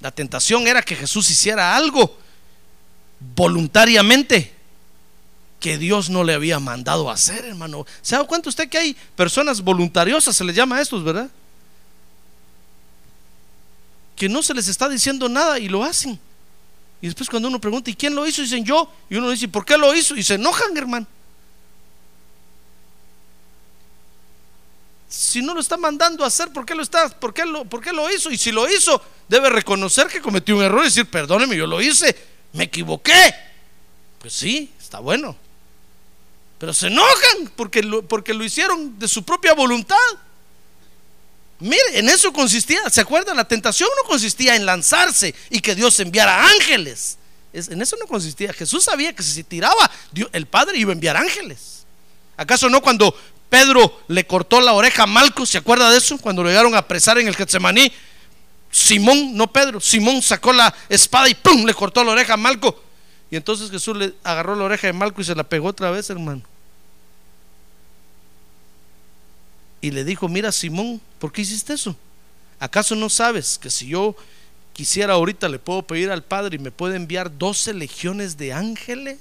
La 0.00 0.10
tentación 0.10 0.66
era 0.66 0.82
que 0.82 0.96
Jesús 0.96 1.30
hiciera 1.30 1.76
algo 1.76 2.16
voluntariamente 3.36 4.54
que 5.60 5.76
Dios 5.76 6.08
no 6.08 6.24
le 6.24 6.32
había 6.32 6.58
mandado 6.58 7.10
hacer, 7.10 7.44
hermano. 7.44 7.86
¿Se 8.00 8.16
da 8.16 8.24
cuenta 8.24 8.48
usted 8.48 8.68
que 8.68 8.78
hay 8.78 8.96
personas 9.14 9.60
voluntariosas, 9.60 10.34
se 10.34 10.42
les 10.42 10.56
llama 10.56 10.76
a 10.76 10.80
estos, 10.80 11.04
verdad? 11.04 11.30
Que 14.16 14.28
no 14.28 14.42
se 14.42 14.54
les 14.54 14.68
está 14.68 14.88
diciendo 14.88 15.28
nada 15.28 15.58
y 15.58 15.68
lo 15.68 15.84
hacen. 15.84 16.18
Y 17.02 17.06
después 17.06 17.28
cuando 17.28 17.48
uno 17.48 17.60
pregunta, 17.60 17.90
¿y 17.90 17.94
quién 17.94 18.14
lo 18.14 18.26
hizo? 18.26 18.40
Dicen 18.40 18.64
yo. 18.64 18.90
Y 19.10 19.16
uno 19.16 19.30
dice, 19.30 19.48
¿por 19.48 19.64
qué 19.66 19.76
lo 19.76 19.94
hizo? 19.94 20.16
Y 20.16 20.22
se 20.22 20.34
enojan, 20.34 20.74
hermano. 20.76 21.06
Si 25.10 25.42
no 25.42 25.54
lo 25.54 25.60
está 25.60 25.76
mandando 25.76 26.22
a 26.22 26.28
hacer, 26.28 26.52
¿por 26.52 26.64
qué 26.64 26.72
lo 26.72 26.84
está? 26.84 27.08
¿Por 27.08 27.34
qué 27.34 27.44
lo, 27.44 27.64
por 27.64 27.82
qué 27.82 27.92
lo 27.92 28.08
hizo? 28.08 28.30
Y 28.30 28.38
si 28.38 28.52
lo 28.52 28.70
hizo, 28.70 29.02
debe 29.28 29.50
reconocer 29.50 30.06
que 30.06 30.20
cometió 30.20 30.56
un 30.56 30.62
error 30.62 30.82
y 30.82 30.84
decir, 30.84 31.10
perdóneme, 31.10 31.56
yo 31.56 31.66
lo 31.66 31.82
hice, 31.82 32.16
me 32.52 32.64
equivoqué. 32.64 33.34
Pues 34.20 34.32
sí, 34.32 34.72
está 34.80 35.00
bueno. 35.00 35.36
Pero 36.58 36.72
se 36.72 36.86
enojan 36.86 37.50
porque 37.56 37.82
lo, 37.82 38.02
porque 38.06 38.32
lo 38.32 38.44
hicieron 38.44 39.00
de 39.00 39.08
su 39.08 39.24
propia 39.24 39.52
voluntad. 39.52 39.96
Mire, 41.58 41.98
en 41.98 42.08
eso 42.08 42.32
consistía, 42.32 42.88
¿se 42.88 43.00
acuerdan? 43.00 43.36
La 43.36 43.48
tentación 43.48 43.88
no 44.00 44.08
consistía 44.08 44.54
en 44.54 44.64
lanzarse 44.64 45.34
y 45.50 45.58
que 45.60 45.74
Dios 45.74 45.98
enviara 45.98 46.46
ángeles. 46.46 47.18
en 47.52 47.82
eso 47.82 47.96
no 47.98 48.06
consistía. 48.06 48.52
Jesús 48.52 48.84
sabía 48.84 49.12
que 49.12 49.24
si 49.24 49.32
se 49.32 49.42
tiraba, 49.42 49.90
el 50.32 50.46
Padre 50.46 50.78
iba 50.78 50.92
a 50.92 50.94
enviar 50.94 51.16
ángeles. 51.16 51.80
¿Acaso 52.40 52.70
no 52.70 52.80
cuando 52.80 53.14
Pedro 53.50 54.00
le 54.06 54.24
cortó 54.26 54.60
la 54.60 54.72
oreja 54.72 55.02
a 55.02 55.06
Malco, 55.06 55.44
¿se 55.44 55.58
acuerda 55.58 55.90
de 55.90 55.98
eso? 55.98 56.16
Cuando 56.18 56.42
lo 56.42 56.48
llegaron 56.48 56.74
a 56.74 56.78
apresar 56.78 57.18
en 57.18 57.26
el 57.28 57.36
Getsemaní. 57.36 57.92
Simón, 58.70 59.36
no 59.36 59.52
Pedro, 59.52 59.80
Simón 59.80 60.22
sacó 60.22 60.52
la 60.52 60.72
espada 60.88 61.28
y 61.28 61.34
¡pum! 61.34 61.64
le 61.66 61.74
cortó 61.74 62.04
la 62.04 62.12
oreja 62.12 62.34
a 62.34 62.36
Malco. 62.36 62.80
Y 63.28 63.36
entonces 63.36 63.68
Jesús 63.70 63.96
le 63.96 64.14
agarró 64.22 64.54
la 64.54 64.64
oreja 64.64 64.86
de 64.86 64.92
Malco 64.92 65.20
y 65.20 65.24
se 65.24 65.34
la 65.34 65.42
pegó 65.42 65.68
otra 65.68 65.90
vez, 65.90 66.08
hermano. 66.08 66.42
Y 69.80 69.90
le 69.90 70.04
dijo, 70.04 70.28
mira 70.28 70.52
Simón, 70.52 71.00
¿por 71.18 71.32
qué 71.32 71.42
hiciste 71.42 71.72
eso? 71.72 71.96
¿Acaso 72.60 72.94
no 72.94 73.08
sabes 73.08 73.58
que 73.58 73.70
si 73.70 73.88
yo 73.88 74.14
quisiera 74.72 75.14
ahorita 75.14 75.48
le 75.48 75.58
puedo 75.58 75.82
pedir 75.82 76.10
al 76.12 76.22
Padre 76.22 76.56
y 76.56 76.58
me 76.60 76.70
puede 76.70 76.94
enviar 76.94 77.36
12 77.36 77.74
legiones 77.74 78.36
de 78.36 78.52
ángeles? 78.52 79.18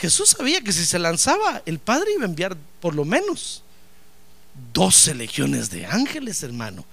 Jesús 0.00 0.30
sabía 0.30 0.62
que 0.62 0.72
si 0.72 0.86
se 0.86 0.98
lanzaba, 0.98 1.62
el 1.66 1.78
Padre 1.78 2.12
iba 2.14 2.22
a 2.22 2.28
enviar 2.28 2.56
por 2.80 2.94
lo 2.94 3.04
menos 3.04 3.62
12 4.72 5.14
legiones 5.14 5.68
de 5.68 5.84
ángeles, 5.84 6.42
hermano. 6.42 6.86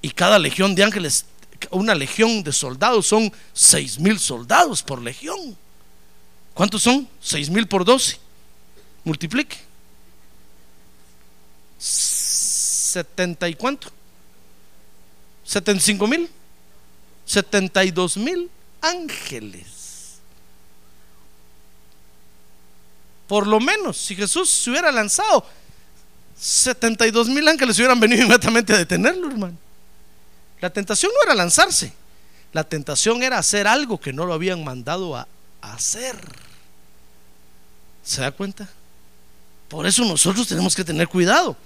Y 0.00 0.10
cada 0.10 0.40
legión 0.40 0.74
de 0.74 0.82
ángeles, 0.82 1.24
una 1.70 1.94
legión 1.94 2.42
de 2.42 2.52
soldados 2.52 3.06
son 3.06 3.32
6 3.52 4.00
mil 4.00 4.18
soldados 4.18 4.82
por 4.82 5.00
legión. 5.00 5.56
¿Cuántos 6.52 6.82
son? 6.82 7.08
6 7.20 7.48
mil 7.48 7.68
por 7.68 7.84
12. 7.84 8.18
Multiplique. 9.04 9.58
70 11.78 13.48
y 13.50 13.54
cuánto? 13.54 13.88
75 15.44 16.06
mil, 16.08 16.28
72 17.24 18.16
mil 18.16 18.50
ángeles. 18.80 19.71
Por 23.32 23.46
lo 23.46 23.60
menos, 23.60 23.96
si 23.96 24.14
Jesús 24.14 24.50
se 24.50 24.68
hubiera 24.68 24.92
lanzado, 24.92 25.42
72 26.38 27.30
mil 27.30 27.48
ángeles 27.48 27.78
hubieran 27.78 27.98
venido 27.98 28.20
inmediatamente 28.24 28.74
a 28.74 28.76
detenerlo, 28.76 29.26
hermano. 29.26 29.56
La 30.60 30.68
tentación 30.68 31.10
no 31.14 31.22
era 31.24 31.34
lanzarse, 31.34 31.94
la 32.52 32.62
tentación 32.62 33.22
era 33.22 33.38
hacer 33.38 33.66
algo 33.66 33.98
que 33.98 34.12
no 34.12 34.26
lo 34.26 34.34
habían 34.34 34.62
mandado 34.62 35.16
a 35.16 35.26
hacer. 35.62 36.14
¿Se 38.04 38.20
da 38.20 38.32
cuenta? 38.32 38.68
Por 39.66 39.86
eso 39.86 40.04
nosotros 40.04 40.46
tenemos 40.46 40.76
que 40.76 40.84
tener 40.84 41.08
cuidado. 41.08 41.56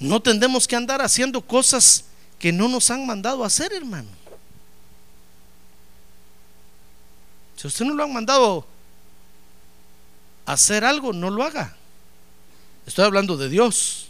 No 0.00 0.20
tendemos 0.20 0.66
que 0.66 0.74
andar 0.74 1.02
haciendo 1.02 1.40
cosas 1.40 2.02
que 2.40 2.50
no 2.50 2.66
nos 2.66 2.90
han 2.90 3.06
mandado 3.06 3.44
a 3.44 3.46
hacer, 3.46 3.72
hermano. 3.72 4.08
Si 7.54 7.68
usted 7.68 7.84
no 7.84 7.94
lo 7.94 8.02
han 8.02 8.12
mandado 8.12 8.66
hacer 10.46 10.84
algo, 10.84 11.12
no 11.12 11.30
lo 11.30 11.42
haga. 11.42 11.76
Estoy 12.86 13.04
hablando 13.04 13.36
de 13.36 13.48
Dios. 13.48 14.08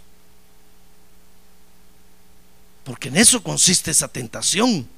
Porque 2.85 3.09
en 3.09 3.17
eso 3.17 3.43
consiste 3.43 3.91
esa 3.91 4.07
tentación. 4.07 4.89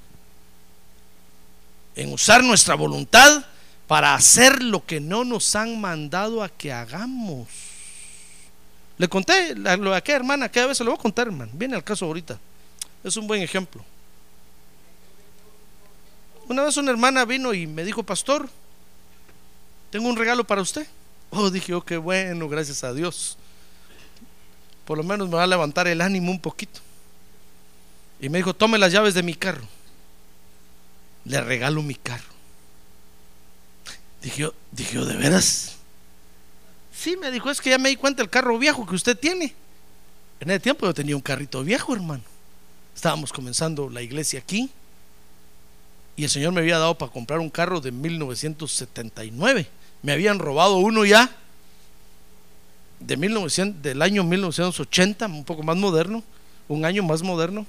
En 1.94 2.12
usar 2.12 2.44
nuestra 2.44 2.74
voluntad 2.74 3.44
para 3.86 4.14
hacer 4.14 4.62
lo 4.62 4.84
que 4.84 5.00
no 5.00 5.24
nos 5.24 5.56
han 5.56 5.80
mandado 5.80 6.42
a 6.42 6.48
que 6.48 6.72
hagamos. 6.72 7.48
Le 8.98 9.08
conté 9.08 9.54
lo 9.54 9.94
aquella 9.94 10.16
hermana, 10.16 10.48
cada 10.48 10.66
vez 10.66 10.76
se 10.76 10.84
lo 10.84 10.90
voy 10.90 10.98
a 10.98 11.02
contar, 11.02 11.28
hermano. 11.28 11.50
Viene 11.54 11.76
al 11.76 11.84
caso 11.84 12.04
ahorita. 12.04 12.38
Es 13.02 13.16
un 13.16 13.26
buen 13.26 13.40
ejemplo. 13.40 13.82
Una 16.48 16.64
vez 16.64 16.76
una 16.76 16.90
hermana 16.90 17.24
vino 17.24 17.54
y 17.54 17.66
me 17.66 17.84
dijo, 17.84 18.02
pastor, 18.02 18.48
tengo 19.90 20.08
un 20.08 20.16
regalo 20.16 20.44
para 20.44 20.62
usted. 20.62 20.86
Oh, 21.30 21.50
dije, 21.50 21.74
oh, 21.74 21.84
qué 21.84 21.96
bueno, 21.96 22.48
gracias 22.48 22.84
a 22.84 22.92
Dios. 22.92 23.36
Por 24.84 24.96
lo 24.98 25.04
menos 25.04 25.28
me 25.28 25.34
va 25.34 25.44
a 25.44 25.46
levantar 25.46 25.86
el 25.86 26.00
ánimo 26.00 26.30
un 26.30 26.40
poquito. 26.40 26.80
Y 28.20 28.28
me 28.28 28.38
dijo, 28.38 28.54
tome 28.54 28.78
las 28.78 28.92
llaves 28.92 29.14
de 29.14 29.22
mi 29.22 29.34
carro. 29.34 29.66
Le 31.24 31.40
regalo 31.40 31.82
mi 31.82 31.94
carro. 31.94 32.24
Dije 34.22 34.42
yo, 34.42 34.54
dije 34.72 34.94
yo, 34.94 35.04
¿de 35.04 35.16
veras? 35.16 35.76
Sí, 36.92 37.16
me 37.16 37.30
dijo, 37.30 37.50
es 37.50 37.60
que 37.60 37.70
ya 37.70 37.78
me 37.78 37.90
di 37.90 37.96
cuenta 37.96 38.22
el 38.22 38.30
carro 38.30 38.58
viejo 38.58 38.86
que 38.86 38.94
usted 38.94 39.16
tiene. 39.16 39.54
En 40.40 40.50
ese 40.50 40.60
tiempo 40.60 40.86
yo 40.86 40.94
tenía 40.94 41.14
un 41.14 41.22
carrito 41.22 41.62
viejo, 41.62 41.94
hermano. 41.94 42.22
Estábamos 42.94 43.32
comenzando 43.32 43.88
la 43.88 44.02
iglesia 44.02 44.40
aquí. 44.40 44.70
Y 46.16 46.24
el 46.24 46.30
Señor 46.30 46.52
me 46.52 46.60
había 46.60 46.78
dado 46.78 46.98
para 46.98 47.12
comprar 47.12 47.38
un 47.38 47.50
carro 47.50 47.80
de 47.80 47.92
1979. 47.92 49.68
Me 50.02 50.12
habían 50.12 50.38
robado 50.38 50.76
uno 50.76 51.04
ya 51.04 51.30
de 53.00 53.16
1900, 53.16 53.82
del 53.82 54.02
año 54.02 54.24
1980, 54.24 55.26
un 55.26 55.44
poco 55.44 55.62
más 55.62 55.76
moderno, 55.76 56.22
un 56.68 56.84
año 56.84 57.02
más 57.02 57.22
moderno. 57.22 57.66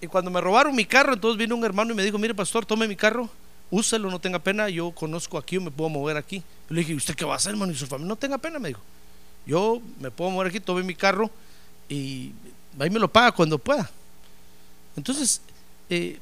Y 0.00 0.06
cuando 0.06 0.30
me 0.30 0.40
robaron 0.40 0.74
mi 0.74 0.84
carro, 0.84 1.14
entonces 1.14 1.38
vino 1.38 1.56
un 1.56 1.64
hermano 1.64 1.92
y 1.92 1.96
me 1.96 2.04
dijo, 2.04 2.18
mire 2.18 2.34
pastor, 2.34 2.64
tome 2.64 2.86
mi 2.86 2.96
carro 2.96 3.28
úselo, 3.70 4.10
no 4.10 4.18
tenga 4.18 4.38
pena, 4.38 4.68
yo 4.68 4.90
conozco 4.92 5.38
aquí, 5.38 5.56
yo 5.56 5.60
me 5.60 5.70
puedo 5.70 5.90
mover 5.90 6.16
aquí. 6.16 6.42
Le 6.68 6.80
dije, 6.80 6.94
¿usted 6.94 7.14
qué 7.14 7.24
va 7.24 7.34
a 7.34 7.36
hacer, 7.36 7.52
hermano? 7.52 7.72
Y 7.72 7.76
su 7.76 7.86
familia, 7.86 8.08
no 8.08 8.16
tenga 8.16 8.38
pena, 8.38 8.58
me 8.58 8.68
dijo. 8.68 8.80
Yo 9.46 9.80
me 10.00 10.10
puedo 10.10 10.30
mover 10.30 10.48
aquí, 10.48 10.60
tome 10.60 10.82
mi 10.82 10.94
carro 10.94 11.30
y 11.88 12.32
ahí 12.78 12.90
me 12.90 12.98
lo 12.98 13.10
paga 13.10 13.32
cuando 13.32 13.58
pueda. 13.58 13.90
Entonces, 14.96 15.40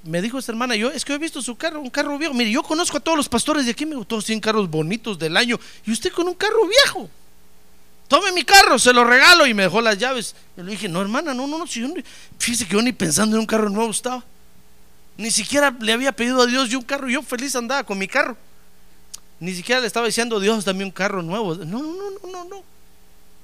me 0.04 0.22
dijo 0.22 0.38
esta 0.38 0.52
hermana, 0.52 0.76
yo 0.76 0.90
es 0.90 1.04
que 1.04 1.12
he 1.12 1.18
visto 1.18 1.42
su 1.42 1.56
carro, 1.56 1.80
un 1.80 1.90
carro 1.90 2.16
viejo. 2.18 2.34
Mire, 2.34 2.50
yo 2.50 2.62
conozco 2.62 2.98
a 2.98 3.00
todos 3.00 3.18
los 3.18 3.28
pastores 3.28 3.64
de 3.64 3.72
aquí, 3.72 3.84
me 3.84 4.04
todos 4.04 4.24
tienen 4.24 4.40
carros 4.40 4.70
bonitos 4.70 5.18
del 5.18 5.36
año. 5.36 5.58
Y 5.84 5.92
usted 5.92 6.12
con 6.12 6.28
un 6.28 6.34
carro 6.34 6.66
viejo. 6.66 7.10
Tome 8.08 8.30
mi 8.30 8.44
carro, 8.44 8.78
se 8.78 8.92
lo 8.92 9.02
regalo 9.02 9.46
y 9.46 9.54
me 9.54 9.64
dejó 9.64 9.80
las 9.80 9.98
llaves. 9.98 10.36
Yo 10.56 10.62
le 10.62 10.70
dije, 10.70 10.88
no, 10.88 11.02
hermana, 11.02 11.34
no, 11.34 11.46
no, 11.48 11.58
no. 11.58 11.66
Si 11.66 11.80
yo, 11.80 11.88
fíjese 12.38 12.66
que 12.66 12.74
yo 12.74 12.82
ni 12.82 12.92
pensando 12.92 13.34
en 13.34 13.40
un 13.40 13.46
carro 13.46 13.68
nuevo 13.68 13.90
estaba. 13.90 14.24
Ni 15.16 15.30
siquiera 15.30 15.74
le 15.80 15.92
había 15.92 16.12
pedido 16.12 16.40
a 16.42 16.46
Dios 16.46 16.68
yo 16.68 16.78
un 16.78 16.84
carro. 16.84 17.08
Yo 17.08 17.22
feliz 17.22 17.56
andaba 17.56 17.82
con 17.82 17.98
mi 17.98 18.06
carro. 18.06 18.36
Ni 19.40 19.52
siquiera 19.54 19.80
le 19.80 19.88
estaba 19.88 20.06
diciendo, 20.06 20.38
Dios, 20.38 20.64
dame 20.64 20.84
un 20.84 20.92
carro 20.92 21.22
nuevo. 21.22 21.56
No, 21.56 21.82
no, 21.82 22.10
no, 22.22 22.30
no, 22.30 22.44
no. 22.44 22.62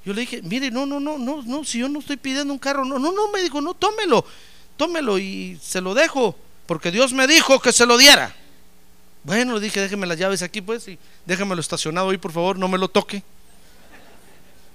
Yo 0.04 0.12
le 0.12 0.22
dije, 0.22 0.42
mire, 0.42 0.70
no, 0.70 0.86
no, 0.86 0.98
no, 0.98 1.18
no, 1.18 1.42
no, 1.42 1.64
si 1.64 1.78
yo 1.78 1.88
no 1.88 2.00
estoy 2.00 2.16
pidiendo 2.16 2.52
un 2.52 2.58
carro, 2.58 2.84
no, 2.84 2.98
no, 2.98 3.12
no, 3.12 3.30
me 3.30 3.40
dijo, 3.40 3.60
no, 3.60 3.72
tómelo, 3.72 4.24
tómelo 4.82 5.16
y 5.16 5.56
se 5.62 5.80
lo 5.80 5.94
dejo, 5.94 6.34
porque 6.66 6.90
Dios 6.90 7.12
me 7.12 7.28
dijo 7.28 7.60
que 7.60 7.70
se 7.70 7.86
lo 7.86 7.96
diera. 7.96 8.34
Bueno, 9.22 9.54
le 9.54 9.60
dije, 9.60 9.80
déjeme 9.80 10.08
las 10.08 10.18
llaves 10.18 10.42
aquí, 10.42 10.60
pues, 10.60 10.88
y 10.88 10.98
déjamelo 11.24 11.60
estacionado 11.60 12.10
ahí, 12.10 12.18
por 12.18 12.32
favor, 12.32 12.58
no 12.58 12.66
me 12.66 12.76
lo 12.76 12.88
toque. 12.88 13.22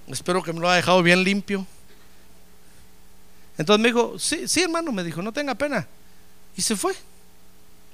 Espero 0.06 0.42
que 0.42 0.54
me 0.54 0.60
lo 0.60 0.68
haya 0.70 0.76
dejado 0.76 1.02
bien 1.02 1.22
limpio. 1.22 1.66
Entonces 3.58 3.82
me 3.82 3.88
dijo, 3.88 4.18
sí, 4.18 4.48
sí, 4.48 4.62
hermano, 4.62 4.92
me 4.92 5.04
dijo, 5.04 5.20
no 5.20 5.30
tenga 5.30 5.54
pena. 5.54 5.86
Y 6.56 6.62
se 6.62 6.74
fue. 6.74 6.94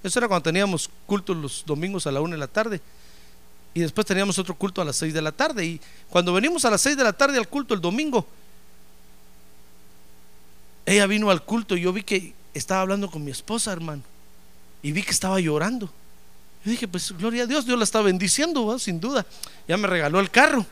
Eso 0.04 0.20
era 0.20 0.28
cuando 0.28 0.44
teníamos 0.44 0.88
culto 1.06 1.34
los 1.34 1.64
domingos 1.66 2.06
a 2.06 2.12
la 2.12 2.20
una 2.20 2.34
de 2.36 2.38
la 2.38 2.46
tarde. 2.46 2.80
Y 3.74 3.80
después 3.80 4.06
teníamos 4.06 4.38
otro 4.38 4.54
culto 4.54 4.80
a 4.80 4.84
las 4.84 4.94
seis 4.94 5.12
de 5.12 5.20
la 5.20 5.32
tarde. 5.32 5.64
Y 5.64 5.80
cuando 6.10 6.32
venimos 6.32 6.64
a 6.64 6.70
las 6.70 6.80
seis 6.80 6.96
de 6.96 7.02
la 7.02 7.12
tarde 7.12 7.38
al 7.38 7.48
culto 7.48 7.74
el 7.74 7.80
domingo, 7.80 8.24
ella 10.87 11.07
vino 11.07 11.30
al 11.30 11.43
culto 11.45 11.76
y 11.76 11.82
yo 11.82 11.93
vi 11.93 12.03
que 12.03 12.35
estaba 12.53 12.82
hablando 12.82 13.11
con 13.11 13.24
mi 13.24 13.30
esposa, 13.30 13.72
hermano. 13.72 14.03
Y 14.82 14.93
vi 14.93 15.03
que 15.03 15.11
estaba 15.11 15.41
llorando. 15.41 15.87
Yo 16.64 16.70
dije, 16.70 16.89
pues 16.89 17.12
gloria 17.12 17.45
a 17.45 17.47
Dios, 17.47 17.66
Dios 17.66 17.78
la 17.78 17.85
está 17.85 18.01
bendiciendo, 18.01 18.78
sin 18.78 19.01
duda. 19.01 19.26
Ya 19.66 19.76
me 19.76 19.87
regaló 19.87 20.20
el 20.20 20.30
carro. 20.30 20.64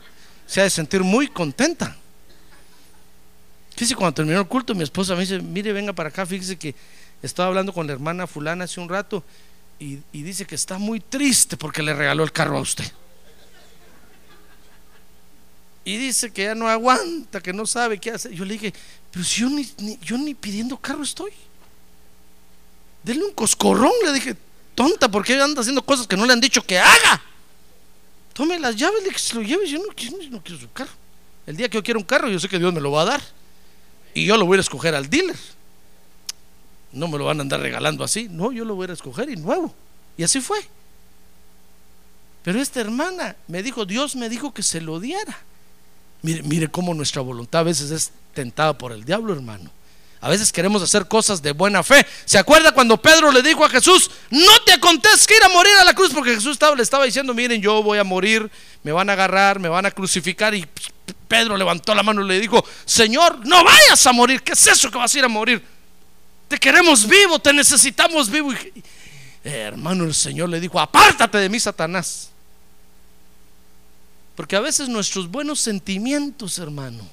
Se 0.47 0.61
ha 0.61 0.63
de 0.63 0.69
sentir 0.69 1.03
muy 1.03 1.27
contenta. 1.27 1.95
Fíjese, 3.75 3.95
cuando 3.95 4.13
terminó 4.13 4.39
el 4.39 4.47
culto, 4.47 4.75
mi 4.75 4.83
esposa 4.83 5.15
me 5.15 5.21
dice, 5.21 5.39
mire, 5.39 5.73
venga 5.73 5.93
para 5.93 6.09
acá, 6.09 6.25
fíjese 6.25 6.57
que 6.57 6.75
estaba 7.21 7.49
hablando 7.49 7.73
con 7.73 7.87
la 7.87 7.93
hermana 7.93 8.27
fulana 8.27 8.65
hace 8.65 8.79
un 8.79 8.89
rato 8.89 9.23
y, 9.79 9.99
dice 10.11 10.45
que 10.45 10.55
está 10.55 10.77
muy 10.77 10.99
triste 10.99 11.57
porque 11.57 11.83
le 11.83 11.93
regaló 11.93 12.23
el 12.23 12.31
carro 12.31 12.57
a 12.57 12.61
usted. 12.61 12.85
Y 15.85 15.97
dice 15.97 16.31
que 16.31 16.43
ya 16.43 16.55
no 16.55 16.67
aguanta, 16.67 17.41
que 17.41 17.53
no 17.53 17.65
sabe 17.65 17.97
qué 17.97 18.11
hacer. 18.11 18.31
Yo 18.31 18.45
le 18.45 18.53
dije, 18.53 18.73
pero 19.11 19.25
si 19.25 19.41
yo 19.41 19.49
ni, 19.49 19.67
yo 20.01 20.17
ni 20.17 20.33
pidiendo 20.33 20.77
carro 20.77 21.03
estoy. 21.03 21.31
Denle 23.03 23.25
un 23.25 23.33
coscorrón, 23.33 23.91
le 24.05 24.13
dije, 24.13 24.35
tonta, 24.75 25.09
porque 25.09 25.39
anda 25.39 25.61
haciendo 25.61 25.83
cosas 25.83 26.07
que 26.07 26.15
no 26.15 26.25
le 26.25 26.33
han 26.33 26.39
dicho 26.39 26.65
que 26.65 26.79
haga? 26.79 27.21
Tome 28.33 28.59
las 28.59 28.75
llaves, 28.75 29.03
le 29.03 29.09
que 29.09 29.19
se 29.19 29.35
lo 29.35 29.41
lleve. 29.41 29.67
Yo 29.67 29.79
no, 29.79 29.85
no 30.29 30.41
quiero 30.43 30.61
su 30.61 30.71
carro. 30.71 30.91
El 31.45 31.57
día 31.57 31.67
que 31.67 31.77
yo 31.77 31.83
quiera 31.83 31.99
un 31.99 32.05
carro, 32.05 32.29
yo 32.29 32.39
sé 32.39 32.47
que 32.47 32.57
Dios 32.57 32.73
me 32.73 32.79
lo 32.79 32.91
va 32.91 33.01
a 33.01 33.05
dar. 33.05 33.21
Y 34.13 34.25
yo 34.25 34.37
lo 34.37 34.45
voy 34.45 34.57
a 34.57 34.61
escoger 34.61 34.95
al 34.95 35.09
dealer 35.09 35.35
no 36.93 37.07
me 37.07 37.17
lo 37.17 37.25
van 37.25 37.39
a 37.39 37.41
andar 37.41 37.59
regalando 37.59 38.03
así. 38.03 38.27
No, 38.29 38.51
yo 38.51 38.63
lo 38.63 38.75
voy 38.75 38.87
a 38.87 38.93
escoger 38.93 39.29
y 39.29 39.35
nuevo. 39.35 39.73
Y 40.15 40.23
así 40.23 40.39
fue. 40.39 40.59
Pero 42.43 42.61
esta 42.61 42.79
hermana 42.79 43.35
me 43.47 43.63
dijo, 43.63 43.85
Dios 43.85 44.15
me 44.15 44.29
dijo 44.29 44.53
que 44.53 44.63
se 44.63 44.79
lo 44.79 44.99
diera. 44.99 45.37
Mire, 46.23 46.41
mire 46.43 46.67
cómo 46.69 46.93
nuestra 46.93 47.21
voluntad 47.21 47.61
a 47.61 47.63
veces 47.63 47.91
es 47.91 48.11
tentada 48.33 48.75
por 48.77 48.91
el 48.91 49.03
diablo, 49.03 49.33
hermano. 49.33 49.69
A 50.23 50.29
veces 50.29 50.53
queremos 50.53 50.81
hacer 50.81 51.05
cosas 51.09 51.41
de 51.41 51.51
buena 51.51 51.83
fe. 51.83 52.07
¿Se 52.23 52.37
acuerda 52.37 52.71
cuando 52.71 52.95
Pedro 52.95 53.29
le 53.29 53.41
dijo 53.41 53.65
a 53.65 53.69
Jesús, 53.69 54.09
no 54.29 54.61
te 54.65 54.71
acontezca 54.71 55.35
ir 55.35 55.43
a 55.43 55.49
morir 55.49 55.73
a 55.81 55.83
la 55.83 55.93
cruz? 55.93 56.13
Porque 56.13 56.33
Jesús 56.33 56.53
estaba, 56.53 56.77
le 56.77 56.81
estaba 56.81 57.03
diciendo, 57.03 57.33
miren, 57.33 57.61
yo 57.61 57.83
voy 57.83 57.97
a 57.99 58.05
morir, 58.05 58.49
me 58.83 58.93
van 58.93 59.09
a 59.09 59.13
agarrar, 59.13 59.59
me 59.59 59.67
van 59.67 59.85
a 59.85 59.91
crucificar. 59.91 60.55
Y 60.55 60.65
Pedro 61.27 61.57
levantó 61.57 61.93
la 61.93 62.03
mano 62.03 62.23
y 62.23 62.27
le 62.29 62.39
dijo, 62.39 62.65
Señor, 62.85 63.45
no 63.45 63.65
vayas 63.65 64.07
a 64.07 64.13
morir. 64.13 64.41
¿Qué 64.41 64.53
es 64.53 64.65
eso 64.65 64.89
que 64.89 64.97
vas 64.97 65.13
a 65.13 65.17
ir 65.17 65.25
a 65.25 65.27
morir? 65.27 65.61
Te 66.47 66.57
queremos 66.57 67.05
vivo, 67.05 67.37
te 67.39 67.51
necesitamos 67.51 68.29
vivo. 68.29 68.53
Y, 68.53 68.83
hermano, 69.43 70.05
el 70.05 70.13
Señor 70.13 70.47
le 70.47 70.61
dijo, 70.61 70.79
apártate 70.79 71.37
de 71.37 71.49
mí, 71.49 71.59
Satanás. 71.59 72.29
Porque 74.35 74.55
a 74.55 74.61
veces 74.61 74.89
nuestros 74.89 75.29
buenos 75.29 75.59
sentimientos, 75.59 76.57
hermano, 76.57 77.07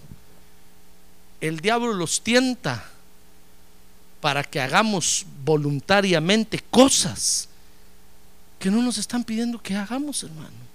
el 1.41 1.61
diablo 1.61 1.93
los 1.93 2.23
tienta 2.23 2.85
para 4.21 4.45
que 4.45 4.61
hagamos 4.61 5.25
voluntariamente 5.45 6.61
cosas 6.71 7.49
que 8.59 8.71
no 8.71 8.83
nos 8.83 8.99
están 8.99 9.25
pidiendo 9.25 9.61
que 9.61 9.75
hagamos, 9.75 10.23
hermano. 10.23 10.71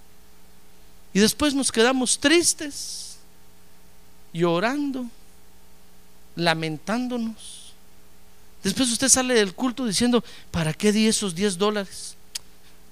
Y 1.14 1.20
después 1.20 1.54
nos 1.54 1.70
quedamos 1.70 2.18
tristes, 2.18 3.16
llorando, 4.32 5.06
lamentándonos. 6.34 7.72
Después 8.62 8.90
usted 8.90 9.08
sale 9.08 9.34
del 9.34 9.54
culto 9.54 9.86
diciendo, 9.86 10.22
¿para 10.50 10.74
qué 10.74 10.92
di 10.92 11.06
esos 11.06 11.34
10 11.34 11.56
dólares? 11.56 12.16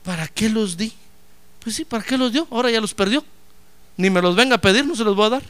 ¿Para 0.05 0.28
qué 0.28 0.48
los 0.48 0.76
di? 0.76 0.92
Pues 1.61 1.74
sí, 1.76 1.84
¿para 1.84 2.05
qué 2.05 2.16
los 2.16 2.32
dio? 2.32 2.46
Ahora 2.50 2.70
ya 2.70 2.80
los 2.80 2.94
perdió. 2.94 3.24
Ni 3.97 4.11
me 4.11 4.20
los 4.20 4.34
venga 4.34 4.57
a 4.57 4.61
pedir, 4.61 4.84
no 4.86 4.97
se 4.97 5.05
los 5.05 5.14
voy 5.14 5.26
a 5.26 5.30
dar. 5.30 5.42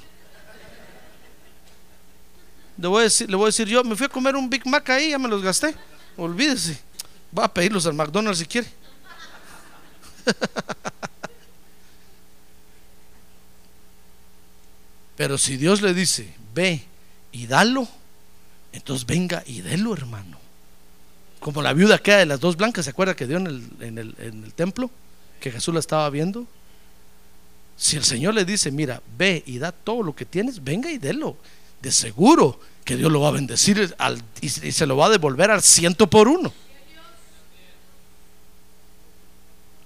Le 2.77 2.89
voy, 2.89 3.01
a 3.01 3.05
decir, 3.05 3.31
le 3.31 3.37
voy 3.37 3.45
a 3.45 3.47
decir 3.47 3.69
yo, 3.69 3.85
me 3.85 3.95
fui 3.95 4.07
a 4.07 4.09
comer 4.09 4.35
un 4.35 4.51
Big 4.51 4.67
Mac 4.67 4.91
ahí, 4.91 5.11
ya 5.11 5.19
me 5.19 5.29
los 5.29 5.43
gasté. 5.43 5.75
Olvídese. 6.17 6.81
Va 7.37 7.45
a 7.45 7.55
pedirlos 7.55 7.87
al 7.87 7.95
McDonald's 7.95 8.39
si 8.41 8.47
quiere. 8.47 8.69
Pero 15.17 15.39
si 15.39 15.57
Dios 15.57 15.81
le 15.81 15.95
dice, 15.95 16.35
ve 16.53 16.85
y 17.31 17.47
dalo, 17.47 17.89
entonces 18.73 19.07
venga 19.07 19.45
y 19.47 19.61
délo, 19.61 19.95
hermano. 19.95 20.39
Como 21.39 21.63
la 21.63 21.73
viuda 21.73 21.99
que 21.99 22.13
de 22.13 22.27
las 22.27 22.41
dos 22.41 22.57
blancas, 22.57 22.87
¿se 22.87 22.91
acuerda 22.91 23.15
que 23.15 23.29
dio 23.29 23.37
en 23.37 23.47
el, 23.47 23.69
en 23.81 23.99
el, 23.99 24.17
en 24.19 24.43
el 24.45 24.53
templo? 24.53 24.91
Que 25.41 25.53
Jesús 25.53 25.73
la 25.73 25.81
estaba 25.81 26.11
viendo. 26.11 26.47
Si 27.77 27.97
el 27.97 28.05
Señor 28.05 28.35
le 28.35 28.45
dice, 28.45 28.71
mira, 28.71 29.03
ve 29.17 29.43
y 29.47 29.59
da 29.59 29.73
todo 29.73 30.03
lo 30.03 30.15
que 30.15 30.25
tienes, 30.25 30.63
venga 30.63 30.91
y 30.91 30.99
délo. 30.99 31.37
De 31.83 31.91
seguro 31.93 32.59
que 32.85 32.97
Dios 32.97 33.11
lo 33.11 33.21
va 33.21 33.29
a 33.29 33.33
bendecir 33.33 33.95
y, 34.41 34.47
y 34.47 34.73
se 34.73 34.87
lo 34.87 34.97
va 34.97 35.07
a 35.07 35.11
devolver 35.11 35.51
al 35.51 35.63
ciento 35.63 36.09
por 36.09 36.29
uno. 36.29 36.53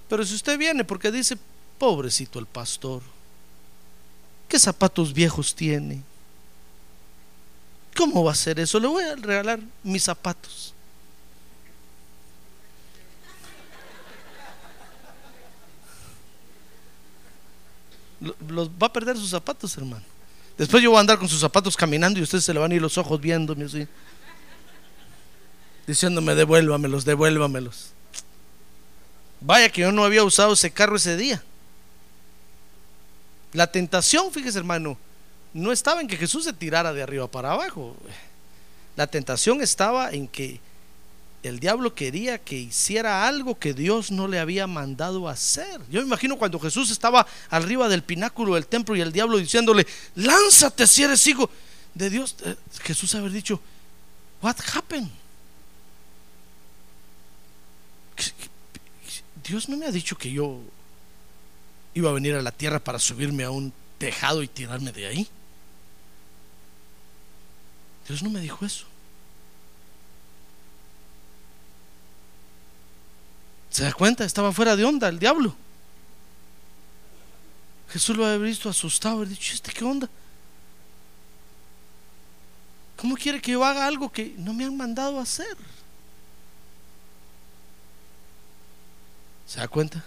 Pero 0.08 0.24
si 0.24 0.34
usted 0.34 0.58
viene 0.58 0.84
porque 0.84 1.10
dice, 1.10 1.36
pobrecito 1.78 2.38
el 2.38 2.46
pastor, 2.46 3.02
¿qué 4.48 4.58
zapatos 4.58 5.12
viejos 5.12 5.54
tiene? 5.54 6.02
¿Cómo 7.96 8.24
va 8.24 8.32
a 8.32 8.36
ser 8.36 8.58
eso? 8.60 8.78
Le 8.80 8.86
voy 8.86 9.04
a 9.04 9.16
regalar 9.16 9.60
mis 9.82 10.04
zapatos. 10.04 10.72
Los 18.20 18.68
va 18.70 18.88
a 18.88 18.92
perder 18.92 19.16
sus 19.16 19.30
zapatos, 19.30 19.76
hermano. 19.76 20.04
Después 20.56 20.82
yo 20.82 20.90
voy 20.90 20.96
a 20.96 21.00
andar 21.00 21.18
con 21.18 21.28
sus 21.28 21.40
zapatos 21.40 21.76
caminando 21.76 22.18
y 22.18 22.22
ustedes 22.22 22.44
se 22.44 22.52
le 22.52 22.58
van 22.58 22.72
a 22.72 22.74
ir 22.74 22.82
los 22.82 22.98
ojos 22.98 23.20
viéndome 23.20 23.64
así. 23.64 23.86
Diciéndome, 25.86 26.34
devuélvamelos, 26.34 27.04
devuélvamelos. 27.04 27.92
Vaya 29.40 29.68
que 29.68 29.82
yo 29.82 29.92
no 29.92 30.04
había 30.04 30.24
usado 30.24 30.52
ese 30.52 30.70
carro 30.70 30.96
ese 30.96 31.16
día. 31.16 31.42
La 33.52 33.68
tentación, 33.68 34.32
fíjese 34.32 34.58
hermano, 34.58 34.98
no 35.54 35.72
estaba 35.72 36.00
en 36.00 36.08
que 36.08 36.16
Jesús 36.16 36.44
se 36.44 36.52
tirara 36.52 36.92
de 36.92 37.02
arriba 37.02 37.28
para 37.28 37.52
abajo. 37.52 37.96
La 38.96 39.06
tentación 39.06 39.62
estaba 39.62 40.10
en 40.10 40.26
que 40.26 40.60
el 41.42 41.60
diablo 41.60 41.94
quería 41.94 42.38
que 42.38 42.56
hiciera 42.56 43.26
algo 43.26 43.58
que 43.58 43.72
Dios 43.74 44.10
no 44.10 44.26
le 44.28 44.38
había 44.40 44.66
mandado 44.66 45.28
hacer. 45.28 45.80
Yo 45.90 46.00
me 46.00 46.06
imagino 46.06 46.36
cuando 46.36 46.58
Jesús 46.58 46.90
estaba 46.90 47.26
arriba 47.50 47.88
del 47.88 48.02
pináculo 48.02 48.54
del 48.54 48.66
templo 48.66 48.96
y 48.96 49.00
el 49.00 49.12
diablo 49.12 49.38
diciéndole, 49.38 49.86
lánzate 50.16 50.86
si 50.86 51.04
eres 51.04 51.26
hijo 51.26 51.48
de 51.94 52.10
Dios. 52.10 52.34
Eh, 52.44 52.56
Jesús 52.82 53.14
haber 53.14 53.30
dicho, 53.30 53.60
what 54.42 54.56
happened? 54.74 55.08
¿Qué- 58.16 58.24
qué- 58.24 59.48
Dios 59.48 59.68
no 59.68 59.76
me 59.76 59.86
ha 59.86 59.92
dicho 59.92 60.18
que 60.18 60.30
yo 60.30 60.60
iba 61.94 62.10
a 62.10 62.12
venir 62.12 62.34
a 62.34 62.42
la 62.42 62.52
tierra 62.52 62.78
para 62.80 62.98
subirme 62.98 63.44
a 63.44 63.50
un 63.50 63.72
tejado 63.98 64.42
y 64.42 64.48
tirarme 64.48 64.92
de 64.92 65.06
ahí. 65.06 65.28
Dios 68.06 68.22
no 68.22 68.30
me 68.30 68.40
dijo 68.40 68.64
eso. 68.64 68.86
¿Se 73.78 73.84
da 73.84 73.92
cuenta? 73.92 74.24
Estaba 74.24 74.52
fuera 74.52 74.74
de 74.74 74.84
onda 74.84 75.06
el 75.06 75.20
diablo. 75.20 75.54
Jesús 77.90 78.16
lo 78.16 78.26
había 78.26 78.38
visto 78.38 78.68
asustado, 78.68 79.18
haber 79.18 79.28
dicho, 79.28 79.54
¿este 79.54 79.70
qué 79.70 79.84
onda? 79.84 80.08
¿Cómo 82.96 83.14
quiere 83.14 83.40
que 83.40 83.52
yo 83.52 83.64
haga 83.64 83.86
algo 83.86 84.10
que 84.10 84.34
no 84.36 84.52
me 84.52 84.64
han 84.64 84.76
mandado 84.76 85.20
a 85.20 85.22
hacer? 85.22 85.56
¿Se 89.46 89.60
da 89.60 89.68
cuenta? 89.68 90.04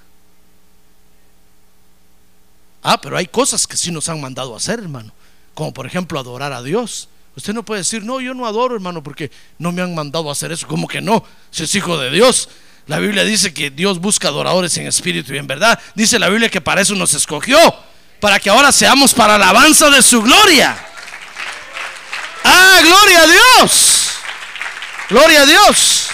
Ah, 2.84 3.00
pero 3.00 3.16
hay 3.16 3.28
cosas 3.28 3.66
que 3.66 3.78
sí 3.78 3.90
nos 3.90 4.10
han 4.10 4.20
mandado 4.20 4.54
a 4.54 4.58
hacer, 4.58 4.80
hermano. 4.80 5.14
Como 5.54 5.74
por 5.74 5.86
ejemplo 5.86 6.20
adorar 6.20 6.52
a 6.52 6.62
Dios. 6.62 7.08
Usted 7.38 7.54
no 7.54 7.64
puede 7.64 7.80
decir, 7.80 8.04
no, 8.04 8.20
yo 8.20 8.34
no 8.34 8.46
adoro, 8.46 8.76
hermano, 8.76 9.02
porque 9.02 9.32
no 9.60 9.72
me 9.72 9.82
han 9.82 9.96
mandado 9.96 10.28
a 10.28 10.34
hacer 10.34 10.52
eso. 10.52 10.68
¿Cómo 10.68 10.90
que 10.90 11.00
no? 11.00 11.24
Si 11.52 11.64
es 11.64 11.74
hijo 11.74 11.98
de 11.98 12.12
Dios. 12.12 12.50
La 12.88 13.00
Biblia 13.00 13.24
dice 13.24 13.54
que 13.54 13.70
Dios 13.70 14.00
busca 14.00 14.28
adoradores 14.28 14.76
en 14.78 14.88
espíritu 14.88 15.34
y 15.34 15.38
en 15.38 15.48
verdad. 15.48 15.80
Dice 15.96 16.20
la 16.20 16.30
Biblia 16.30 16.50
que 16.50 16.62
para 16.62 16.82
eso 16.82 16.96
nos 16.96 17.14
escogió. 17.14 17.58
Para 18.20 18.40
que 18.40 18.50
ahora 18.50 18.72
seamos 18.72 19.14
para 19.14 19.36
alabanza 19.36 19.90
de 19.90 20.02
su 20.02 20.22
gloria. 20.22 20.78
Ah, 22.44 22.80
gloria 22.84 23.24
a 23.24 23.28
Dios. 23.28 24.12
Gloria 25.10 25.42
a 25.42 25.46
Dios. 25.46 26.08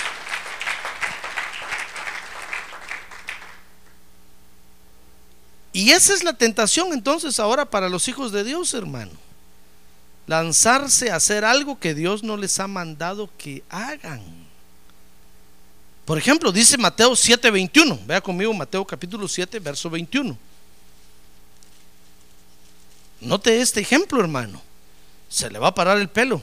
Y 5.74 5.92
esa 5.92 6.16
es 6.16 6.24
la 6.24 6.34
tentación 6.34 6.92
entonces 6.92 7.40
ahora 7.40 7.70
para 7.70 7.88
los 7.88 8.08
hijos 8.08 8.32
de 8.32 8.44
Dios, 8.44 8.74
hermano. 8.74 9.12
Lanzarse 10.26 11.12
a 11.12 11.18
hacer 11.18 11.46
algo 11.46 11.80
que 11.80 11.94
Dios 11.94 12.24
no 12.24 12.36
les 12.36 12.60
ha 12.60 12.68
mandado 12.68 13.30
que 13.38 13.64
hagan. 13.70 14.24
Por 16.08 16.18
ejemplo, 16.18 16.54
dice 16.54 16.78
Mateo 16.78 17.18
7:21. 17.18 18.00
Vea 18.06 18.22
conmigo 18.22 18.54
Mateo 18.54 18.86
capítulo 18.86 19.28
7, 19.28 19.60
verso 19.60 19.90
21. 19.90 20.38
Note 23.20 23.60
este 23.60 23.82
ejemplo, 23.82 24.22
hermano. 24.22 24.62
Se 25.28 25.50
le 25.50 25.60
va 25.60 25.68
a 25.68 25.76
parar 25.76 25.98
el 25.98 26.08
pelo, 26.08 26.42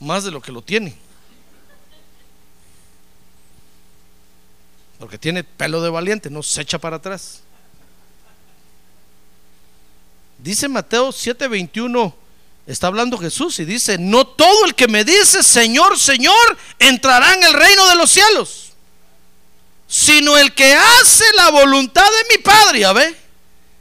más 0.00 0.24
de 0.24 0.32
lo 0.32 0.42
que 0.42 0.50
lo 0.50 0.60
tiene. 0.60 0.96
Porque 4.98 5.18
tiene 5.18 5.44
pelo 5.44 5.80
de 5.82 5.90
valiente, 5.90 6.28
no 6.28 6.42
se 6.42 6.60
echa 6.60 6.80
para 6.80 6.96
atrás. 6.96 7.42
Dice 10.38 10.68
Mateo 10.68 11.12
7:21, 11.12 12.12
está 12.66 12.88
hablando 12.88 13.16
Jesús 13.18 13.56
y 13.60 13.64
dice, 13.64 13.98
no 13.98 14.26
todo 14.26 14.64
el 14.64 14.74
que 14.74 14.88
me 14.88 15.04
dice, 15.04 15.44
Señor, 15.44 15.96
Señor, 15.96 16.58
entrará 16.80 17.34
en 17.34 17.44
el 17.44 17.52
reino 17.52 17.86
de 17.86 17.94
los 17.94 18.10
cielos, 18.10 18.69
sino 19.90 20.38
el 20.38 20.54
que 20.54 20.72
hace 20.72 21.24
la 21.34 21.50
voluntad 21.50 22.04
de 22.04 22.36
mi 22.36 22.40
Padre, 22.40 22.78
¿ya 22.78 22.92
ve? 22.92 23.16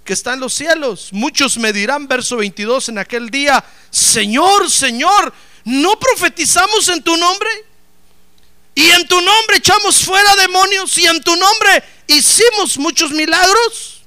Que 0.04 0.14
está 0.14 0.34
en 0.34 0.40
los 0.40 0.56
cielos. 0.56 1.10
Muchos 1.12 1.56
me 1.60 1.72
dirán, 1.72 2.08
verso 2.08 2.38
22, 2.38 2.90
en 2.90 2.98
aquel 2.98 3.30
día, 3.30 3.64
Señor, 3.92 4.72
Señor, 4.72 5.32
¿no 5.66 6.00
profetizamos 6.00 6.88
en 6.90 7.04
tu 7.04 7.16
nombre? 7.16 7.50
Y 8.74 8.90
en 8.90 9.08
tu 9.08 9.22
nombre 9.22 9.58
echamos 9.58 10.04
fuera 10.04 10.36
demonios 10.36 10.98
y 10.98 11.06
en 11.06 11.22
tu 11.22 11.36
nombre 11.36 11.84
hicimos 12.08 12.80
muchos 12.80 13.12
milagros. 13.12 14.02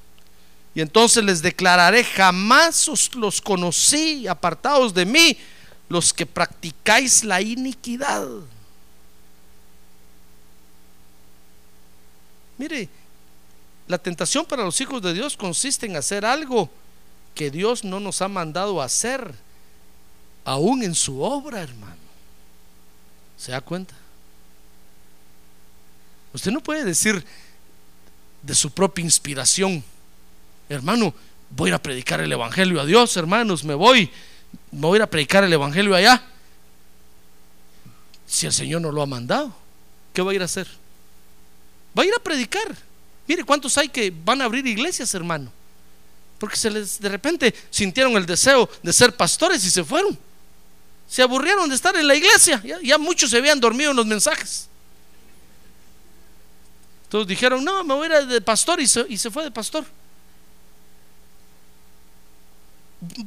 Y 0.75 0.81
entonces 0.81 1.23
les 1.23 1.41
declararé, 1.41 2.03
jamás 2.03 2.89
os 2.89 3.15
los 3.15 3.39
conocí, 3.39 4.27
apartados 4.27 4.93
de 4.93 5.05
mí, 5.05 5.37
los 5.87 6.11
que 6.11 6.25
practicáis 6.25 7.23
la 7.23 7.41
iniquidad. 7.41 8.27
Mire, 12.57 12.89
la 13.87 13.97
tentación 13.97 14.45
para 14.45 14.63
los 14.63 14.79
hijos 14.79 15.01
de 15.01 15.13
Dios 15.13 15.35
consiste 15.35 15.85
en 15.85 15.95
hacer 15.95 16.25
algo 16.25 16.69
que 17.35 17.51
Dios 17.51 17.83
no 17.83 17.99
nos 17.99 18.21
ha 18.21 18.27
mandado 18.27 18.81
hacer, 18.81 19.33
aún 20.45 20.83
en 20.83 20.95
su 20.95 21.21
obra, 21.21 21.61
hermano. 21.61 21.95
¿Se 23.37 23.51
da 23.51 23.61
cuenta? 23.61 23.95
Usted 26.33 26.51
no 26.51 26.61
puede 26.61 26.83
decir 26.83 27.25
de 28.41 28.55
su 28.55 28.71
propia 28.71 29.03
inspiración, 29.03 29.83
hermano, 30.69 31.13
voy 31.49 31.71
a 31.71 31.81
predicar 31.81 32.21
el 32.21 32.31
Evangelio 32.31 32.81
a 32.81 32.85
Dios, 32.85 33.15
hermanos, 33.17 33.63
me 33.63 33.73
voy, 33.73 34.09
me 34.71 34.81
voy 34.81 34.99
a 34.99 35.03
a 35.03 35.09
predicar 35.09 35.43
el 35.43 35.53
Evangelio 35.53 35.95
allá. 35.95 36.23
Si 38.25 38.45
el 38.45 38.53
Señor 38.53 38.81
no 38.81 38.91
lo 38.91 39.01
ha 39.01 39.05
mandado, 39.05 39.53
¿qué 40.13 40.21
va 40.21 40.31
a 40.31 40.35
ir 40.35 40.41
a 40.41 40.45
hacer? 40.45 40.67
Va 41.97 42.03
a 42.03 42.05
ir 42.05 42.13
a 42.13 42.19
predicar. 42.19 42.75
Mire 43.27 43.43
cuántos 43.43 43.77
hay 43.77 43.87
que 43.87 44.13
van 44.23 44.41
a 44.41 44.45
abrir 44.45 44.65
iglesias, 44.65 45.13
hermano. 45.13 45.51
Porque 46.39 46.57
se 46.57 46.69
les 46.69 46.99
de 46.99 47.09
repente 47.09 47.53
sintieron 47.69 48.13
el 48.17 48.25
deseo 48.25 48.69
de 48.81 48.91
ser 48.91 49.15
pastores 49.15 49.63
y 49.63 49.69
se 49.69 49.83
fueron. 49.83 50.17
Se 51.07 51.21
aburrieron 51.21 51.69
de 51.69 51.75
estar 51.75 51.95
en 51.95 52.07
la 52.07 52.15
iglesia. 52.15 52.61
Ya, 52.81 52.97
muchos 52.97 53.29
se 53.29 53.37
habían 53.37 53.59
dormido 53.59 53.91
en 53.91 53.97
los 53.97 54.05
mensajes. 54.05 54.67
Entonces 57.03 57.27
dijeron, 57.27 57.63
no, 57.63 57.83
me 57.83 57.93
voy 57.93 58.11
a 58.11 58.21
ir 58.21 58.27
de 58.27 58.41
pastor 58.41 58.79
y 58.81 58.87
se, 58.87 59.05
y 59.07 59.17
se 59.17 59.29
fue 59.29 59.43
de 59.43 59.51
pastor. 59.51 59.85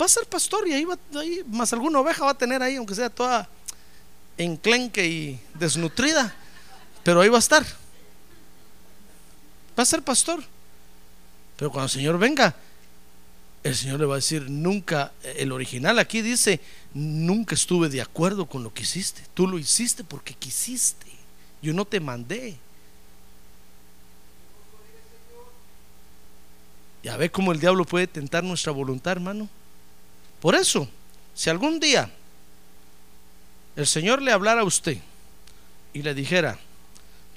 Va 0.01 0.07
a 0.07 0.09
ser 0.09 0.27
pastor 0.27 0.67
y 0.67 0.73
ahí, 0.73 0.85
va, 0.85 0.99
ahí 1.21 1.45
más 1.49 1.73
alguna 1.73 2.01
oveja 2.01 2.25
va 2.25 2.33
a 2.33 2.39
tener 2.39 2.62
ahí, 2.62 2.77
aunque 2.77 2.95
sea 2.95 3.09
toda 3.09 3.49
enclenque 4.37 5.07
y 5.07 5.41
desnutrida, 5.55 6.35
pero 7.05 7.21
ahí 7.21 7.29
va 7.29 7.37
a 7.37 7.41
estar. 7.41 7.64
Va 9.79 9.83
a 9.83 9.87
ser 9.87 10.03
pastor. 10.03 10.43
Pero 11.57 11.70
cuando 11.70 11.87
el 11.87 11.91
Señor 11.91 12.18
venga, 12.18 12.55
el 13.62 13.74
Señor 13.74 13.99
le 13.99 14.07
va 14.07 14.14
a 14.14 14.18
decir, 14.18 14.49
nunca, 14.49 15.12
el 15.22 15.51
original 15.53 15.99
aquí 15.99 16.22
dice, 16.22 16.61
nunca 16.95 17.55
estuve 17.55 17.89
de 17.89 18.01
acuerdo 18.01 18.47
con 18.47 18.62
lo 18.62 18.72
que 18.72 18.83
hiciste. 18.83 19.22
Tú 19.35 19.49
lo 19.49 19.59
hiciste 19.59 20.05
porque 20.05 20.35
quisiste. 20.35 21.07
Yo 21.62 21.72
no 21.72 21.85
te 21.85 21.99
mandé. 21.99 22.57
Ya 27.03 27.16
ve 27.16 27.31
cómo 27.31 27.53
el 27.53 27.61
diablo 27.61 27.85
puede 27.85 28.07
tentar 28.07 28.45
nuestra 28.45 28.72
voluntad, 28.72 29.12
hermano. 29.12 29.49
Por 30.41 30.55
eso, 30.55 30.89
si 31.35 31.51
algún 31.51 31.81
día 31.81 32.11
el 33.74 33.87
Señor 33.87 34.22
le 34.22 34.33
hablara 34.33 34.62
a 34.62 34.64
usted 34.64 34.99
y 35.93 36.03
le 36.03 36.14
dijera, 36.14 36.59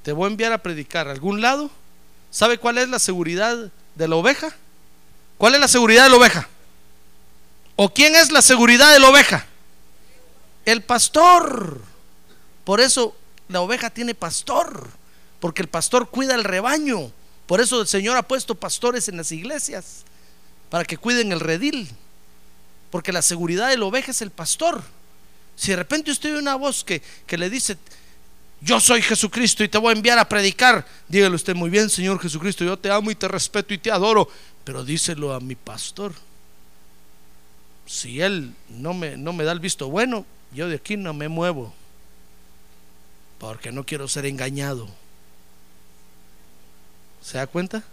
te 0.03 0.11
voy 0.11 0.25
a 0.25 0.31
enviar 0.31 0.53
a 0.53 0.63
predicar 0.63 1.07
a 1.07 1.11
algún 1.11 1.41
lado, 1.41 1.71
¿sabe 2.31 2.57
cuál 2.57 2.77
es 2.77 2.89
la 2.89 2.99
seguridad 2.99 3.71
de 3.95 4.07
la 4.07 4.15
oveja? 4.15 4.55
¿Cuál 5.37 5.55
es 5.55 5.61
la 5.61 5.67
seguridad 5.67 6.03
de 6.03 6.09
la 6.09 6.17
oveja? 6.17 6.49
¿O 7.75 7.93
quién 7.93 8.15
es 8.15 8.31
la 8.31 8.41
seguridad 8.41 8.91
de 8.91 8.99
la 8.99 9.09
oveja? 9.09 9.45
El 10.65 10.83
pastor. 10.83 11.81
Por 12.65 12.81
eso 12.81 13.15
la 13.47 13.61
oveja 13.61 13.89
tiene 13.89 14.13
pastor, 14.13 14.89
porque 15.39 15.61
el 15.61 15.69
pastor 15.69 16.09
cuida 16.09 16.35
el 16.35 16.43
rebaño. 16.43 17.11
Por 17.47 17.61
eso 17.61 17.81
el 17.81 17.87
Señor 17.87 18.17
ha 18.17 18.27
puesto 18.27 18.53
pastores 18.53 19.07
en 19.07 19.17
las 19.17 19.31
iglesias, 19.31 20.03
para 20.69 20.85
que 20.85 20.97
cuiden 20.97 21.31
el 21.31 21.39
redil. 21.39 21.89
Porque 22.91 23.13
la 23.13 23.21
seguridad 23.21 23.69
de 23.69 23.77
la 23.77 23.85
oveja 23.85 24.11
es 24.11 24.21
el 24.21 24.29
pastor. 24.29 24.83
Si 25.55 25.71
de 25.71 25.77
repente 25.77 26.11
usted 26.11 26.31
oye 26.31 26.39
una 26.39 26.55
voz 26.55 26.83
que, 26.83 27.01
que 27.25 27.37
le 27.37 27.49
dice, 27.49 27.77
yo 28.61 28.79
soy 28.79 29.01
Jesucristo 29.01 29.63
y 29.63 29.69
te 29.69 29.77
voy 29.77 29.93
a 29.93 29.95
enviar 29.95 30.19
a 30.19 30.27
predicar. 30.27 30.85
Dígale 31.07 31.35
usted 31.35 31.55
muy 31.55 31.69
bien, 31.69 31.89
Señor 31.89 32.19
Jesucristo, 32.19 32.65
yo 32.65 32.77
te 32.77 32.91
amo 32.91 33.09
y 33.11 33.15
te 33.15 33.27
respeto 33.27 33.73
y 33.73 33.77
te 33.77 33.91
adoro, 33.91 34.29
pero 34.63 34.83
díselo 34.83 35.33
a 35.33 35.39
mi 35.39 35.55
pastor. 35.55 36.13
Si 37.85 38.21
él 38.21 38.53
no 38.69 38.93
me, 38.93 39.17
no 39.17 39.33
me 39.33 39.43
da 39.43 39.51
el 39.51 39.59
visto 39.59 39.89
bueno, 39.89 40.25
yo 40.53 40.67
de 40.67 40.75
aquí 40.75 40.97
no 40.97 41.13
me 41.13 41.27
muevo, 41.27 41.73
porque 43.37 43.71
no 43.71 43.85
quiero 43.85 44.07
ser 44.07 44.25
engañado. 44.25 44.89
¿Se 47.21 47.37
da 47.37 47.47
cuenta? 47.47 47.83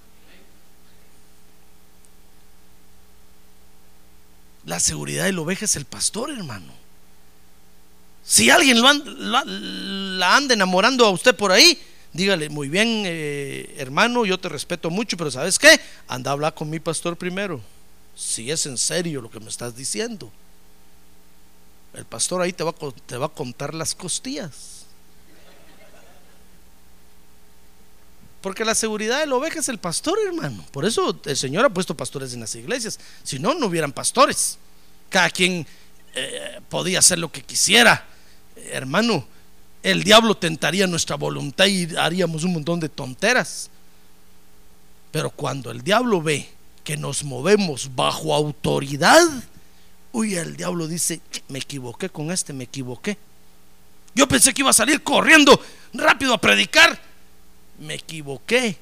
La 4.65 4.81
seguridad 4.81 5.25
de 5.25 5.33
la 5.33 5.41
oveja 5.43 5.65
es 5.65 5.77
el 5.77 5.85
pastor, 5.85 6.31
hermano. 6.31 6.86
Si 8.27 8.51
alguien 8.51 8.83
la 8.83 10.37
anda 10.37 10.53
enamorando 10.53 11.07
a 11.07 11.11
usted 11.11 11.37
por 11.37 11.53
ahí, 11.53 11.81
dígale, 12.13 12.49
muy 12.49 12.69
bien, 12.69 13.05
eh, 13.07 13.77
hermano, 13.79 14.27
yo 14.27 14.37
te 14.37 14.49
respeto 14.49 14.91
mucho, 14.91 15.17
pero 15.17 15.31
¿sabes 15.31 15.61
qué? 15.61 15.81
Anda 16.09 16.33
a 16.33 16.35
hablar 16.35 16.53
con 16.53 16.69
mi 16.69 16.81
pastor 16.81 17.17
primero. 17.17 17.61
Si 18.17 18.51
es 18.51 18.67
en 18.67 18.79
serio 18.79 19.21
lo 19.21 19.31
que 19.31 19.39
me 19.39 19.49
estás 19.49 19.77
diciendo. 19.77 20.33
El 21.95 22.05
pastor 22.05 22.43
ahí 22.43 22.53
te 22.53 22.65
va, 22.65 22.75
te 23.07 23.17
va 23.17 23.27
a 23.27 23.29
contar 23.29 23.75
las 23.75 23.95
costillas. 23.95 24.87
Porque 28.41 28.65
la 28.65 28.75
seguridad 28.75 29.21
de 29.21 29.27
la 29.27 29.37
oveja 29.37 29.61
es 29.61 29.69
el 29.69 29.79
pastor, 29.79 30.19
hermano. 30.27 30.67
Por 30.73 30.85
eso 30.85 31.21
el 31.25 31.37
Señor 31.37 31.65
ha 31.65 31.69
puesto 31.69 31.97
pastores 31.97 32.35
en 32.35 32.41
las 32.41 32.57
iglesias. 32.57 32.99
Si 33.23 33.39
no, 33.39 33.55
no 33.55 33.67
hubieran 33.67 33.93
pastores. 33.93 34.59
Cada 35.11 35.31
quien 35.31 35.65
eh, 36.13 36.61
podía 36.69 36.99
hacer 36.99 37.21
lo 37.21 37.31
que 37.31 37.43
quisiera 37.43 38.16
hermano, 38.73 39.27
el 39.83 40.03
diablo 40.03 40.37
tentaría 40.37 40.87
nuestra 40.87 41.17
voluntad 41.17 41.67
y 41.67 41.95
haríamos 41.97 42.45
un 42.45 42.55
montón 42.55 42.81
de 42.81 42.89
tonteras. 42.89 43.71
Pero 45.13 45.31
cuando 45.31 45.71
el 45.71 45.83
diablo 45.83 46.21
ve 46.21 46.49
que 46.85 46.97
nos 46.97 47.25
movemos 47.25 47.95
bajo 47.95 48.35
autoridad, 48.35 49.23
uy, 50.13 50.35
el 50.35 50.57
diablo 50.57 50.89
dice, 50.89 51.21
me 51.49 51.59
equivoqué 51.59 52.09
con 52.09 52.31
este, 52.31 52.53
me 52.53 52.65
equivoqué. 52.65 53.17
Yo 54.15 54.27
pensé 54.27 54.55
que 54.55 54.63
iba 54.63 54.71
a 54.71 54.75
salir 54.75 55.03
corriendo 55.03 55.61
rápido 55.93 56.33
a 56.33 56.41
predicar. 56.41 56.99
Me 57.79 57.95
equivoqué. 57.95 58.77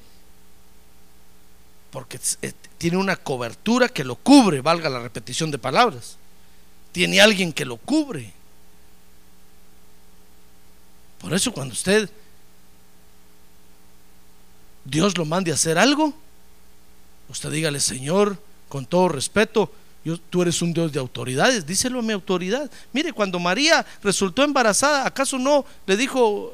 Porque 1.91 2.19
eh, 2.41 2.53
tiene 2.77 2.97
una 2.97 3.15
cobertura 3.15 3.89
que 3.89 4.03
lo 4.03 4.15
cubre, 4.15 4.61
valga 4.61 4.89
la 4.89 5.01
repetición 5.01 5.51
de 5.51 5.57
palabras. 5.57 6.17
Tiene 6.91 7.19
alguien 7.19 7.51
que 7.51 7.65
lo 7.65 7.77
cubre. 7.77 8.31
Por 11.25 11.33
eso 11.33 11.51
cuando 11.51 11.73
usted 11.73 12.07
Dios 14.83 15.17
lo 15.17 15.25
mande 15.25 15.49
a 15.49 15.55
hacer 15.55 15.75
algo, 15.75 16.13
usted 17.29 17.49
dígale, 17.49 17.79
Señor, 17.79 18.37
con 18.69 18.85
todo 18.85 19.09
respeto, 19.09 19.71
yo, 20.03 20.19
tú 20.19 20.43
eres 20.43 20.61
un 20.61 20.71
Dios 20.71 20.91
de 20.93 20.99
autoridades, 20.99 21.65
díselo 21.65 21.97
a 21.97 22.03
mi 22.03 22.13
autoridad. 22.13 22.69
Mire, 22.93 23.11
cuando 23.11 23.39
María 23.39 23.83
resultó 24.03 24.43
embarazada, 24.43 25.07
¿acaso 25.07 25.39
no 25.39 25.65
le 25.87 25.97
dijo 25.97 26.53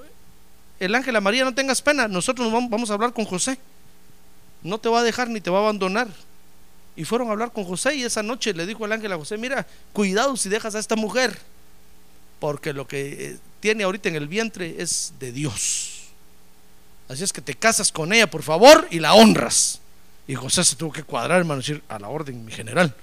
el 0.79 0.95
ángel 0.95 1.17
a 1.17 1.19
María, 1.19 1.43
no 1.43 1.53
tengas 1.53 1.81
pena, 1.81 2.07
nosotros 2.07 2.49
vamos, 2.49 2.89
a 2.89 2.93
hablar 2.93 3.11
con 3.11 3.25
José? 3.25 3.57
No 4.63 4.77
te 4.77 4.87
va 4.87 5.01
a 5.01 5.03
dejar 5.03 5.29
ni 5.29 5.41
te 5.41 5.49
va 5.49 5.57
a 5.57 5.63
abandonar. 5.63 6.07
Y 6.95 7.03
fueron 7.03 7.27
a 7.27 7.31
hablar 7.31 7.51
con 7.51 7.65
José 7.65 7.93
y 7.97 8.03
esa 8.03 8.23
noche 8.23 8.53
le 8.53 8.65
dijo 8.65 8.85
el 8.85 8.93
ángel 8.93 9.11
a 9.11 9.17
José, 9.17 9.37
mira, 9.37 9.67
cuidado 9.91 10.37
si 10.37 10.47
dejas 10.47 10.75
a 10.75 10.79
esta 10.79 10.95
mujer, 10.95 11.37
porque 12.39 12.71
lo 12.71 12.87
que 12.87 13.31
eh, 13.31 13.39
tiene 13.61 13.83
ahorita 13.83 14.09
en 14.09 14.15
el 14.15 14.27
vientre 14.27 14.75
es 14.79 15.13
de 15.19 15.31
Dios. 15.31 16.01
Así 17.07 17.23
es 17.23 17.31
que 17.31 17.41
te 17.41 17.55
casas 17.55 17.91
con 17.91 18.11
ella, 18.11 18.29
por 18.29 18.43
favor, 18.43 18.87
y 18.91 18.99
la 18.99 19.13
honras. 19.13 19.79
Y 20.27 20.35
José 20.35 20.63
se 20.63 20.75
tuvo 20.75 20.91
que 20.91 21.03
cuadrar, 21.03 21.39
hermano, 21.39 21.61
decir, 21.61 21.83
a 21.87 21.99
la 21.99 22.09
orden, 22.09 22.43
mi 22.43 22.51
general. 22.51 22.93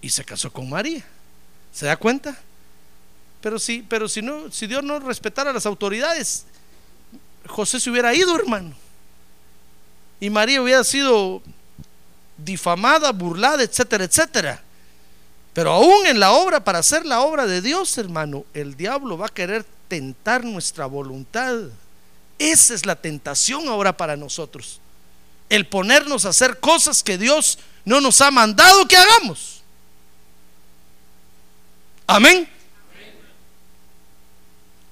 Y 0.00 0.10
se 0.10 0.24
casó 0.24 0.52
con 0.52 0.70
María. 0.70 1.04
¿Se 1.72 1.86
da 1.86 1.96
cuenta? 1.96 2.38
Pero 3.40 3.58
si, 3.58 3.82
pero 3.82 4.08
si 4.08 4.22
no, 4.22 4.50
si 4.52 4.66
Dios 4.66 4.84
no 4.84 5.00
respetara 5.00 5.50
a 5.50 5.54
las 5.54 5.66
autoridades, 5.66 6.44
José 7.46 7.80
se 7.80 7.90
hubiera 7.90 8.14
ido, 8.14 8.36
hermano. 8.36 8.74
Y 10.20 10.30
María 10.30 10.62
hubiera 10.62 10.84
sido 10.84 11.42
difamada, 12.36 13.10
burlada, 13.12 13.62
etcétera, 13.62 14.04
etcétera. 14.04 14.62
Pero 15.52 15.72
aún 15.72 16.06
en 16.06 16.20
la 16.20 16.32
obra, 16.32 16.62
para 16.62 16.78
hacer 16.78 17.04
la 17.04 17.22
obra 17.22 17.46
de 17.46 17.60
Dios, 17.60 17.96
hermano, 17.98 18.44
el 18.54 18.76
diablo 18.76 19.18
va 19.18 19.26
a 19.26 19.30
querer 19.30 19.64
tentar 19.88 20.44
nuestra 20.44 20.86
voluntad. 20.86 21.56
Esa 22.38 22.74
es 22.74 22.86
la 22.86 22.96
tentación 22.96 23.68
ahora 23.68 23.96
para 23.96 24.16
nosotros. 24.16 24.80
El 25.48 25.66
ponernos 25.66 26.24
a 26.24 26.28
hacer 26.28 26.60
cosas 26.60 27.02
que 27.02 27.18
Dios 27.18 27.58
no 27.84 28.00
nos 28.00 28.20
ha 28.20 28.30
mandado 28.30 28.86
que 28.86 28.96
hagamos. 28.96 29.62
Amén. 32.06 32.48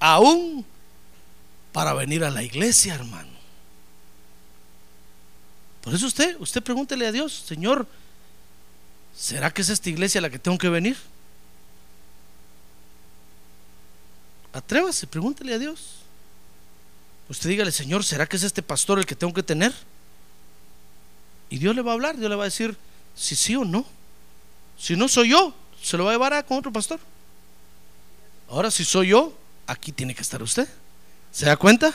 Aún 0.00 0.64
para 1.72 1.92
venir 1.94 2.24
a 2.24 2.30
la 2.30 2.42
iglesia, 2.42 2.94
hermano. 2.94 3.28
Por 5.82 5.94
eso 5.94 6.06
usted, 6.06 6.36
usted 6.40 6.62
pregúntele 6.62 7.06
a 7.06 7.12
Dios, 7.12 7.44
Señor, 7.46 7.86
¿será 9.18 9.50
que 9.50 9.62
es 9.62 9.68
esta 9.68 9.90
iglesia 9.90 10.20
la 10.20 10.30
que 10.30 10.38
tengo 10.38 10.56
que 10.56 10.68
venir? 10.68 10.96
Atrévase, 14.52 15.06
pregúntele 15.06 15.54
a 15.54 15.58
Dios. 15.58 15.96
Usted 17.28 17.50
dígale, 17.50 17.72
Señor, 17.72 18.04
¿será 18.04 18.26
que 18.26 18.36
es 18.36 18.42
este 18.42 18.62
pastor 18.62 18.98
el 18.98 19.06
que 19.06 19.14
tengo 19.14 19.34
que 19.34 19.42
tener? 19.42 19.74
Y 21.50 21.58
Dios 21.58 21.74
le 21.74 21.82
va 21.82 21.90
a 21.90 21.94
hablar, 21.94 22.16
Dios 22.16 22.30
le 22.30 22.36
va 22.36 22.44
a 22.44 22.46
decir 22.46 22.76
si 23.14 23.36
sí 23.36 23.56
o 23.56 23.64
no. 23.64 23.84
Si 24.78 24.96
no 24.96 25.08
soy 25.08 25.30
yo, 25.30 25.54
se 25.82 25.96
lo 25.96 26.04
va 26.04 26.10
a 26.10 26.14
llevar 26.14 26.32
a 26.32 26.42
con 26.42 26.58
otro 26.58 26.72
pastor. 26.72 27.00
Ahora, 28.48 28.70
si 28.70 28.84
soy 28.84 29.08
yo, 29.08 29.36
aquí 29.66 29.92
tiene 29.92 30.14
que 30.14 30.22
estar 30.22 30.42
usted. 30.42 30.68
¿Se 31.32 31.44
da 31.44 31.56
cuenta? 31.56 31.94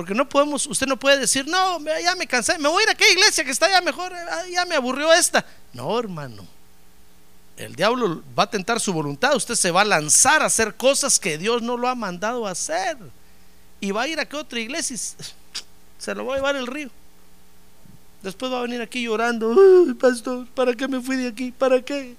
Porque 0.00 0.14
no 0.14 0.26
podemos, 0.26 0.66
usted 0.66 0.86
no 0.86 0.96
puede 0.96 1.18
decir, 1.18 1.46
no, 1.46 1.78
ya 2.02 2.14
me 2.14 2.26
cansé, 2.26 2.58
me 2.58 2.70
voy 2.70 2.80
a 2.80 2.84
ir 2.84 2.88
a 2.88 2.92
aquella 2.92 3.12
iglesia 3.12 3.44
que 3.44 3.50
está 3.50 3.68
ya 3.68 3.82
mejor, 3.82 4.10
eh, 4.10 4.50
ya 4.50 4.64
me 4.64 4.74
aburrió 4.74 5.12
esta. 5.12 5.44
No, 5.74 5.98
hermano. 5.98 6.46
El 7.58 7.76
diablo 7.76 8.22
va 8.38 8.44
a 8.44 8.50
tentar 8.50 8.80
su 8.80 8.94
voluntad, 8.94 9.36
usted 9.36 9.56
se 9.56 9.70
va 9.70 9.82
a 9.82 9.84
lanzar 9.84 10.40
a 10.40 10.46
hacer 10.46 10.74
cosas 10.74 11.20
que 11.20 11.36
Dios 11.36 11.60
no 11.60 11.76
lo 11.76 11.86
ha 11.86 11.94
mandado 11.94 12.46
a 12.46 12.52
hacer. 12.52 12.96
Y 13.78 13.90
va 13.90 14.04
a 14.04 14.08
ir 14.08 14.18
a 14.18 14.24
que 14.24 14.36
otra 14.36 14.58
iglesia 14.58 14.96
y 14.96 14.98
se 15.98 16.14
lo 16.14 16.24
va 16.24 16.32
a 16.32 16.36
llevar 16.38 16.56
el 16.56 16.66
río. 16.66 16.88
Después 18.22 18.50
va 18.50 18.60
a 18.60 18.62
venir 18.62 18.80
aquí 18.80 19.02
llorando, 19.02 19.54
pastor, 20.00 20.46
¿para 20.54 20.72
qué 20.72 20.88
me 20.88 21.02
fui 21.02 21.16
de 21.16 21.28
aquí? 21.28 21.52
¿Para 21.52 21.82
qué? 21.82 22.16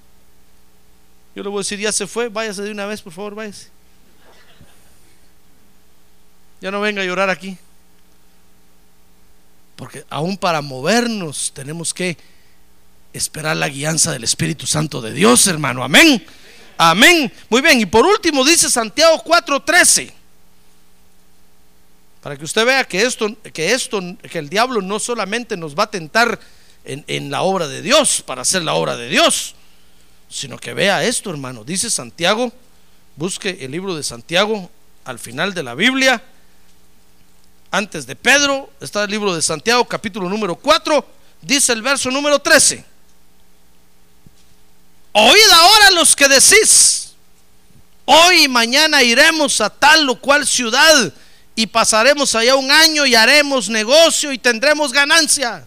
Yo 1.34 1.42
le 1.42 1.50
voy 1.50 1.58
a 1.58 1.62
decir, 1.62 1.80
ya 1.80 1.92
se 1.92 2.06
fue, 2.06 2.30
váyase 2.30 2.62
de 2.62 2.70
una 2.70 2.86
vez, 2.86 3.02
por 3.02 3.12
favor, 3.12 3.34
váyase. 3.34 3.70
Ya 6.62 6.70
no 6.70 6.80
venga 6.80 7.02
a 7.02 7.06
llorar 7.06 7.32
aquí. 7.32 7.58
Porque 9.82 10.06
aún 10.12 10.38
para 10.38 10.62
movernos 10.62 11.52
tenemos 11.56 11.92
que 11.92 12.16
esperar 13.14 13.58
la 13.58 13.68
guianza 13.68 14.12
del 14.12 14.24
Espíritu 14.24 14.68
Santo 14.68 15.02
de 15.02 15.12
Dios, 15.12 15.48
hermano. 15.48 15.84
Amén. 15.84 16.24
Amén. 16.78 17.34
Muy 17.50 17.62
bien. 17.62 17.82
Y 17.82 17.88
por 17.88 18.06
último 18.06 18.46
dice 18.46 18.70
Santiago 18.70 19.24
4:13. 19.24 20.14
Para 22.22 22.38
que 22.38 22.46
usted 22.46 22.64
vea 22.64 22.84
que 22.84 23.02
esto, 23.02 23.36
que 23.52 23.72
esto, 23.72 24.00
que 24.22 24.38
el 24.38 24.50
diablo 24.50 24.84
no 24.84 25.00
solamente 25.00 25.58
nos 25.58 25.74
va 25.74 25.86
a 25.86 25.90
tentar 25.90 26.40
en, 26.86 27.04
en 27.08 27.32
la 27.32 27.42
obra 27.42 27.68
de 27.68 27.82
Dios, 27.82 28.22
para 28.24 28.44
hacer 28.44 28.62
la 28.62 28.76
obra 28.76 28.96
de 28.96 29.10
Dios, 29.10 29.56
sino 30.30 30.60
que 30.60 30.76
vea 30.76 31.04
esto, 31.04 31.32
hermano. 31.32 31.64
Dice 31.64 31.90
Santiago, 31.90 32.54
busque 33.16 33.58
el 33.62 33.72
libro 33.72 33.96
de 33.96 34.04
Santiago 34.04 34.70
al 35.06 35.18
final 35.18 35.56
de 35.56 35.64
la 35.64 35.74
Biblia. 35.74 36.22
Antes 37.72 38.06
de 38.06 38.18
Pedro 38.18 38.70
está 38.82 39.06
el 39.06 39.12
libro 39.12 39.34
de 39.34 39.42
Santiago, 39.42 39.86
capítulo 39.86 40.28
número 40.28 40.58
4, 40.58 41.06
dice 41.42 41.72
el 41.72 41.82
verso 41.82 42.12
número 42.12 42.38
13. 42.38 42.84
Oíd 45.14 45.50
ahora 45.54 45.92
los 45.92 46.14
que 46.14 46.28
decís, 46.28 47.14
hoy 48.04 48.44
y 48.44 48.48
mañana 48.50 49.02
iremos 49.02 49.62
a 49.62 49.70
tal 49.70 50.10
o 50.10 50.20
cual 50.20 50.46
ciudad 50.46 51.14
y 51.56 51.68
pasaremos 51.68 52.36
allá 52.36 52.56
un 52.56 52.70
año 52.70 53.06
y 53.06 53.16
haremos 53.16 53.70
negocio 53.70 54.34
y 54.34 54.38
tendremos 54.38 54.92
ganancia. 54.92 55.66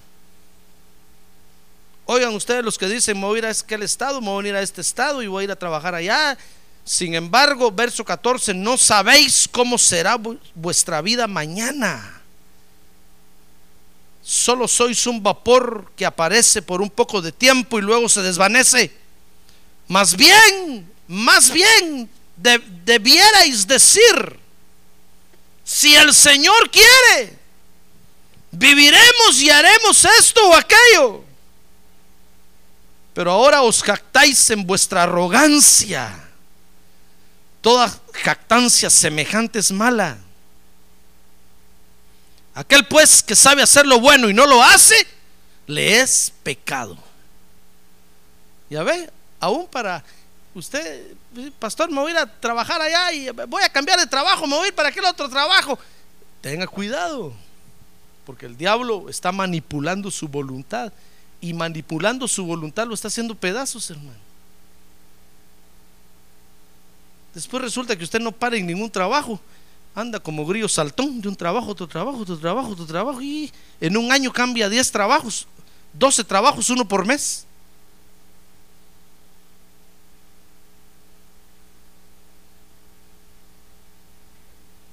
Oigan 2.05 2.35
ustedes 2.35 2.63
los 2.63 2.77
que 2.77 2.87
dicen, 2.87 3.19
me 3.19 3.27
voy 3.27 3.37
a 3.37 3.39
ir 3.39 3.47
a 3.47 3.51
aquel 3.51 3.83
estado, 3.83 4.21
me 4.21 4.29
voy 4.29 4.45
a 4.45 4.49
ir 4.51 4.57
a 4.57 4.63
este 4.63 4.83
estado 4.83 5.23
y 5.23 5.27
voy 5.27 5.43
a 5.43 5.45
ir 5.45 5.51
a 5.51 5.57
trabajar 5.57 5.95
allá. 5.95 6.37
Sin 6.85 7.15
embargo, 7.15 7.73
verso 7.73 8.05
14, 8.05 8.53
no 8.53 8.77
sabéis 8.77 9.49
cómo 9.51 9.79
será 9.79 10.19
vuestra 10.55 11.01
vida 11.01 11.27
mañana. 11.27 12.23
Solo 14.23 14.69
sois 14.69 15.07
un 15.07 15.23
vapor 15.23 15.93
que 15.97 16.05
aparece 16.05 16.61
por 16.61 16.83
un 16.83 16.91
poco 16.91 17.23
de 17.23 17.33
tiempo 17.33 17.79
y 17.79 17.83
luego 17.83 18.09
se 18.09 18.23
desvanece. 18.23 18.95
Más 19.89 20.15
bien, 20.15 20.91
más 21.09 21.51
bien, 21.51 22.09
debierais 22.37 23.67
decir, 23.67 24.39
si 25.63 25.95
el 25.95 26.13
Señor 26.13 26.71
quiere, 26.71 27.39
viviremos 28.51 29.41
y 29.41 29.49
haremos 29.49 30.05
esto 30.19 30.49
o 30.49 30.55
aquello. 30.55 31.25
Pero 33.15 33.31
ahora 33.31 33.63
os 33.63 33.83
jactáis 33.83 34.51
en 34.51 34.67
vuestra 34.67 35.05
arrogancia. 35.05 36.24
Toda 37.65 37.91
jactancia 38.13 38.91
semejante 38.91 39.59
es 39.59 39.73
mala. 39.73 40.19
Aquel 42.53 42.87
pues 42.87 43.23
que 43.23 43.35
sabe 43.35 43.63
hacer 43.63 43.87
lo 43.87 44.01
bueno 44.01 44.29
y 44.29 44.35
no 44.35 44.45
lo 44.47 44.63
hace, 44.63 44.95
le 45.67 45.99
es 46.03 46.31
pecado. 46.43 46.99
Ya 48.69 48.83
ve, 48.83 49.09
aún 49.41 49.67
para 49.67 50.05
usted, 50.55 51.15
pastor, 51.59 51.91
me 51.91 52.03
voy 52.03 52.11
a 52.11 52.15
ir 52.17 52.19
a 52.19 52.27
trabajar 52.39 52.83
allá 52.83 53.11
y 53.13 53.31
voy 53.31 53.63
a 53.63 53.71
cambiar 53.71 53.99
de 53.99 54.07
trabajo, 54.09 54.47
me 54.47 54.57
voy 54.57 54.67
a 54.67 54.69
ir 54.69 54.75
para 54.75 54.91
aquel 54.91 55.07
otro 55.07 55.31
trabajo. 55.31 55.79
Tenga 56.43 56.67
cuidado, 56.67 57.33
porque 58.27 58.45
el 58.45 58.59
diablo 58.59 59.09
está 59.09 59.33
manipulando 59.33 60.11
su 60.11 60.29
voluntad 60.29 60.93
y 61.41 61.55
manipulando 61.55 62.29
su 62.29 62.45
voluntad 62.45 62.87
lo 62.87 62.93
está 62.93 63.09
haciendo 63.09 63.35
pedazos, 63.35 63.89
hermano. 63.89 64.34
Después 67.35 67.63
resulta 67.63 67.97
que 67.97 68.05
usted 68.05 68.21
no 68.21 68.31
para 68.31 68.57
en 68.57 68.67
ningún 68.67 68.91
trabajo. 68.91 69.41
Anda 69.95 70.21
como 70.21 70.47
grillo 70.47 70.69
saltón 70.69 71.21
de 71.21 71.29
un 71.29 71.37
trabajo, 71.37 71.71
otro 71.71 71.87
trabajo, 71.87 72.19
otro 72.19 72.39
trabajo, 72.39 72.71
otro 72.71 72.87
trabajo. 72.87 73.21
Y 73.21 73.53
en 73.81 73.97
un 73.97 74.11
año 74.11 74.33
cambia 74.33 74.69
10 74.69 74.91
trabajos, 74.91 75.47
12 75.93 76.25
trabajos, 76.25 76.71
uno 76.71 76.87
por 76.87 77.05
mes. 77.05 77.47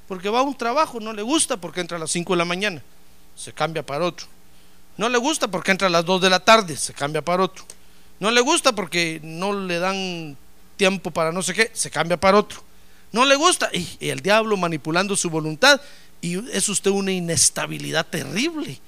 Porque 0.08 0.30
va 0.30 0.40
a 0.40 0.44
un 0.44 0.56
trabajo, 0.56 1.00
no 1.00 1.14
le 1.14 1.22
gusta 1.22 1.58
porque 1.58 1.80
entra 1.80 1.98
a 1.98 2.00
las 2.00 2.12
5 2.12 2.34
de 2.34 2.38
la 2.38 2.46
mañana, 2.46 2.84
se 3.36 3.54
cambia 3.54 3.86
para 3.86 4.06
otro. 4.06 4.28
No 4.98 5.08
le 5.08 5.18
gusta 5.18 5.48
porque 5.48 5.72
entra 5.72 5.88
a 5.88 5.90
las 5.90 6.04
2 6.04 6.22
de 6.22 6.30
la 6.30 6.42
tarde, 6.42 6.76
se 6.76 6.94
cambia 6.94 7.22
para 7.22 7.44
otro. 7.44 7.64
No 8.20 8.30
le 8.30 8.42
gusta 8.42 8.74
porque 8.74 9.22
no 9.24 9.54
le 9.54 9.80
dan 9.80 10.38
tiempo 10.82 11.12
para 11.12 11.32
no 11.32 11.44
sé 11.44 11.54
qué, 11.54 11.70
se 11.76 11.92
cambia 11.92 12.20
para 12.20 12.40
otro. 12.40 12.64
No 13.12 13.24
le 13.24 13.36
gusta 13.36 13.70
y, 13.72 13.88
el 14.00 14.20
diablo 14.20 14.58
manipulando 14.58 15.16
su 15.16 15.30
voluntad 15.30 15.80
y 16.22 16.40
es 16.50 16.68
usted 16.70 16.90
una 16.90 17.12
inestabilidad 17.12 18.08
terrible. 18.08 18.80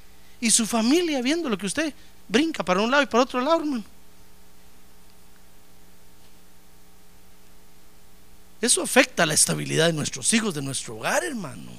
Y 0.41 0.49
su 0.49 0.65
familia 0.65 1.21
viendo 1.21 1.47
lo 1.49 1.55
que 1.55 1.67
usted 1.67 1.93
brinca 2.27 2.65
para 2.65 2.81
un 2.81 2.89
lado 2.89 3.03
y 3.03 3.05
para 3.05 3.25
otro 3.25 3.39
lado, 3.41 3.59
hermano. 3.59 3.83
Eso 8.59 8.81
afecta 8.81 9.23
la 9.27 9.35
estabilidad 9.35 9.85
de 9.85 9.93
nuestros 9.93 10.33
hijos, 10.33 10.55
de 10.55 10.63
nuestro 10.63 10.95
hogar, 10.95 11.23
hermano. 11.23 11.69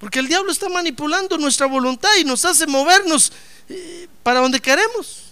Porque 0.00 0.20
el 0.20 0.28
diablo 0.28 0.50
está 0.50 0.70
manipulando 0.70 1.36
nuestra 1.36 1.66
voluntad 1.66 2.16
y 2.18 2.24
nos 2.24 2.42
hace 2.46 2.66
movernos 2.66 3.34
eh, 3.68 4.08
para 4.22 4.40
donde 4.40 4.60
queremos. 4.60 5.25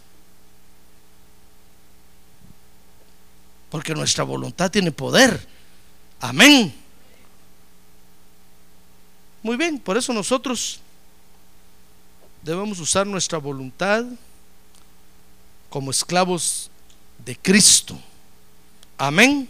Porque 3.74 3.92
nuestra 3.92 4.22
voluntad 4.22 4.70
tiene 4.70 4.92
poder. 4.92 5.48
Amén. 6.20 6.72
Muy 9.42 9.56
bien, 9.56 9.80
por 9.80 9.96
eso 9.96 10.12
nosotros 10.12 10.78
debemos 12.40 12.78
usar 12.78 13.04
nuestra 13.04 13.38
voluntad 13.38 14.04
como 15.70 15.90
esclavos 15.90 16.70
de 17.18 17.36
Cristo. 17.36 17.98
Amén. 18.96 19.48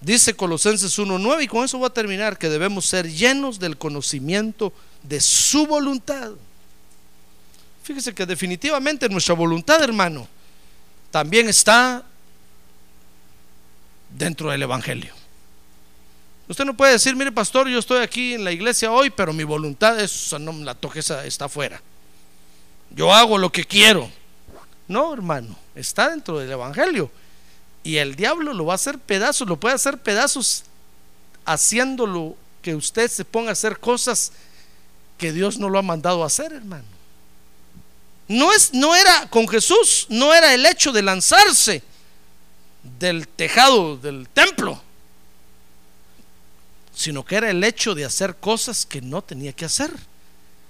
Dice 0.00 0.34
Colosenses 0.34 0.98
1.9 0.98 1.44
y 1.44 1.48
con 1.48 1.66
eso 1.66 1.76
voy 1.76 1.88
a 1.88 1.90
terminar, 1.90 2.38
que 2.38 2.48
debemos 2.48 2.86
ser 2.86 3.12
llenos 3.12 3.58
del 3.58 3.76
conocimiento 3.76 4.72
de 5.02 5.20
su 5.20 5.66
voluntad. 5.66 6.30
Fíjese 7.82 8.14
que 8.14 8.24
definitivamente 8.24 9.06
nuestra 9.10 9.34
voluntad, 9.34 9.82
hermano, 9.82 10.26
también 11.10 11.50
está 11.50 12.06
dentro 14.22 14.50
del 14.50 14.62
Evangelio. 14.62 15.12
Usted 16.48 16.64
no 16.64 16.76
puede 16.76 16.92
decir, 16.92 17.16
mire 17.16 17.32
pastor, 17.32 17.68
yo 17.68 17.78
estoy 17.78 18.02
aquí 18.02 18.34
en 18.34 18.44
la 18.44 18.52
iglesia 18.52 18.90
hoy, 18.92 19.10
pero 19.10 19.32
mi 19.32 19.44
voluntad 19.44 19.98
es, 19.98 20.32
no 20.38 20.52
la 20.52 20.74
toque, 20.74 21.00
está 21.00 21.46
afuera. 21.46 21.80
Yo 22.90 23.12
hago 23.12 23.38
lo 23.38 23.50
que 23.50 23.64
quiero. 23.64 24.10
No, 24.86 25.12
hermano, 25.12 25.56
está 25.74 26.10
dentro 26.10 26.38
del 26.38 26.50
Evangelio. 26.50 27.10
Y 27.82 27.96
el 27.96 28.14
diablo 28.14 28.52
lo 28.52 28.66
va 28.66 28.74
a 28.74 28.76
hacer 28.76 28.98
pedazos, 28.98 29.48
lo 29.48 29.58
puede 29.58 29.74
hacer 29.74 29.98
pedazos 29.98 30.64
haciéndolo 31.44 32.36
que 32.60 32.74
usted 32.74 33.10
se 33.10 33.24
ponga 33.24 33.50
a 33.50 33.52
hacer 33.52 33.78
cosas 33.78 34.32
que 35.18 35.32
Dios 35.32 35.58
no 35.58 35.68
lo 35.68 35.78
ha 35.78 35.82
mandado 35.82 36.22
a 36.22 36.26
hacer, 36.26 36.52
hermano. 36.52 36.84
No, 38.28 38.52
es, 38.52 38.72
no 38.72 38.94
era 38.94 39.28
con 39.30 39.48
Jesús, 39.48 40.06
no 40.08 40.32
era 40.32 40.54
el 40.54 40.64
hecho 40.64 40.92
de 40.92 41.02
lanzarse 41.02 41.82
del 42.82 43.28
tejado 43.28 43.96
del 43.96 44.28
templo, 44.28 44.80
sino 46.94 47.24
que 47.24 47.36
era 47.36 47.50
el 47.50 47.62
hecho 47.64 47.94
de 47.94 48.04
hacer 48.04 48.36
cosas 48.36 48.84
que 48.84 49.00
no 49.00 49.22
tenía 49.22 49.52
que 49.52 49.64
hacer. 49.64 49.92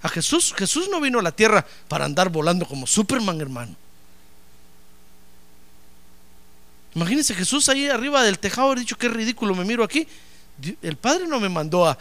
A 0.02 0.08
Jesús, 0.08 0.52
Jesús 0.56 0.88
no 0.90 1.00
vino 1.00 1.20
a 1.20 1.22
la 1.22 1.32
tierra 1.32 1.64
para 1.88 2.04
andar 2.04 2.28
volando 2.28 2.66
como 2.66 2.86
Superman, 2.86 3.40
hermano. 3.40 3.76
Imagínense 6.94 7.34
Jesús 7.34 7.68
ahí 7.68 7.88
arriba 7.88 8.22
del 8.22 8.38
tejado, 8.38 8.72
ha 8.72 8.74
dicho 8.74 8.98
qué 8.98 9.08
ridículo 9.08 9.54
me 9.54 9.64
miro 9.64 9.82
aquí. 9.82 10.06
El 10.82 10.96
Padre 10.96 11.26
no 11.26 11.40
me 11.40 11.48
mandó 11.48 11.86
a, 11.86 11.96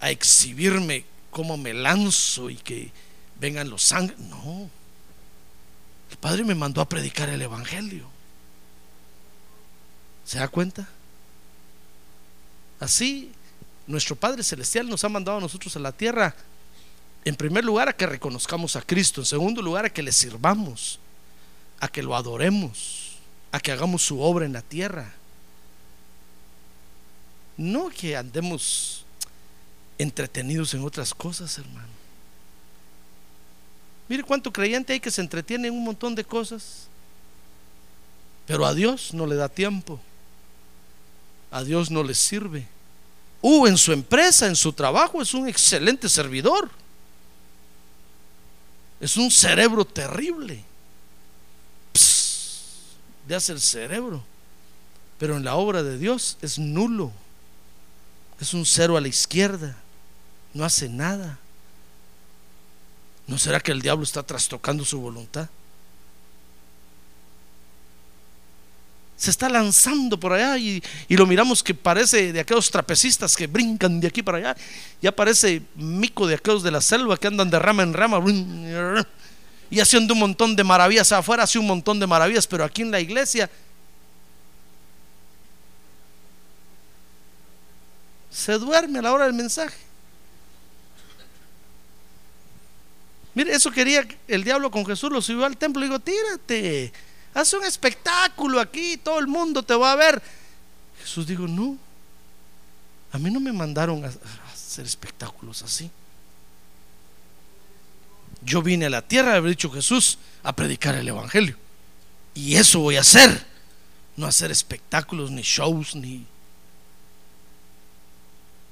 a 0.00 0.10
exhibirme 0.10 1.04
cómo 1.30 1.56
me 1.56 1.74
lanzo 1.74 2.48
y 2.50 2.56
que 2.56 2.92
vengan 3.40 3.68
los 3.68 3.82
sangres. 3.82 4.18
No. 4.18 4.70
El 6.10 6.16
Padre 6.18 6.44
me 6.44 6.54
mandó 6.54 6.80
a 6.80 6.88
predicar 6.88 7.28
el 7.28 7.42
Evangelio. 7.42 8.15
¿Se 10.26 10.38
da 10.38 10.48
cuenta? 10.48 10.86
Así, 12.78 13.32
nuestro 13.86 14.14
Padre 14.14 14.42
Celestial 14.42 14.90
nos 14.90 15.02
ha 15.04 15.08
mandado 15.08 15.38
a 15.38 15.40
nosotros 15.40 15.74
a 15.76 15.78
la 15.78 15.92
tierra, 15.92 16.34
en 17.24 17.34
primer 17.34 17.64
lugar, 17.64 17.88
a 17.88 17.96
que 17.96 18.06
reconozcamos 18.06 18.76
a 18.76 18.82
Cristo, 18.82 19.22
en 19.22 19.26
segundo 19.26 19.62
lugar, 19.62 19.86
a 19.86 19.90
que 19.90 20.02
le 20.02 20.12
sirvamos, 20.12 20.98
a 21.80 21.88
que 21.88 22.02
lo 22.02 22.14
adoremos 22.14 23.06
a 23.56 23.60
que 23.60 23.72
hagamos 23.72 24.02
su 24.02 24.20
obra 24.20 24.44
en 24.44 24.52
la 24.52 24.60
tierra. 24.60 25.10
No 27.56 27.88
que 27.88 28.14
andemos 28.14 29.04
entretenidos 29.96 30.74
en 30.74 30.84
otras 30.84 31.14
cosas, 31.14 31.56
hermano. 31.56 31.88
Mire 34.10 34.22
cuánto 34.22 34.52
creyente 34.52 34.92
hay 34.92 35.00
que 35.00 35.10
se 35.10 35.22
entretiene 35.22 35.68
en 35.68 35.74
un 35.74 35.84
montón 35.84 36.14
de 36.14 36.22
cosas. 36.22 36.86
Pero 38.46 38.66
a 38.66 38.74
Dios 38.74 39.14
no 39.14 39.26
le 39.26 39.36
da 39.36 39.48
tiempo. 39.48 39.98
A 41.50 41.62
Dios 41.62 41.90
no 41.90 42.02
le 42.02 42.14
sirve. 42.14 42.66
Uh, 43.42 43.66
en 43.66 43.76
su 43.76 43.92
empresa, 43.92 44.46
en 44.46 44.56
su 44.56 44.72
trabajo, 44.72 45.22
es 45.22 45.34
un 45.34 45.48
excelente 45.48 46.08
servidor. 46.08 46.70
Es 49.00 49.16
un 49.16 49.30
cerebro 49.30 49.84
terrible 49.84 50.64
de 53.26 53.34
hacer 53.34 53.56
el 53.56 53.62
cerebro. 53.62 54.24
Pero 55.18 55.36
en 55.36 55.44
la 55.44 55.56
obra 55.56 55.82
de 55.82 55.98
Dios 55.98 56.38
es 56.42 56.58
nulo. 56.58 57.12
Es 58.40 58.54
un 58.54 58.66
cero 58.66 58.96
a 58.96 59.00
la 59.00 59.08
izquierda. 59.08 59.76
No 60.52 60.64
hace 60.64 60.88
nada. 60.88 61.38
¿No 63.26 63.38
será 63.38 63.60
que 63.60 63.72
el 63.72 63.82
diablo 63.82 64.04
está 64.04 64.22
trastocando 64.22 64.84
su 64.84 65.00
voluntad? 65.00 65.48
Se 69.16 69.30
está 69.30 69.48
lanzando 69.48 70.20
por 70.20 70.34
allá 70.34 70.58
y, 70.58 70.82
y, 71.08 71.16
lo 71.16 71.26
miramos 71.26 71.62
que 71.62 71.74
parece 71.74 72.32
de 72.32 72.40
aquellos 72.40 72.70
trapecistas 72.70 73.34
que 73.34 73.46
brincan 73.46 73.98
de 73.98 74.08
aquí 74.08 74.22
para 74.22 74.38
allá. 74.38 74.56
Ya 75.00 75.10
parece 75.10 75.62
mico 75.74 76.26
de 76.26 76.34
aquellos 76.34 76.62
de 76.62 76.70
la 76.70 76.82
selva 76.82 77.16
que 77.16 77.26
andan 77.26 77.48
de 77.48 77.58
rama 77.58 77.82
en 77.82 77.94
rama 77.94 78.22
y 79.70 79.80
haciendo 79.80 80.14
un 80.14 80.20
montón 80.20 80.54
de 80.54 80.64
maravillas. 80.64 81.12
Afuera 81.12 81.44
hace 81.44 81.58
un 81.58 81.66
montón 81.66 81.98
de 81.98 82.06
maravillas, 82.06 82.46
pero 82.46 82.64
aquí 82.64 82.82
en 82.82 82.90
la 82.90 83.00
iglesia 83.00 83.50
se 88.30 88.52
duerme 88.58 88.98
a 88.98 89.02
la 89.02 89.12
hora 89.12 89.24
del 89.24 89.34
mensaje. 89.34 89.76
Mire, 93.34 93.52
eso 93.52 93.70
quería 93.70 94.06
el 94.28 94.44
diablo 94.44 94.70
con 94.70 94.84
Jesús, 94.86 95.10
lo 95.10 95.20
subió 95.20 95.44
al 95.44 95.56
templo 95.56 95.82
y 95.82 95.88
dijo, 95.88 96.00
tírate, 96.00 96.92
haz 97.36 97.52
un 97.52 97.64
espectáculo 97.64 98.60
aquí, 98.60 98.96
todo 98.96 99.18
el 99.18 99.26
mundo 99.26 99.62
te 99.62 99.74
va 99.74 99.92
a 99.92 99.96
ver. 99.96 100.22
Jesús 101.00 101.26
dijo, 101.26 101.46
no, 101.46 101.76
a 103.12 103.18
mí 103.18 103.30
no 103.30 103.40
me 103.40 103.52
mandaron 103.52 104.04
a 104.04 104.10
hacer 104.52 104.86
espectáculos 104.86 105.62
así. 105.62 105.90
Yo 108.42 108.62
vine 108.62 108.86
a 108.86 108.90
la 108.90 109.02
tierra, 109.02 109.34
haber 109.34 109.50
dicho 109.50 109.70
Jesús, 109.70 110.18
a 110.42 110.54
predicar 110.54 110.94
el 110.94 111.08
Evangelio. 111.08 111.56
Y 112.34 112.56
eso 112.56 112.80
voy 112.80 112.96
a 112.96 113.00
hacer. 113.00 113.44
No 114.16 114.26
hacer 114.26 114.50
espectáculos, 114.50 115.30
ni 115.30 115.42
shows, 115.42 115.94
ni... 115.94 116.24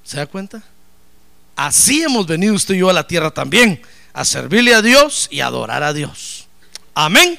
¿Se 0.04 0.16
da 0.16 0.26
cuenta? 0.26 0.62
Así 1.56 2.02
hemos 2.02 2.26
venido 2.26 2.54
usted 2.54 2.74
y 2.74 2.78
yo 2.78 2.88
a 2.88 2.94
la 2.94 3.06
tierra 3.06 3.30
también 3.30 3.82
a 4.12 4.24
servirle 4.24 4.74
a 4.74 4.82
Dios 4.82 5.28
y 5.30 5.40
adorar 5.40 5.82
a 5.82 5.92
Dios. 5.92 6.46
Amén. 6.94 7.38